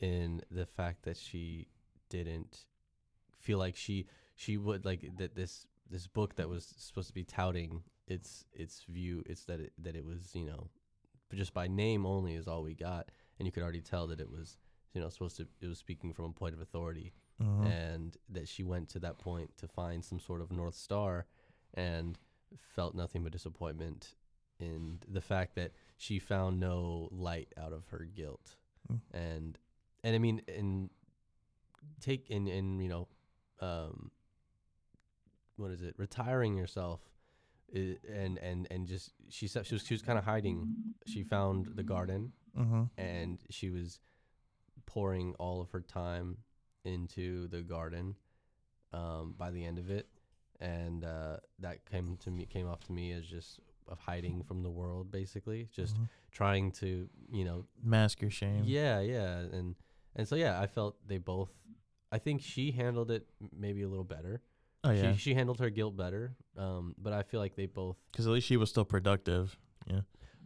in 0.00 0.40
the 0.50 0.64
fact 0.64 1.02
that 1.02 1.18
she 1.18 1.68
didn't 2.08 2.64
feel 3.38 3.58
like 3.58 3.76
she 3.76 4.06
she 4.34 4.56
would 4.56 4.84
like 4.86 5.10
that 5.18 5.34
this 5.34 5.66
this 5.90 6.06
book 6.06 6.36
that 6.36 6.48
was 6.48 6.74
supposed 6.78 7.08
to 7.08 7.14
be 7.14 7.24
touting 7.24 7.82
its 8.06 8.46
its 8.52 8.84
view. 8.88 9.22
It's 9.26 9.44
that 9.44 9.60
it 9.60 9.72
that 9.78 9.94
it 9.94 10.06
was 10.06 10.34
you 10.34 10.46
know 10.46 10.68
just 11.34 11.52
by 11.52 11.68
name 11.68 12.06
only 12.06 12.34
is 12.34 12.48
all 12.48 12.62
we 12.62 12.74
got, 12.74 13.10
and 13.38 13.46
you 13.46 13.52
could 13.52 13.62
already 13.62 13.82
tell 13.82 14.06
that 14.06 14.20
it 14.20 14.30
was 14.30 14.56
you 14.94 15.00
know 15.00 15.08
supposed 15.08 15.36
to 15.36 15.46
it 15.60 15.66
was 15.66 15.78
speaking 15.78 16.12
from 16.12 16.24
a 16.26 16.32
point 16.32 16.54
of 16.54 16.60
authority 16.60 17.12
Mhm. 17.40 17.64
and 17.66 18.16
that 18.28 18.48
she 18.48 18.62
went 18.62 18.88
to 18.90 18.98
that 19.00 19.18
point 19.18 19.56
to 19.56 19.66
find 19.68 20.04
some 20.04 20.20
sort 20.20 20.40
of 20.42 20.50
north 20.52 20.74
star 20.74 21.26
and 21.74 22.18
felt 22.58 22.94
nothing 22.94 23.22
but 23.22 23.32
disappointment 23.32 24.14
in 24.58 24.98
the 25.08 25.20
fact 25.22 25.54
that 25.54 25.72
she 25.96 26.18
found 26.18 26.60
no 26.60 27.08
light 27.12 27.52
out 27.56 27.72
of 27.72 27.86
her 27.88 28.04
guilt 28.04 28.56
Mm. 28.90 29.00
and 29.12 29.58
and 30.04 30.14
i 30.16 30.18
mean 30.18 30.40
in 30.48 30.90
take 32.00 32.28
in 32.30 32.46
in 32.48 32.80
you 32.80 32.88
know 32.88 33.08
um 33.60 34.10
what 35.56 35.70
is 35.70 35.82
it 35.82 35.94
retiring 35.98 36.56
yourself 36.56 37.00
and 37.72 38.38
and 38.38 38.66
and 38.70 38.86
just 38.86 39.12
she 39.28 39.46
said 39.46 39.64
she 39.66 39.74
was 39.74 39.86
she 39.86 39.94
was 39.94 40.02
kind 40.02 40.18
of 40.18 40.24
hiding 40.24 40.74
she 41.06 41.22
found 41.22 41.66
the 41.76 41.82
garden 41.84 42.32
Mhm. 42.56 42.90
and 42.98 43.38
she 43.50 43.70
was 43.70 44.00
pouring 44.94 45.34
all 45.38 45.60
of 45.60 45.70
her 45.70 45.80
time 45.80 46.36
into 46.84 47.46
the 47.48 47.62
garden 47.62 48.16
um, 48.92 49.34
by 49.38 49.50
the 49.50 49.64
end 49.64 49.78
of 49.78 49.88
it 49.90 50.08
and 50.60 51.04
uh, 51.04 51.36
that 51.60 51.84
came 51.90 52.16
to 52.16 52.30
me 52.30 52.44
came 52.46 52.68
off 52.68 52.80
to 52.84 52.92
me 52.92 53.12
as 53.12 53.24
just 53.24 53.60
of 53.88 53.98
hiding 54.00 54.42
from 54.42 54.62
the 54.62 54.70
world 54.70 55.10
basically 55.10 55.68
just 55.72 55.96
Mhm. 55.96 56.08
trying 56.32 56.72
to 56.72 57.08
you 57.30 57.44
know 57.44 57.66
mask 57.82 58.20
your 58.20 58.30
shame. 58.30 58.64
yeah 58.64 59.00
yeah 59.00 59.38
and 59.38 59.76
and 60.16 60.26
so 60.28 60.34
yeah 60.34 60.60
i 60.60 60.66
felt 60.66 60.96
they 61.06 61.18
both 61.18 61.50
i 62.10 62.18
think 62.18 62.42
she 62.42 62.72
handled 62.72 63.10
it 63.10 63.26
maybe 63.56 63.82
a 63.82 63.88
little 63.88 64.04
better 64.04 64.42
Oh 64.82 64.90
yeah, 64.92 65.12
she, 65.12 65.18
she 65.18 65.34
handled 65.34 65.60
her 65.60 65.70
guilt 65.70 65.96
better 65.96 66.34
um, 66.56 66.94
but 66.98 67.12
i 67.12 67.22
feel 67.22 67.38
like 67.40 67.54
they 67.54 67.66
both 67.66 67.96
because 68.10 68.26
at 68.26 68.32
least 68.32 68.46
she 68.46 68.56
was 68.56 68.70
still 68.70 68.84
productive. 68.86 69.56
Yeah. 69.86 70.00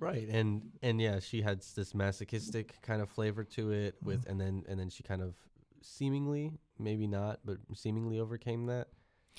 Right 0.04 0.28
and 0.28 0.62
and 0.82 1.00
yeah 1.00 1.18
she 1.20 1.40
had 1.42 1.60
this 1.74 1.94
masochistic 1.94 2.74
kind 2.82 3.00
of 3.02 3.08
flavor 3.10 3.42
to 3.44 3.72
it 3.72 3.94
Mm-hmm. 3.96 4.06
with 4.06 4.26
and 4.28 4.40
then 4.40 4.64
and 4.68 4.78
then 4.78 4.90
she 4.90 5.02
kind 5.02 5.22
of 5.22 5.34
seemingly 5.82 6.52
maybe 6.78 7.06
not 7.06 7.40
but 7.44 7.58
seemingly 7.74 8.18
overcame 8.18 8.66
that 8.66 8.88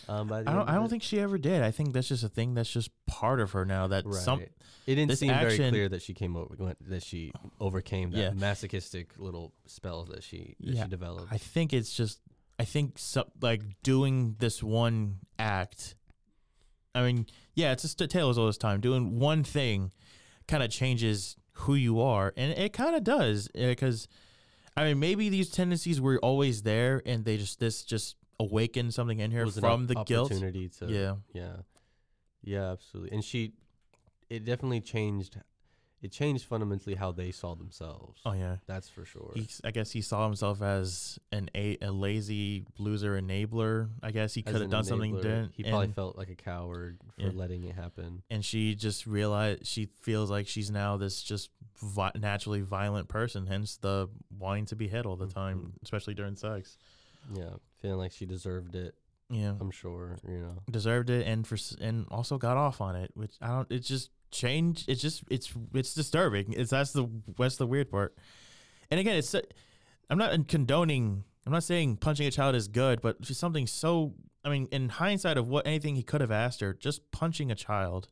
um 0.09 0.27
by 0.27 0.43
the 0.43 0.49
I 0.49 0.53
don't. 0.53 0.69
I 0.69 0.75
don't 0.75 0.89
think 0.89 1.03
she 1.03 1.19
ever 1.21 1.37
did. 1.37 1.61
I 1.63 1.71
think 1.71 1.93
that's 1.93 2.09
just 2.09 2.23
a 2.23 2.27
thing 2.29 2.53
that's 2.53 2.69
just 2.69 2.89
part 3.07 3.39
of 3.39 3.51
her 3.51 3.63
now. 3.63 3.87
That 3.87 4.05
right 4.05 4.13
some 4.13 4.41
it 4.41 4.51
didn't 4.85 5.07
this 5.07 5.21
seem 5.21 5.29
very 5.33 5.57
clear 5.57 5.87
that 5.87 6.01
she 6.01 6.13
came 6.13 6.35
over 6.35 6.53
went- 6.59 6.89
that 6.89 7.01
she 7.01 7.31
overcame 7.61 8.11
that 8.11 8.17
Yeah. 8.19 8.31
masochistic 8.31 9.11
little 9.17 9.53
spells 9.67 10.09
that 10.09 10.21
she 10.21 10.55
that 10.59 10.73
Yeah, 10.75 10.83
she 10.83 10.89
developed 10.89 11.31
I 11.31 11.37
think 11.37 11.71
it's 11.71 11.93
just 11.93 12.19
I 12.59 12.65
think 12.65 12.97
so, 12.99 13.25
like 13.41 13.61
doing 13.83 14.35
this 14.39 14.61
one 14.61 15.19
act. 15.39 15.95
I 16.93 17.03
mean, 17.05 17.25
yeah, 17.53 17.71
it's 17.73 17.81
just 17.83 17.99
a 18.01 18.07
tale 18.07 18.29
as 18.29 18.37
old 18.37 18.47
as 18.49 18.57
time. 18.57 18.79
Doing 18.81 19.17
one 19.19 19.43
thing 19.43 19.91
kind 20.47 20.63
of 20.63 20.69
changes 20.69 21.35
who 21.53 21.75
you 21.75 22.01
are, 22.01 22.33
and 22.35 22.51
it 22.51 22.73
kind 22.73 22.95
of 22.95 23.03
does 23.03 23.49
eh, 23.55 23.69
because 23.69 24.07
I 24.75 24.85
mean 24.85 24.99
maybe 24.99 25.29
these 25.29 25.49
tendencies 25.49 26.01
were 26.01 26.17
always 26.19 26.63
there, 26.63 27.01
and 27.05 27.25
they 27.25 27.37
just 27.37 27.59
this 27.59 27.83
just 27.83 28.15
awakened 28.39 28.93
something 28.93 29.19
in 29.19 29.31
her 29.31 29.47
from 29.47 29.87
the 29.87 29.95
guilt. 30.05 30.31
opportunity 30.31 30.69
to 30.79 30.85
Yeah, 30.87 31.15
yeah. 31.33 31.55
Yeah 32.43 32.71
absolutely. 32.71 33.15
And 33.15 33.23
she 33.23 33.53
it 34.29 34.45
definitely 34.45 34.81
changed 34.81 35.39
it 36.05 36.11
changed 36.11 36.45
fundamentally 36.45 36.95
how 36.95 37.11
they 37.11 37.31
saw 37.31 37.55
themselves 37.55 38.21
oh 38.25 38.33
yeah. 38.33 38.57
that's 38.67 38.87
for 38.89 39.03
sure 39.05 39.31
He, 39.35 39.47
I 39.63 39.71
guess 39.71 39.91
he 39.91 40.01
saw 40.01 40.25
himself 40.25 40.61
as 40.61 41.17
an 41.31 41.49
a, 41.55 41.77
a 41.81 41.91
lazy 41.91 42.65
loser 42.77 43.19
enabler. 43.19 43.89
I 44.03 44.11
guess 44.11 44.33
he 44.33 44.41
could 44.43 44.61
have 44.61 44.69
done 44.69 44.83
something 44.83 45.15
different. 45.15 45.53
He 45.55 45.63
probably 45.63 45.85
and- 45.85 45.95
felt 45.95 46.17
like 46.17 46.29
a 46.29 46.35
coward 46.35 46.99
for 47.15 47.21
Yeah. 47.23 47.31
letting 47.33 47.63
it 47.63 47.75
happen. 47.75 48.21
and 48.29 48.43
she 48.45 48.75
just 48.75 49.05
realized 49.07 49.65
she 49.65 49.87
feels 50.01 50.29
like 50.29 50.47
she's 50.47 50.69
now 50.71 50.97
this 50.97 51.21
just 51.23 51.49
vi- 51.81 52.11
naturally 52.15 52.61
violent 52.61 53.07
person 53.07 53.47
hence 53.47 53.77
the 53.77 54.07
wanting 54.39 54.65
to 54.67 54.75
be 54.75 54.87
hit 54.87 55.05
all 55.05 55.15
the 55.17 55.27
time 55.27 55.57
Mhm. 55.59 55.83
especially 55.83 56.13
during 56.13 56.35
sex 56.35 56.77
Yeah, 57.33 57.55
feeling 57.81 57.97
like 57.97 58.11
she 58.11 58.25
deserved 58.27 58.75
it. 58.75 58.93
Yeah 59.29 59.53
I'm 59.59 59.71
sure, 59.71 60.17
you 60.27 60.37
know. 60.39 60.61
deserved 60.69 61.09
it 61.09 61.25
and 61.25 61.45
for 61.47 61.55
s- 61.55 61.75
and 61.79 62.05
also 62.11 62.37
got 62.37 62.57
off 62.57 62.79
on 62.81 62.95
it 62.95 63.11
which 63.15 63.33
i 63.41 63.47
don't 63.47 63.71
it's 63.71 63.87
just 63.87 64.11
changed 64.31 64.89
it's 64.89 65.01
just 65.01 65.23
it's 65.31 65.51
it's 65.73 65.93
disturbing 65.93 66.53
it's 66.53 66.69
that's 66.71 66.91
the 66.91 67.07
that's 67.37 67.55
the 67.57 67.65
weird 67.65 67.89
part 67.89 68.15
and 68.91 68.99
again 68.99 69.15
it's 69.15 69.33
i'm 70.09 70.17
not 70.17 70.47
condoning 70.47 71.23
i'm 71.45 71.53
not 71.53 71.63
saying 71.63 71.95
punching 71.97 72.27
a 72.27 72.31
child 72.31 72.53
is 72.55 72.67
good 72.67 73.01
but 73.01 73.19
just 73.21 73.39
something 73.39 73.65
so 73.65 74.13
i 74.43 74.49
mean 74.49 74.67
in 74.71 74.89
hindsight 74.89 75.37
of 75.37 75.47
what 75.47 75.65
anything 75.65 75.95
he 75.95 76.03
could 76.03 76.21
have 76.21 76.31
asked 76.31 76.59
her 76.59 76.73
just 76.73 77.09
punching 77.11 77.49
a 77.51 77.55
child 77.55 78.09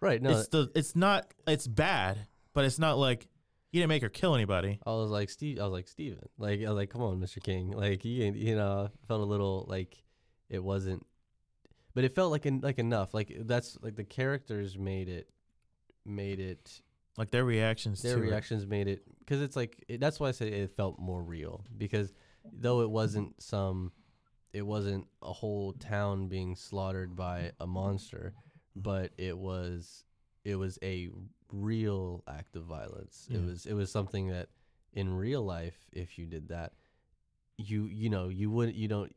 Right. 0.00 0.22
No, 0.22 0.30
it's 0.30 0.46
the 0.48 0.70
it's 0.76 0.94
not 0.94 1.26
it's 1.48 1.66
bad, 1.66 2.28
but 2.54 2.64
it's 2.64 2.78
not 2.78 2.98
like 2.98 3.26
he 3.72 3.78
didn't 3.80 3.88
make 3.88 4.02
her 4.02 4.08
kill 4.08 4.36
anybody. 4.36 4.78
I 4.86 4.90
was 4.90 5.10
like 5.10 5.28
Steve. 5.28 5.58
I 5.58 5.64
was 5.64 5.72
like 5.72 5.88
Steven. 5.88 6.20
Like 6.38 6.60
I 6.60 6.68
was 6.68 6.76
like, 6.76 6.90
come 6.90 7.02
on, 7.02 7.18
Mr. 7.18 7.42
King. 7.42 7.72
Like 7.72 8.04
you, 8.04 8.32
you 8.32 8.54
know, 8.54 8.90
felt 9.08 9.20
a 9.20 9.24
little 9.24 9.66
like 9.68 10.00
it 10.48 10.62
wasn't, 10.62 11.06
but 11.94 12.04
it 12.04 12.14
felt 12.14 12.30
like 12.30 12.46
en- 12.46 12.60
like 12.62 12.78
enough. 12.78 13.14
Like 13.14 13.32
that's 13.40 13.78
like 13.82 13.96
the 13.96 14.04
characters 14.04 14.78
made 14.78 15.08
it, 15.08 15.28
made 16.04 16.40
it. 16.40 16.82
Like 17.16 17.30
their 17.30 17.44
reactions 17.44 18.00
Their 18.00 18.16
to 18.16 18.22
it. 18.22 18.26
reactions 18.26 18.64
made 18.66 18.86
it 18.86 19.02
because 19.18 19.42
it's 19.42 19.56
like 19.56 19.84
it, 19.88 20.00
that's 20.00 20.20
why 20.20 20.28
I 20.28 20.32
say 20.32 20.48
it 20.48 20.70
felt 20.76 20.98
more 21.00 21.22
real 21.22 21.64
because 21.76 22.12
though 22.52 22.82
it 22.82 22.90
wasn't 22.90 23.42
some, 23.42 23.92
it 24.52 24.62
wasn't 24.62 25.06
a 25.22 25.32
whole 25.32 25.72
town 25.72 26.28
being 26.28 26.54
slaughtered 26.54 27.16
by 27.16 27.50
a 27.58 27.66
monster, 27.66 28.34
mm-hmm. 28.34 28.80
but 28.82 29.12
it 29.18 29.36
was 29.36 30.04
it 30.44 30.54
was 30.54 30.78
a 30.82 31.08
real 31.52 32.22
act 32.28 32.56
of 32.56 32.64
violence. 32.64 33.28
It 33.30 33.44
was 33.44 33.66
it 33.66 33.74
was 33.74 33.90
something 33.90 34.28
that 34.28 34.48
in 34.92 35.12
real 35.12 35.42
life, 35.42 35.76
if 35.92 36.18
you 36.18 36.26
did 36.26 36.48
that, 36.48 36.72
you 37.56 37.86
you 37.86 38.10
know 38.10 38.28
you 38.28 38.50
wouldn't 38.50 38.76
you 38.76 38.88
don't 38.88 39.14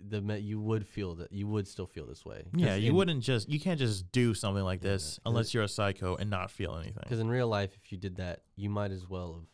the 0.00 0.20
you 0.40 0.60
would 0.60 0.86
feel 0.86 1.14
that 1.16 1.32
you 1.32 1.46
would 1.46 1.66
still 1.68 1.86
feel 1.86 2.06
this 2.06 2.24
way. 2.24 2.44
Yeah, 2.54 2.74
you 2.74 2.94
wouldn't 2.94 3.22
just 3.22 3.48
you 3.48 3.60
can't 3.60 3.78
just 3.78 4.10
do 4.12 4.34
something 4.34 4.62
like 4.64 4.82
Yeah, 4.82 4.90
this 4.92 5.20
unless 5.26 5.48
it- 5.48 5.54
you're 5.54 5.62
a 5.64 5.68
psycho 5.68 6.16
and 6.16 6.30
not 6.30 6.50
feel 6.50 6.74
anything. 6.76 6.98
because 7.02 7.20
in 7.20 7.28
real 7.28 7.48
life, 7.48 7.76
if 7.82 7.90
you 7.92 7.98
did 7.98 8.16
that, 8.16 8.42
you 8.56 8.68
might 8.70 8.90
as 8.90 9.08
well 9.08 9.34
have 9.34 9.46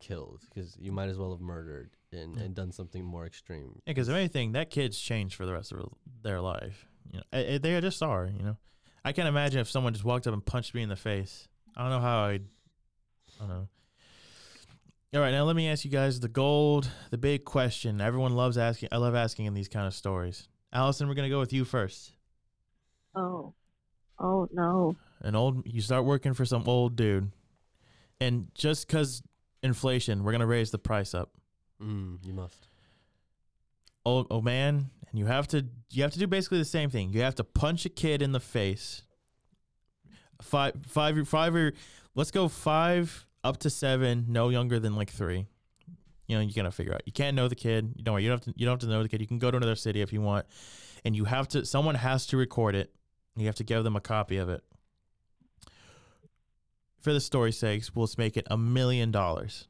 killed 0.00 0.42
because 0.48 0.76
you 0.78 0.92
might 0.92 1.08
as 1.08 1.16
well 1.18 1.30
have 1.32 1.40
murdered 1.40 1.90
and, 2.12 2.36
Yeah. 2.36 2.42
and 2.44 2.54
done 2.54 2.70
something 2.72 3.04
more 3.04 3.26
extreme. 3.26 3.80
Because 3.86 4.08
if 4.08 4.14
anything, 4.14 4.52
that 4.52 4.70
kid's 4.70 4.98
changed 4.98 5.34
for 5.34 5.46
the 5.46 5.52
rest 5.52 5.72
of 5.72 5.92
their 6.22 6.40
life. 6.40 6.86
You 7.10 7.18
know, 7.18 7.24
Eh, 7.32 7.42
eh, 7.54 7.58
they 7.58 7.80
just 7.80 8.02
are. 8.02 8.26
You 8.26 8.42
know, 8.42 8.56
I 9.04 9.12
can't 9.12 9.28
imagine 9.28 9.60
if 9.60 9.68
someone 9.70 9.92
just 9.92 10.04
walked 10.04 10.26
up 10.26 10.34
and 10.34 10.44
punched 10.44 10.74
me 10.74 10.82
in 10.82 10.88
the 10.88 10.96
face. 10.96 11.48
I 11.76 11.82
don't 11.82 11.90
know 11.90 12.00
how 12.00 12.24
I'd. 12.26 12.44
I 13.36 13.38
don't 13.40 13.48
know. 13.48 13.68
All 15.16 15.22
right, 15.22 15.30
now 15.30 15.44
let 15.44 15.56
me 15.56 15.66
ask 15.66 15.82
you 15.82 15.90
guys 15.90 16.20
the 16.20 16.28
gold, 16.28 16.90
the 17.10 17.16
big 17.16 17.46
question. 17.46 18.02
Everyone 18.02 18.32
loves 18.32 18.58
asking. 18.58 18.90
I 18.92 18.98
love 18.98 19.14
asking 19.14 19.46
in 19.46 19.54
these 19.54 19.66
kind 19.66 19.86
of 19.86 19.94
stories. 19.94 20.46
Allison, 20.74 21.08
we're 21.08 21.14
gonna 21.14 21.30
go 21.30 21.40
with 21.40 21.54
you 21.54 21.64
first. 21.64 22.12
Oh, 23.14 23.54
oh 24.18 24.46
no. 24.52 24.94
An 25.22 25.34
old, 25.34 25.66
you 25.66 25.80
start 25.80 26.04
working 26.04 26.34
for 26.34 26.44
some 26.44 26.64
old 26.66 26.96
dude, 26.96 27.32
and 28.20 28.48
just 28.54 28.88
cause 28.88 29.22
inflation, 29.62 30.22
we're 30.22 30.32
gonna 30.32 30.46
raise 30.46 30.70
the 30.70 30.78
price 30.78 31.14
up. 31.14 31.30
Mm, 31.82 32.18
you 32.22 32.34
must. 32.34 32.68
old 34.04 34.26
oh 34.30 34.42
man, 34.42 34.90
and 35.08 35.18
you 35.18 35.24
have 35.24 35.48
to 35.48 35.64
you 35.92 36.02
have 36.02 36.12
to 36.12 36.18
do 36.18 36.26
basically 36.26 36.58
the 36.58 36.66
same 36.66 36.90
thing. 36.90 37.14
You 37.14 37.22
have 37.22 37.36
to 37.36 37.44
punch 37.44 37.86
a 37.86 37.88
kid 37.88 38.20
in 38.20 38.32
the 38.32 38.40
face. 38.40 39.00
Five 40.42 40.74
five 40.86 41.26
five 41.26 41.54
or 41.54 41.72
let's 42.14 42.30
go 42.30 42.48
five 42.48 43.25
up 43.46 43.58
to 43.58 43.70
seven, 43.70 44.26
no 44.28 44.48
younger 44.48 44.80
than 44.80 44.96
like 44.96 45.10
three. 45.10 45.46
You 46.26 46.36
know, 46.36 46.42
you 46.42 46.52
gotta 46.52 46.72
figure 46.72 46.92
out. 46.92 47.02
You 47.06 47.12
can't 47.12 47.36
know 47.36 47.46
the 47.46 47.54
kid. 47.54 47.94
You 47.96 48.02
don't. 48.02 48.20
You 48.20 48.28
don't 48.28 48.38
have 48.38 48.54
to. 48.54 48.54
You 48.58 48.66
don't 48.66 48.72
have 48.72 48.88
to 48.88 48.94
know 48.94 49.02
the 49.02 49.08
kid. 49.08 49.20
You 49.20 49.28
can 49.28 49.38
go 49.38 49.50
to 49.50 49.56
another 49.56 49.76
city 49.76 50.00
if 50.00 50.12
you 50.12 50.20
want, 50.20 50.46
and 51.04 51.14
you 51.14 51.24
have 51.24 51.46
to. 51.48 51.64
Someone 51.64 51.94
has 51.94 52.26
to 52.28 52.36
record 52.36 52.74
it. 52.74 52.92
You 53.36 53.46
have 53.46 53.54
to 53.56 53.64
give 53.64 53.84
them 53.84 53.94
a 53.94 54.00
copy 54.00 54.38
of 54.38 54.48
it. 54.48 54.62
For 57.00 57.12
the 57.12 57.20
story's 57.20 57.56
sakes, 57.56 57.94
we'll 57.94 58.08
make 58.18 58.36
it 58.36 58.48
a 58.50 58.58
million 58.58 59.12
dollars. 59.12 59.68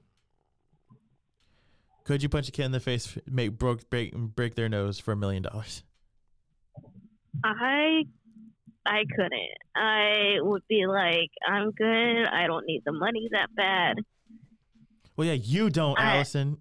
Could 2.04 2.22
you 2.22 2.30
punch 2.30 2.48
a 2.48 2.52
kid 2.52 2.64
in 2.64 2.72
the 2.72 2.80
face, 2.80 3.18
make 3.26 3.58
broke 3.58 3.90
break 3.90 4.14
break 4.14 4.54
their 4.54 4.70
nose 4.70 4.98
for 4.98 5.12
a 5.12 5.16
million 5.16 5.42
dollars? 5.42 5.82
I 7.44 8.04
I 8.86 9.04
couldn't. 9.14 9.56
I 9.74 10.36
would 10.40 10.62
be 10.68 10.86
like, 10.86 11.30
I'm 11.46 11.70
good. 11.72 12.26
I 12.26 12.46
don't 12.46 12.66
need 12.66 12.82
the 12.86 12.92
money 12.92 13.28
that 13.32 13.48
bad. 13.54 13.96
Well, 15.16 15.26
yeah, 15.26 15.34
you 15.34 15.70
don't, 15.70 15.98
I- 15.98 16.16
Allison. 16.16 16.58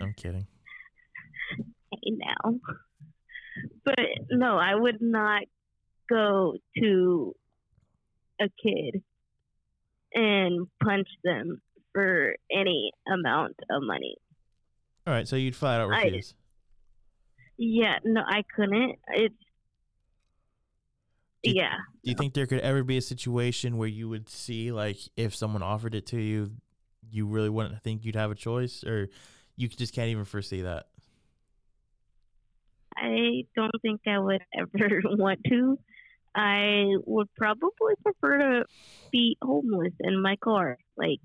I'm 0.00 0.14
kidding. 0.14 0.46
Hey 1.92 2.12
now. 2.12 2.54
But 3.84 3.98
no, 4.30 4.56
I 4.56 4.74
would 4.74 5.00
not 5.02 5.42
go 6.08 6.54
to 6.78 7.34
a 8.40 8.48
kid 8.62 9.02
and 10.14 10.66
punch 10.82 11.08
them 11.24 11.60
for 11.92 12.34
any 12.50 12.92
amount 13.12 13.56
of 13.70 13.82
money. 13.82 14.16
All 15.06 15.12
right, 15.14 15.26
so 15.28 15.36
you'd 15.36 15.56
flat 15.56 15.80
out 15.80 15.92
I- 15.92 16.04
refuse. 16.04 16.34
Yeah, 17.58 17.98
no, 18.04 18.22
I 18.26 18.42
couldn't. 18.56 18.98
It's 19.08 19.34
Do 21.42 21.50
yeah. 21.50 21.76
Do 22.04 22.10
you 22.10 22.16
think 22.16 22.34
there 22.34 22.46
could 22.46 22.60
ever 22.60 22.82
be 22.82 22.96
a 22.96 23.02
situation 23.02 23.78
where 23.78 23.88
you 23.88 24.08
would 24.08 24.28
see, 24.28 24.72
like, 24.72 24.98
if 25.16 25.34
someone 25.34 25.62
offered 25.62 25.94
it 25.94 26.06
to 26.08 26.20
you, 26.20 26.50
you 27.10 27.26
really 27.26 27.48
wouldn't 27.48 27.82
think 27.82 28.04
you'd 28.04 28.16
have 28.16 28.30
a 28.30 28.34
choice, 28.34 28.84
or 28.84 29.08
you 29.56 29.68
just 29.68 29.94
can't 29.94 30.08
even 30.08 30.24
foresee 30.24 30.62
that? 30.62 30.88
I 32.96 33.46
don't 33.56 33.72
think 33.80 34.02
I 34.06 34.18
would 34.18 34.42
ever 34.54 35.00
want 35.04 35.40
to. 35.48 35.78
I 36.34 36.94
would 37.06 37.28
probably 37.34 37.94
prefer 38.02 38.38
to 38.38 38.64
be 39.10 39.36
homeless 39.42 39.94
in 40.00 40.20
my 40.22 40.36
car, 40.36 40.78
like, 40.96 41.20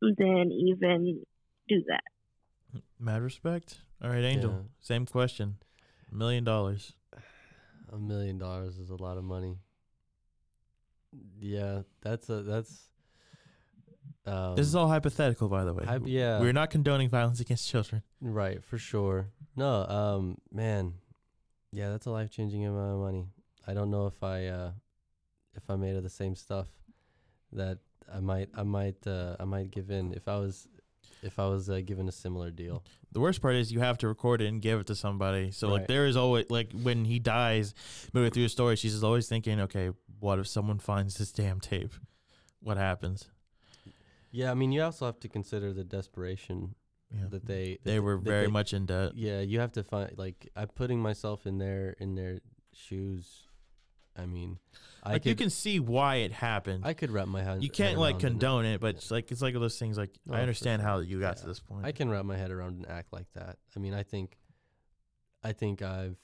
than 0.00 0.50
even 0.52 1.22
do 1.68 1.82
that. 1.88 2.82
Mad 2.98 3.22
respect. 3.22 3.78
All 4.02 4.10
right, 4.10 4.24
Angel. 4.24 4.50
Yeah. 4.50 4.68
Same 4.80 5.06
question. 5.06 5.56
A 6.10 6.14
million 6.14 6.44
dollars. 6.44 6.94
A 7.92 7.98
million 7.98 8.38
dollars 8.38 8.78
is 8.78 8.90
a 8.90 8.96
lot 8.96 9.16
of 9.16 9.24
money. 9.24 9.58
Yeah, 11.40 11.82
that's 12.02 12.28
a 12.28 12.42
that's. 12.42 12.88
Um, 14.26 14.56
this 14.56 14.66
is 14.66 14.74
all 14.74 14.88
hypothetical, 14.88 15.48
by 15.48 15.64
the 15.64 15.72
way. 15.72 15.84
hyp- 15.84 16.02
yeah, 16.06 16.38
We're 16.40 16.52
not 16.52 16.68
condoning 16.70 17.08
violence 17.08 17.40
against 17.40 17.68
children. 17.68 18.02
right 18.20 18.62
for 18.62 18.76
sure. 18.76 19.28
No, 19.56 19.86
um, 19.86 20.36
man, 20.52 20.94
yeah, 21.72 21.88
that's 21.90 22.04
a 22.06 22.10
life 22.10 22.30
changing 22.30 22.66
amount 22.66 22.92
of 22.92 22.98
money. 23.00 23.28
I 23.66 23.72
don't 23.74 23.90
know 23.90 24.06
if 24.06 24.22
I 24.22 24.46
uh, 24.46 24.72
if 25.54 25.62
I'm 25.68 25.80
made 25.80 25.96
of 25.96 26.02
the 26.02 26.10
same 26.10 26.34
stuff 26.34 26.68
that 27.52 27.78
I 28.12 28.20
might 28.20 28.50
I 28.54 28.64
might 28.64 29.06
uh, 29.06 29.36
I 29.40 29.44
might 29.44 29.70
give 29.70 29.90
in 29.90 30.12
if 30.12 30.28
I 30.28 30.36
was 30.36 30.68
if 31.22 31.38
I 31.38 31.46
was 31.46 31.68
uh, 31.68 31.80
given 31.84 32.08
a 32.08 32.12
similar 32.12 32.50
deal. 32.50 32.84
The 33.12 33.20
worst 33.20 33.40
part 33.42 33.54
is 33.56 33.72
you 33.72 33.80
have 33.80 33.98
to 33.98 34.08
record 34.08 34.40
it 34.42 34.46
and 34.46 34.60
give 34.60 34.80
it 34.80 34.86
to 34.88 34.94
somebody. 34.94 35.50
So 35.50 35.68
like 35.68 35.86
there 35.86 36.06
is 36.06 36.16
always 36.16 36.50
like 36.50 36.72
when 36.72 37.04
he 37.04 37.18
dies, 37.18 37.74
moving 38.12 38.30
through 38.30 38.44
the 38.44 38.48
story, 38.48 38.76
she's 38.76 38.92
just 38.92 39.04
always 39.04 39.28
thinking, 39.28 39.60
okay, 39.62 39.90
what 40.20 40.38
if 40.38 40.46
someone 40.46 40.78
finds 40.78 41.16
this 41.16 41.32
damn 41.32 41.60
tape? 41.60 41.92
What 42.60 42.76
happens? 42.76 43.28
Yeah, 44.30 44.50
I 44.50 44.54
mean, 44.54 44.72
you 44.72 44.82
also 44.82 45.06
have 45.06 45.18
to 45.20 45.28
consider 45.28 45.72
the 45.72 45.84
desperation 45.84 46.74
Yeah. 47.10 47.28
that 47.30 47.46
they 47.46 47.78
that 47.82 47.90
they 47.90 48.00
were 48.00 48.16
that 48.16 48.24
very 48.24 48.44
they- 48.46 48.52
much 48.52 48.74
in 48.74 48.84
debt. 48.86 49.12
Yeah, 49.14 49.40
you 49.40 49.60
have 49.60 49.72
to 49.72 49.82
find 49.82 50.16
like 50.18 50.48
I'm 50.54 50.68
putting 50.68 51.00
myself 51.00 51.46
in 51.46 51.58
their 51.58 51.96
in 51.98 52.14
their 52.14 52.40
shoes. 52.74 53.47
I 54.18 54.26
mean, 54.26 54.58
I 55.02 55.12
like 55.12 55.22
could 55.22 55.28
you 55.30 55.36
can 55.36 55.50
see 55.50 55.78
why 55.78 56.16
it 56.16 56.32
happened. 56.32 56.84
I 56.84 56.92
could 56.92 57.10
wrap 57.10 57.28
my 57.28 57.42
head. 57.42 57.62
you 57.62 57.70
can't 57.70 57.98
like 57.98 58.14
around 58.14 58.20
condone 58.20 58.64
it, 58.64 58.80
but 58.80 58.96
it's 58.96 59.10
like 59.10 59.30
it's 59.30 59.40
like 59.40 59.54
those 59.54 59.78
things. 59.78 59.96
Like 59.96 60.10
Oh, 60.28 60.34
I 60.34 60.40
understand 60.40 60.82
sure. 60.82 60.88
how 60.88 60.98
you 60.98 61.20
got 61.20 61.36
to 61.38 61.46
this 61.46 61.60
point. 61.60 61.86
I 61.86 61.92
can 61.92 62.10
wrap 62.10 62.24
my 62.24 62.36
head 62.36 62.50
around 62.50 62.76
and 62.78 62.88
act 62.88 63.12
like 63.12 63.32
that. 63.34 63.56
I 63.76 63.78
mean, 63.78 63.94
I 63.94 64.02
think, 64.02 64.36
I 65.44 65.52
think 65.52 65.82
I've, 65.82 66.16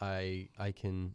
I 0.00 0.48
I 0.58 0.72
can. 0.72 1.14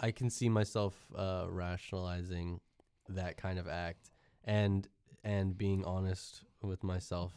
I 0.00 0.12
can 0.12 0.30
see 0.30 0.48
myself 0.48 0.94
uh, 1.16 1.46
rationalizing 1.48 2.60
that 3.08 3.36
kind 3.36 3.58
of 3.58 3.66
act 3.66 4.10
and 4.44 4.86
and 5.24 5.58
being 5.58 5.84
honest 5.84 6.44
with 6.62 6.84
myself 6.84 7.32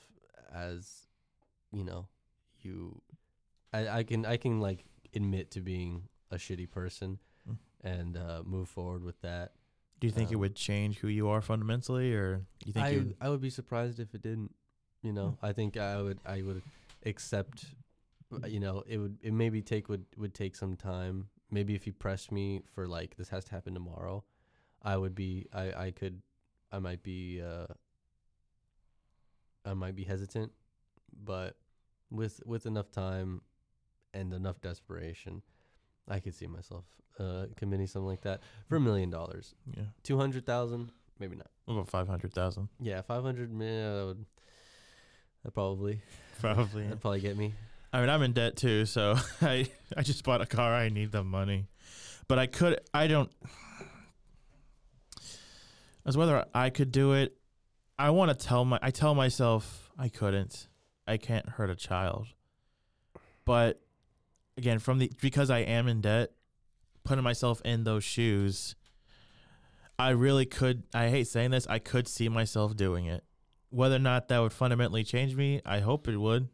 as, 0.54 1.08
you 1.72 1.84
know, 1.84 2.08
you, 2.62 3.02
I, 3.74 3.88
I 3.88 4.04
can 4.04 4.28
I 4.28 4.38
can 4.38 4.60
like 4.60 4.86
admit 5.16 5.50
to 5.52 5.62
being 5.62 6.04
a 6.32 6.38
shitty 6.38 6.70
person 6.70 7.20
Mm. 7.50 7.58
and 7.84 8.18
uh, 8.18 8.44
move 8.46 8.70
forward 8.70 9.04
with 9.04 9.20
that. 9.22 9.54
Do 10.00 10.06
you 10.08 10.12
think 10.14 10.32
it 10.32 10.36
um, 10.36 10.42
would 10.42 10.56
change 10.56 11.00
who 11.00 11.08
you 11.08 11.28
are 11.30 11.42
fundamentally, 11.42 12.14
or 12.14 12.46
you 12.66 12.72
think 12.74 12.86
I 12.86 12.90
you? 12.90 13.16
I 13.20 13.30
would 13.30 13.42
be 13.42 13.50
surprised 13.50 14.00
if 14.00 14.14
it 14.16 14.22
didn't. 14.22 14.54
You 15.02 15.12
know, 15.14 15.38
Hmm. 15.40 15.46
I 15.46 15.54
think 15.54 15.78
I 15.78 16.02
would 16.02 16.20
I 16.26 16.42
would 16.44 16.62
accept. 17.06 17.66
uh, 18.32 18.48
You 18.48 18.60
know, 18.60 18.84
it 18.88 18.98
would 19.00 19.18
it 19.22 19.34
maybe 19.34 19.62
take 19.62 19.90
would 19.90 20.06
would 20.18 20.34
take 20.36 20.56
some 20.56 20.76
time. 20.76 21.30
Maybe 21.50 21.74
if 21.76 21.86
you 21.88 21.94
pressed 21.94 22.32
me 22.32 22.62
for 22.74 22.88
like 22.88 23.16
this 23.18 23.30
has 23.30 23.44
to 23.46 23.52
happen 23.52 23.74
tomorrow, 23.74 24.24
I 24.84 24.98
would 24.98 25.16
be 25.16 25.48
I 25.54 25.88
I 25.88 25.92
could 25.92 26.22
I 26.72 26.78
might 26.80 27.02
be 27.04 27.42
uh 27.42 27.68
I 29.66 29.74
might 29.74 29.96
be 29.96 30.04
hesitant, 30.04 30.52
but 31.26 31.58
with 32.10 32.42
with 32.46 32.66
enough 32.66 32.92
time 32.92 33.42
and 34.14 34.34
enough 34.34 34.62
desperation, 34.62 35.42
I 36.10 36.20
could 36.20 36.34
see 36.36 36.48
myself 36.48 36.84
uh 37.20 37.46
committing 37.58 37.88
something 37.88 38.08
like 38.08 38.22
that 38.22 38.42
for 38.68 38.76
a 38.78 38.80
million 38.80 39.10
dollars. 39.10 39.54
Yeah. 39.76 39.84
Two 40.04 40.18
hundred 40.18 40.46
thousand, 40.46 40.92
maybe 41.20 41.36
not. 41.36 41.48
What 41.66 41.76
about 41.76 41.90
five 41.90 42.08
hundred 42.08 42.34
thousand? 42.34 42.70
Yeah, 42.80 43.02
five 43.02 43.24
hundred 43.24 43.52
million. 43.54 43.98
That 43.98 44.06
would 44.06 44.26
that 45.44 45.54
probably 45.54 46.02
Probably. 46.40 46.84
that'd 46.84 47.02
probably 47.02 47.22
get 47.22 47.38
me. 47.38 47.54
I 47.94 48.00
mean, 48.00 48.10
I'm 48.10 48.22
in 48.24 48.32
debt 48.32 48.56
too, 48.56 48.86
so 48.86 49.16
I 49.42 49.68
I 49.98 50.02
just 50.04 50.24
bought 50.24 50.42
a 50.42 50.46
car. 50.46 50.74
I 50.74 50.90
need 50.90 51.12
the 51.12 51.24
money, 51.24 51.68
but 52.28 52.40
I 52.40 52.48
could. 52.48 52.80
I 52.94 53.08
don't. 53.08 53.32
As 56.06 56.18
whether 56.18 56.46
I 56.54 56.70
could 56.72 56.92
do 56.92 57.14
it, 57.14 57.36
I 58.00 58.10
want 58.10 58.38
to 58.38 58.46
tell 58.48 58.66
my. 58.66 58.80
I 58.82 58.92
tell 58.92 59.14
myself 59.14 59.92
I 59.98 60.10
couldn't. 60.10 60.68
I 61.08 61.18
can't 61.18 61.48
hurt 61.48 61.70
a 61.70 61.76
child. 61.76 62.28
But 63.46 63.82
again, 64.58 64.80
from 64.80 65.00
the 65.00 65.12
because 65.22 65.50
I 65.50 65.60
am 65.60 65.88
in 65.88 66.02
debt, 66.02 66.32
putting 67.04 67.24
myself 67.24 67.62
in 67.64 67.84
those 67.84 68.04
shoes, 68.04 68.76
I 69.98 70.10
really 70.10 70.46
could. 70.46 70.84
I 70.94 71.10
hate 71.10 71.28
saying 71.28 71.52
this. 71.52 71.68
I 71.68 71.80
could 71.80 72.08
see 72.08 72.30
myself 72.30 72.76
doing 72.76 73.06
it. 73.06 73.24
Whether 73.70 73.96
or 73.96 74.00
not 74.00 74.28
that 74.28 74.40
would 74.40 74.54
fundamentally 74.54 75.04
change 75.04 75.36
me, 75.36 75.62
I 75.66 75.80
hope 75.80 76.08
it 76.08 76.18
would. 76.18 76.50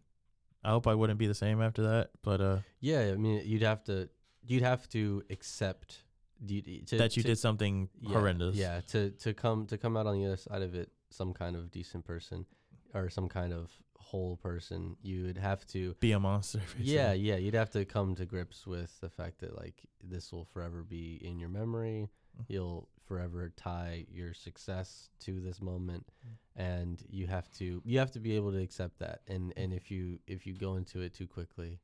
I 0.63 0.71
hope 0.71 0.85
I 0.87 0.95
wouldn't 0.95 1.17
be 1.17 1.27
the 1.27 1.33
same 1.33 1.61
after 1.61 1.83
that. 1.83 2.09
But 2.21 2.41
uh, 2.41 2.57
Yeah, 2.79 3.11
I 3.13 3.15
mean, 3.15 3.41
you'd 3.45 3.61
have 3.63 3.83
to 3.85 4.09
you'd 4.45 4.63
have 4.63 4.87
to 4.89 5.23
accept 5.29 6.03
to, 6.47 6.97
that 6.97 7.17
you 7.17 7.23
to- 7.23 7.29
did 7.29 7.37
something 7.39 7.89
yeah, 7.99 8.13
horrendous. 8.13 8.55
Yeah, 8.55 8.81
to 8.89 9.11
to 9.11 9.33
come 9.33 9.65
to 9.67 9.77
come 9.77 9.97
out 9.97 10.07
on 10.07 10.19
the 10.19 10.25
other 10.25 10.37
side 10.37 10.61
of 10.61 10.75
it, 10.75 10.91
some 11.09 11.33
kind 11.33 11.55
of 11.55 11.71
decent 11.71 12.05
person 12.05 12.45
or 12.93 13.09
some 13.09 13.27
kind 13.27 13.53
of 13.53 13.71
whole 14.11 14.37
person, 14.37 14.95
you 15.01 15.25
would 15.25 15.37
have 15.37 15.65
to. 15.67 15.93
Be 15.99 16.13
a 16.13 16.19
monster. 16.19 16.61
Yeah, 16.79 17.09
basically. 17.13 17.27
yeah, 17.29 17.35
you'd 17.43 17.53
have 17.63 17.71
to 17.71 17.85
come 17.85 18.15
to 18.15 18.25
grips 18.25 18.65
with 18.67 18.91
the 19.01 19.09
fact 19.09 19.39
that 19.41 19.55
like 19.63 19.77
this 20.13 20.31
will 20.33 20.45
forever 20.45 20.83
be 20.83 21.19
in 21.29 21.39
your 21.39 21.49
memory. 21.49 22.09
Mm. 22.39 22.45
You'll 22.47 22.87
forever 23.07 23.51
tie 23.55 24.05
your 24.11 24.33
success 24.33 25.09
to 25.25 25.39
this 25.47 25.61
moment, 25.61 26.05
Mm. 26.07 26.35
and 26.73 27.03
you 27.09 27.27
have 27.27 27.47
to 27.59 27.81
you 27.85 27.99
have 27.99 28.11
to 28.11 28.19
be 28.19 28.35
able 28.35 28.51
to 28.51 28.61
accept 28.67 28.99
that. 28.99 29.21
And 29.27 29.53
and 29.57 29.73
if 29.73 29.91
you 29.91 30.19
if 30.27 30.45
you 30.47 30.53
go 30.53 30.75
into 30.79 31.01
it 31.01 31.13
too 31.13 31.27
quickly, 31.27 31.79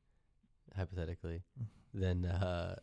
hypothetically, 0.76 1.42
Mm. 1.60 1.66
then 2.02 2.24
uh, 2.26 2.76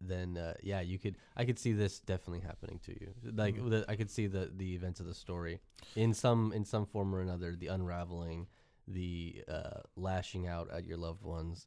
then 0.00 0.36
uh, 0.36 0.54
yeah, 0.62 0.80
you 0.80 0.98
could 0.98 1.16
I 1.36 1.44
could 1.44 1.58
see 1.58 1.72
this 1.72 2.00
definitely 2.00 2.40
happening 2.40 2.80
to 2.86 2.92
you. 3.00 3.14
Like 3.22 3.56
Mhm. 3.56 3.70
the, 3.70 3.84
I 3.88 3.96
could 3.96 4.10
see 4.10 4.26
the 4.26 4.50
the 4.56 4.74
events 4.74 5.00
of 5.00 5.06
the 5.06 5.14
story 5.14 5.60
in 5.96 6.14
some 6.14 6.52
in 6.52 6.64
some 6.64 6.86
form 6.86 7.14
or 7.14 7.20
another, 7.20 7.54
the 7.56 7.68
unraveling, 7.68 8.46
the 8.88 9.42
uh, 9.48 9.80
lashing 9.96 10.46
out 10.46 10.70
at 10.72 10.84
your 10.84 10.96
loved 10.98 11.22
ones, 11.22 11.66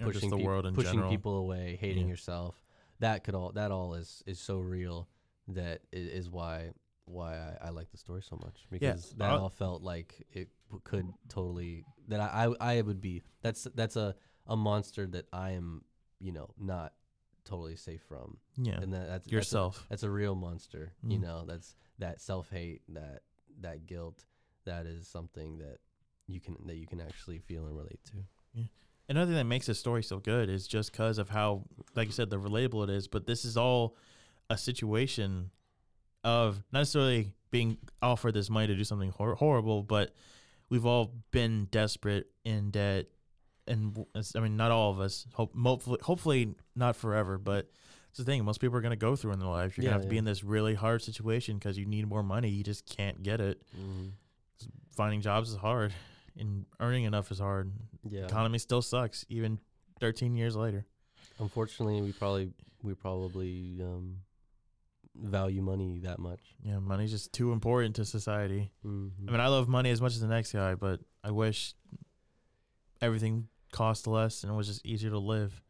pushing 0.00 0.30
the 0.30 0.36
peop- 0.36 0.46
world 0.46 0.66
in 0.66 0.74
pushing 0.74 0.92
general. 0.94 1.10
people 1.10 1.36
away, 1.38 1.76
hating 1.80 2.04
Yeah. 2.06 2.10
yourself. 2.12 2.62
That 3.00 3.24
could 3.24 3.34
all 3.34 3.52
that 3.52 3.70
all 3.70 3.94
is 3.94 4.22
is 4.26 4.38
so 4.38 4.58
real 4.58 5.08
that 5.48 5.80
i- 5.92 5.96
is 5.96 6.30
why 6.30 6.70
why 7.06 7.36
I, 7.36 7.66
I 7.66 7.70
like 7.70 7.90
the 7.90 7.96
story 7.98 8.22
so 8.22 8.36
much 8.36 8.66
because 8.70 9.10
that 9.18 9.30
I'll- 9.30 9.42
all 9.42 9.48
felt 9.50 9.82
like 9.82 10.24
it 10.32 10.48
w- 10.68 10.80
could 10.84 11.12
totally 11.28 11.84
that 12.08 12.20
I, 12.20 12.44
I 12.60 12.74
I 12.78 12.80
would 12.80 13.00
be 13.00 13.22
that's 13.42 13.64
that's 13.74 13.96
a 13.96 14.14
a 14.46 14.56
monster 14.56 15.06
that 15.08 15.26
I 15.32 15.50
am 15.52 15.84
you 16.20 16.30
know 16.32 16.50
not 16.58 16.94
totally 17.44 17.74
safe 17.74 18.02
from 18.02 18.38
Yeah. 18.56 18.78
and 18.80 18.92
that, 18.92 19.08
that's 19.08 19.10
that's 19.24 19.26
a- 19.26 19.30
Yourself. 19.34 19.86
that's 19.88 20.04
a 20.04 20.10
real 20.10 20.36
monster 20.36 20.92
you 21.02 21.18
Mm. 21.18 21.22
know 21.22 21.44
that's 21.44 21.74
that 21.98 22.20
self 22.20 22.50
hate 22.50 22.82
that 22.90 23.22
that 23.60 23.86
guilt, 23.86 24.24
that 24.64 24.86
is 24.86 25.06
something 25.08 25.58
that 25.58 25.78
you 26.26 26.40
can 26.40 26.56
that 26.66 26.76
you 26.76 26.86
can 26.86 27.00
actually 27.00 27.38
feel 27.38 27.66
and 27.66 27.76
relate 27.76 28.00
to. 28.06 28.12
Yeah. 28.54 28.64
Another 29.08 29.26
thing 29.26 29.36
that 29.36 29.44
makes 29.44 29.66
this 29.66 29.78
story 29.78 30.02
so 30.02 30.18
good 30.18 30.48
is 30.48 30.66
just 30.66 30.92
because 30.92 31.18
of 31.18 31.28
how, 31.28 31.64
like 31.94 32.06
you 32.06 32.12
said, 32.12 32.30
the 32.30 32.38
relatable 32.38 32.84
it 32.84 32.90
is. 32.90 33.08
But 33.08 33.26
this 33.26 33.44
is 33.44 33.56
all 33.56 33.96
a 34.48 34.56
situation 34.56 35.50
of 36.24 36.62
not 36.72 36.80
necessarily 36.80 37.32
being 37.50 37.76
offered 38.00 38.32
this 38.32 38.48
money 38.48 38.68
to 38.68 38.74
do 38.76 38.84
something 38.84 39.10
hor- 39.10 39.34
horrible, 39.34 39.82
but 39.82 40.14
we've 40.70 40.86
all 40.86 41.12
been 41.32 41.66
desperate 41.70 42.28
in 42.44 42.70
debt, 42.70 43.06
and 43.66 44.06
I 44.34 44.40
mean, 44.40 44.56
not 44.56 44.70
all 44.70 44.90
of 44.90 45.00
us. 45.00 45.26
Hope, 45.34 45.52
hopefully, 45.56 45.98
hopefully 46.02 46.54
not 46.74 46.96
forever, 46.96 47.38
but 47.38 47.70
it's 48.10 48.18
the 48.18 48.24
thing. 48.24 48.44
Most 48.44 48.60
people 48.60 48.76
are 48.76 48.80
going 48.80 48.90
to 48.90 48.96
go 48.96 49.16
through 49.16 49.32
in 49.32 49.38
their 49.40 49.48
life. 49.48 49.76
You're 49.76 49.84
Yeah, 49.84 49.90
gonna 49.90 50.00
have 50.00 50.06
to 50.06 50.10
be 50.10 50.18
in 50.18 50.24
this 50.24 50.44
really 50.44 50.74
hard 50.74 51.02
situation 51.02 51.58
because 51.58 51.76
you 51.76 51.86
need 51.86 52.06
more 52.08 52.22
money. 52.22 52.48
You 52.48 52.62
just 52.64 52.86
can't 52.86 53.22
get 53.22 53.40
it. 53.40 53.60
Mm-hmm. 53.76 54.08
Finding 54.96 55.20
jobs 55.22 55.50
is 55.50 55.56
hard, 55.56 55.92
and 56.38 56.66
earning 56.80 57.04
enough 57.04 57.30
is 57.30 57.38
hard. 57.38 57.72
Yeah. 58.08 58.24
Economy 58.24 58.58
still 58.58 58.82
sucks, 58.82 59.24
even 59.28 59.58
13 60.00 60.34
years 60.36 60.56
later. 60.56 60.86
Unfortunately, 61.38 62.00
we 62.00 62.12
probably 62.12 62.52
we 62.82 62.94
probably 62.94 63.78
um, 63.80 64.18
value 65.14 65.62
money 65.62 66.00
that 66.04 66.18
much. 66.18 66.40
Yeah, 66.62 66.78
money's 66.78 67.10
just 67.10 67.32
too 67.32 67.52
important 67.52 67.96
to 67.96 68.04
society. 68.04 68.72
Mm-hmm. 68.84 69.28
I 69.28 69.32
mean, 69.32 69.40
I 69.40 69.48
love 69.48 69.68
money 69.68 69.90
as 69.90 70.00
much 70.00 70.12
as 70.12 70.20
the 70.20 70.26
next 70.26 70.52
guy, 70.52 70.74
but 70.74 71.00
I 71.22 71.30
wish 71.30 71.74
everything 73.00 73.48
cost 73.72 74.06
less 74.06 74.42
and 74.42 74.52
it 74.52 74.54
was 74.54 74.66
just 74.66 74.84
easier 74.86 75.10
to 75.10 75.18
live. 75.18 75.60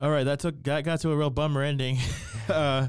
All 0.00 0.10
right, 0.10 0.24
that 0.24 0.38
took 0.38 0.62
got, 0.62 0.84
got 0.84 1.00
to 1.00 1.10
a 1.10 1.16
real 1.16 1.30
bummer 1.30 1.62
ending. 1.62 1.98
uh, 2.48 2.88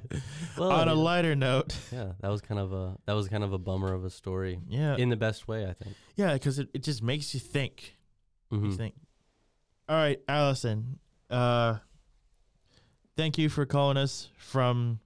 Well, 0.58 0.72
on 0.72 0.88
a 0.88 0.94
lighter 0.94 1.36
note, 1.36 1.76
yeah, 1.92 2.12
that 2.20 2.30
was 2.30 2.42
kind 2.42 2.60
of 2.60 2.72
a 2.72 2.98
that 3.06 3.14
was 3.14 3.28
kind 3.28 3.44
of 3.44 3.52
a 3.54 3.58
bummer 3.58 3.94
of 3.94 4.06
a 4.06 4.10
story 4.10 4.60
yeah, 4.68 4.96
in 4.96 5.10
the 5.10 5.16
best 5.16 5.48
way, 5.48 5.66
I 5.66 5.74
think. 5.74 5.96
yeah, 6.16 6.34
because 6.34 6.60
it, 6.60 6.70
it 6.74 6.84
just 6.84 7.02
makes 7.02 7.34
you 7.34 7.40
think. 7.40 7.96
Makes 8.52 8.64
you 8.66 8.74
think. 8.74 8.96
All 9.88 9.96
right, 9.96 10.20
Allison. 10.28 11.00
Uh, 11.30 11.78
thank 13.16 13.38
you 13.38 13.50
for 13.50 13.66
calling 13.66 13.98
us 13.98 14.30
from 14.38 15.00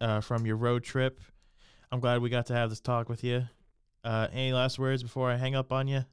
uh, 0.00 0.20
from 0.20 0.46
your 0.46 0.56
road 0.56 0.82
trip. 0.82 1.20
I'm 1.92 2.00
glad 2.00 2.22
we 2.22 2.30
got 2.30 2.46
to 2.46 2.54
have 2.54 2.70
this 2.70 2.80
talk 2.80 3.08
with 3.08 3.22
you. 3.22 3.44
Uh, 4.02 4.26
any 4.32 4.52
last 4.52 4.78
words 4.80 5.02
before 5.02 5.30
I 5.30 5.36
hang 5.36 5.54
up 5.54 5.72
on 5.72 5.86
you? 5.86 6.04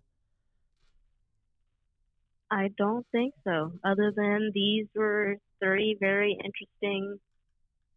I 2.52 2.70
don't 2.78 3.06
think 3.12 3.34
so. 3.44 3.74
Other 3.84 4.12
than 4.16 4.52
these 4.54 4.88
were 4.96 5.38
three 5.62 5.98
very 6.00 6.38
interesting 6.44 7.20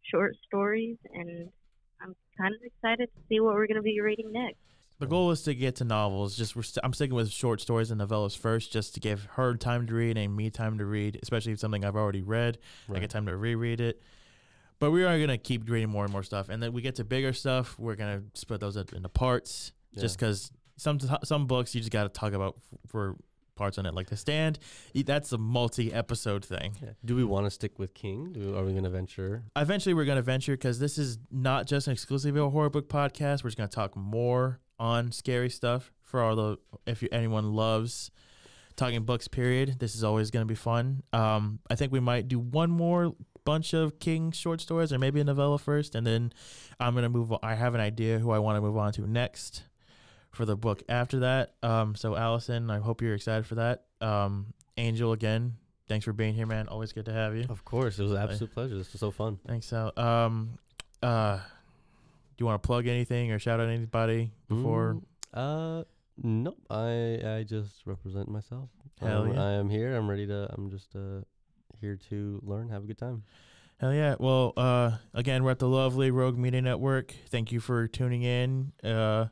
short 0.02 0.36
stories, 0.46 0.96
and 1.14 1.48
I'm 2.00 2.14
kind 2.36 2.54
of 2.54 2.60
excited 2.62 3.08
to 3.14 3.20
see 3.28 3.40
what 3.40 3.54
we're 3.54 3.66
going 3.66 3.76
to 3.76 3.82
be 3.82 4.00
reading 4.00 4.32
next. 4.32 4.58
The 4.98 5.06
goal 5.06 5.30
is 5.32 5.42
to 5.42 5.54
get 5.54 5.76
to 5.76 5.84
novels. 5.84 6.36
Just 6.36 6.54
we're 6.54 6.62
st- 6.62 6.84
I'm 6.84 6.92
sticking 6.92 7.16
with 7.16 7.30
short 7.30 7.60
stories 7.60 7.90
and 7.90 8.00
novellas 8.00 8.36
first, 8.36 8.72
just 8.72 8.94
to 8.94 9.00
give 9.00 9.24
her 9.32 9.54
time 9.56 9.86
to 9.88 9.94
read 9.94 10.16
and 10.16 10.36
me 10.36 10.48
time 10.50 10.78
to 10.78 10.84
read, 10.84 11.18
especially 11.22 11.52
if 11.52 11.58
something 11.58 11.84
I've 11.84 11.96
already 11.96 12.22
read. 12.22 12.58
I 12.88 12.98
get 13.00 13.10
time 13.10 13.26
to 13.26 13.36
reread 13.36 13.80
it. 13.80 14.00
But 14.78 14.90
we 14.90 15.04
are 15.04 15.18
gonna 15.18 15.38
keep 15.38 15.68
reading 15.68 15.88
more 15.88 16.04
and 16.04 16.12
more 16.12 16.22
stuff, 16.22 16.48
and 16.50 16.62
then 16.62 16.72
we 16.72 16.82
get 16.82 16.96
to 16.96 17.04
bigger 17.04 17.32
stuff. 17.32 17.78
We're 17.78 17.96
gonna 17.96 18.22
split 18.34 18.60
those 18.60 18.76
up 18.76 18.92
into 18.92 19.08
parts, 19.08 19.72
just 19.98 20.18
because 20.18 20.52
some 20.76 20.98
some 21.24 21.46
books 21.46 21.74
you 21.74 21.80
just 21.80 21.92
got 21.92 22.02
to 22.04 22.08
talk 22.08 22.32
about 22.32 22.54
f- 22.56 22.78
for 22.88 23.16
parts 23.54 23.78
on 23.78 23.86
it, 23.86 23.94
like 23.94 24.08
The 24.08 24.16
Stand. 24.16 24.58
That's 24.94 25.32
a 25.32 25.38
multi-episode 25.38 26.44
thing. 26.44 26.76
Yeah. 26.82 26.90
Do 27.04 27.16
we 27.16 27.24
want 27.24 27.46
to 27.46 27.50
stick 27.50 27.78
with 27.78 27.94
King? 27.94 28.32
Do, 28.32 28.56
are 28.56 28.64
we 28.64 28.72
going 28.72 28.84
to 28.84 28.90
venture? 28.90 29.44
Eventually, 29.56 29.94
we're 29.94 30.04
gonna 30.04 30.22
venture 30.22 30.52
because 30.52 30.78
this 30.78 30.98
is 30.98 31.18
not 31.30 31.66
just 31.66 31.86
an 31.86 31.92
exclusively 31.92 32.40
a 32.40 32.48
horror 32.48 32.70
book 32.70 32.88
podcast. 32.88 33.44
We're 33.44 33.50
just 33.50 33.56
gonna 33.56 33.68
talk 33.68 33.96
more 33.96 34.60
on 34.78 35.12
scary 35.12 35.50
stuff 35.50 35.92
for 36.02 36.22
all 36.22 36.36
the 36.36 36.58
if 36.86 37.02
you, 37.02 37.08
anyone 37.12 37.52
loves 37.52 38.10
talking 38.76 39.04
books. 39.04 39.28
Period. 39.28 39.78
This 39.78 39.94
is 39.94 40.04
always 40.04 40.30
gonna 40.30 40.46
be 40.46 40.54
fun. 40.54 41.02
Um, 41.12 41.60
I 41.70 41.74
think 41.74 41.92
we 41.92 42.00
might 42.00 42.28
do 42.28 42.38
one 42.38 42.70
more 42.70 43.14
bunch 43.44 43.74
of 43.74 43.98
King 43.98 44.30
short 44.32 44.60
stories 44.60 44.92
or 44.92 44.98
maybe 44.98 45.20
a 45.20 45.24
novella 45.24 45.58
first, 45.58 45.94
and 45.94 46.06
then 46.06 46.32
I'm 46.80 46.94
gonna 46.94 47.08
move. 47.08 47.32
On. 47.32 47.38
I 47.42 47.54
have 47.54 47.74
an 47.74 47.80
idea 47.80 48.18
who 48.18 48.30
I 48.30 48.38
want 48.38 48.56
to 48.56 48.60
move 48.60 48.76
on 48.76 48.92
to 48.92 49.06
next 49.06 49.64
for 50.32 50.44
the 50.44 50.56
book 50.56 50.82
after 50.88 51.20
that. 51.20 51.54
Um, 51.62 51.94
so 51.94 52.16
Allison, 52.16 52.70
I 52.70 52.78
hope 52.78 53.00
you're 53.02 53.14
excited 53.14 53.46
for 53.46 53.54
that. 53.56 53.84
Um, 54.00 54.52
Angel 54.76 55.12
again. 55.12 55.54
Thanks 55.88 56.04
for 56.04 56.12
being 56.12 56.34
here, 56.34 56.46
man. 56.46 56.68
Always 56.68 56.92
good 56.92 57.04
to 57.06 57.12
have 57.12 57.36
you. 57.36 57.44
Of 57.48 57.64
course, 57.64 57.98
it 57.98 58.02
was 58.02 58.12
an 58.12 58.18
absolute 58.18 58.52
pleasure. 58.54 58.76
This 58.76 58.92
was 58.92 59.00
so 59.00 59.10
fun. 59.10 59.38
Thanks, 59.46 59.70
Al. 59.72 59.92
Um, 59.98 60.58
uh, 61.02 61.36
do 61.36 61.42
you 62.38 62.46
want 62.46 62.62
to 62.62 62.66
plug 62.66 62.86
anything 62.86 63.30
or 63.30 63.38
shout 63.38 63.60
out 63.60 63.68
anybody 63.68 64.32
before? 64.48 64.96
Mm, 65.34 65.80
uh, 65.80 65.84
nope. 66.22 66.56
I 66.70 67.20
I 67.38 67.44
just 67.46 67.82
represent 67.86 68.28
myself. 68.28 68.70
Hell 69.00 69.22
Um, 69.22 69.34
yeah. 69.34 69.42
I 69.44 69.50
am 69.52 69.68
here. 69.68 69.94
I'm 69.94 70.08
ready 70.08 70.26
to. 70.28 70.48
I'm 70.54 70.70
just 70.70 70.94
uh 70.96 71.22
here 71.80 71.98
to 72.10 72.40
learn, 72.44 72.68
have 72.70 72.84
a 72.84 72.86
good 72.86 72.98
time. 72.98 73.24
Hell 73.78 73.92
yeah. 73.92 74.14
Well, 74.18 74.52
uh, 74.56 74.92
again, 75.12 75.42
we're 75.42 75.50
at 75.50 75.58
the 75.58 75.68
lovely 75.68 76.10
Rogue 76.12 76.38
Media 76.38 76.62
Network. 76.62 77.12
Thank 77.28 77.50
you 77.50 77.58
for 77.58 77.88
tuning 77.88 78.22
in. 78.22 78.72
Uh, 78.84 79.26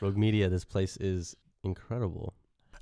Rogue 0.00 0.16
Media. 0.16 0.48
This 0.48 0.64
place 0.64 0.96
is 0.96 1.36
incredible. 1.62 2.34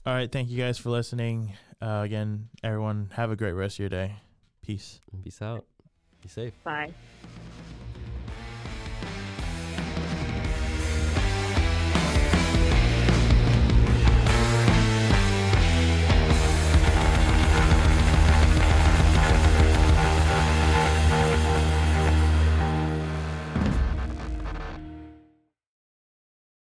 all 0.07 0.15
right. 0.15 0.31
Thank 0.31 0.49
you 0.51 0.59
guys 0.59 0.79
for 0.79 0.91
listening. 0.91 1.53
Uh, 1.81 2.03
again, 2.05 2.49
everyone, 2.63 3.11
have 3.15 3.31
a 3.31 3.37
great 3.37 3.53
rest 3.53 3.77
of 3.77 3.81
your 3.81 3.89
day. 3.89 4.17
Peace. 4.63 5.01
Peace 5.23 5.43
out. 5.43 5.65
Be 6.23 6.29
safe. 6.29 6.53
Bye. 6.65 6.93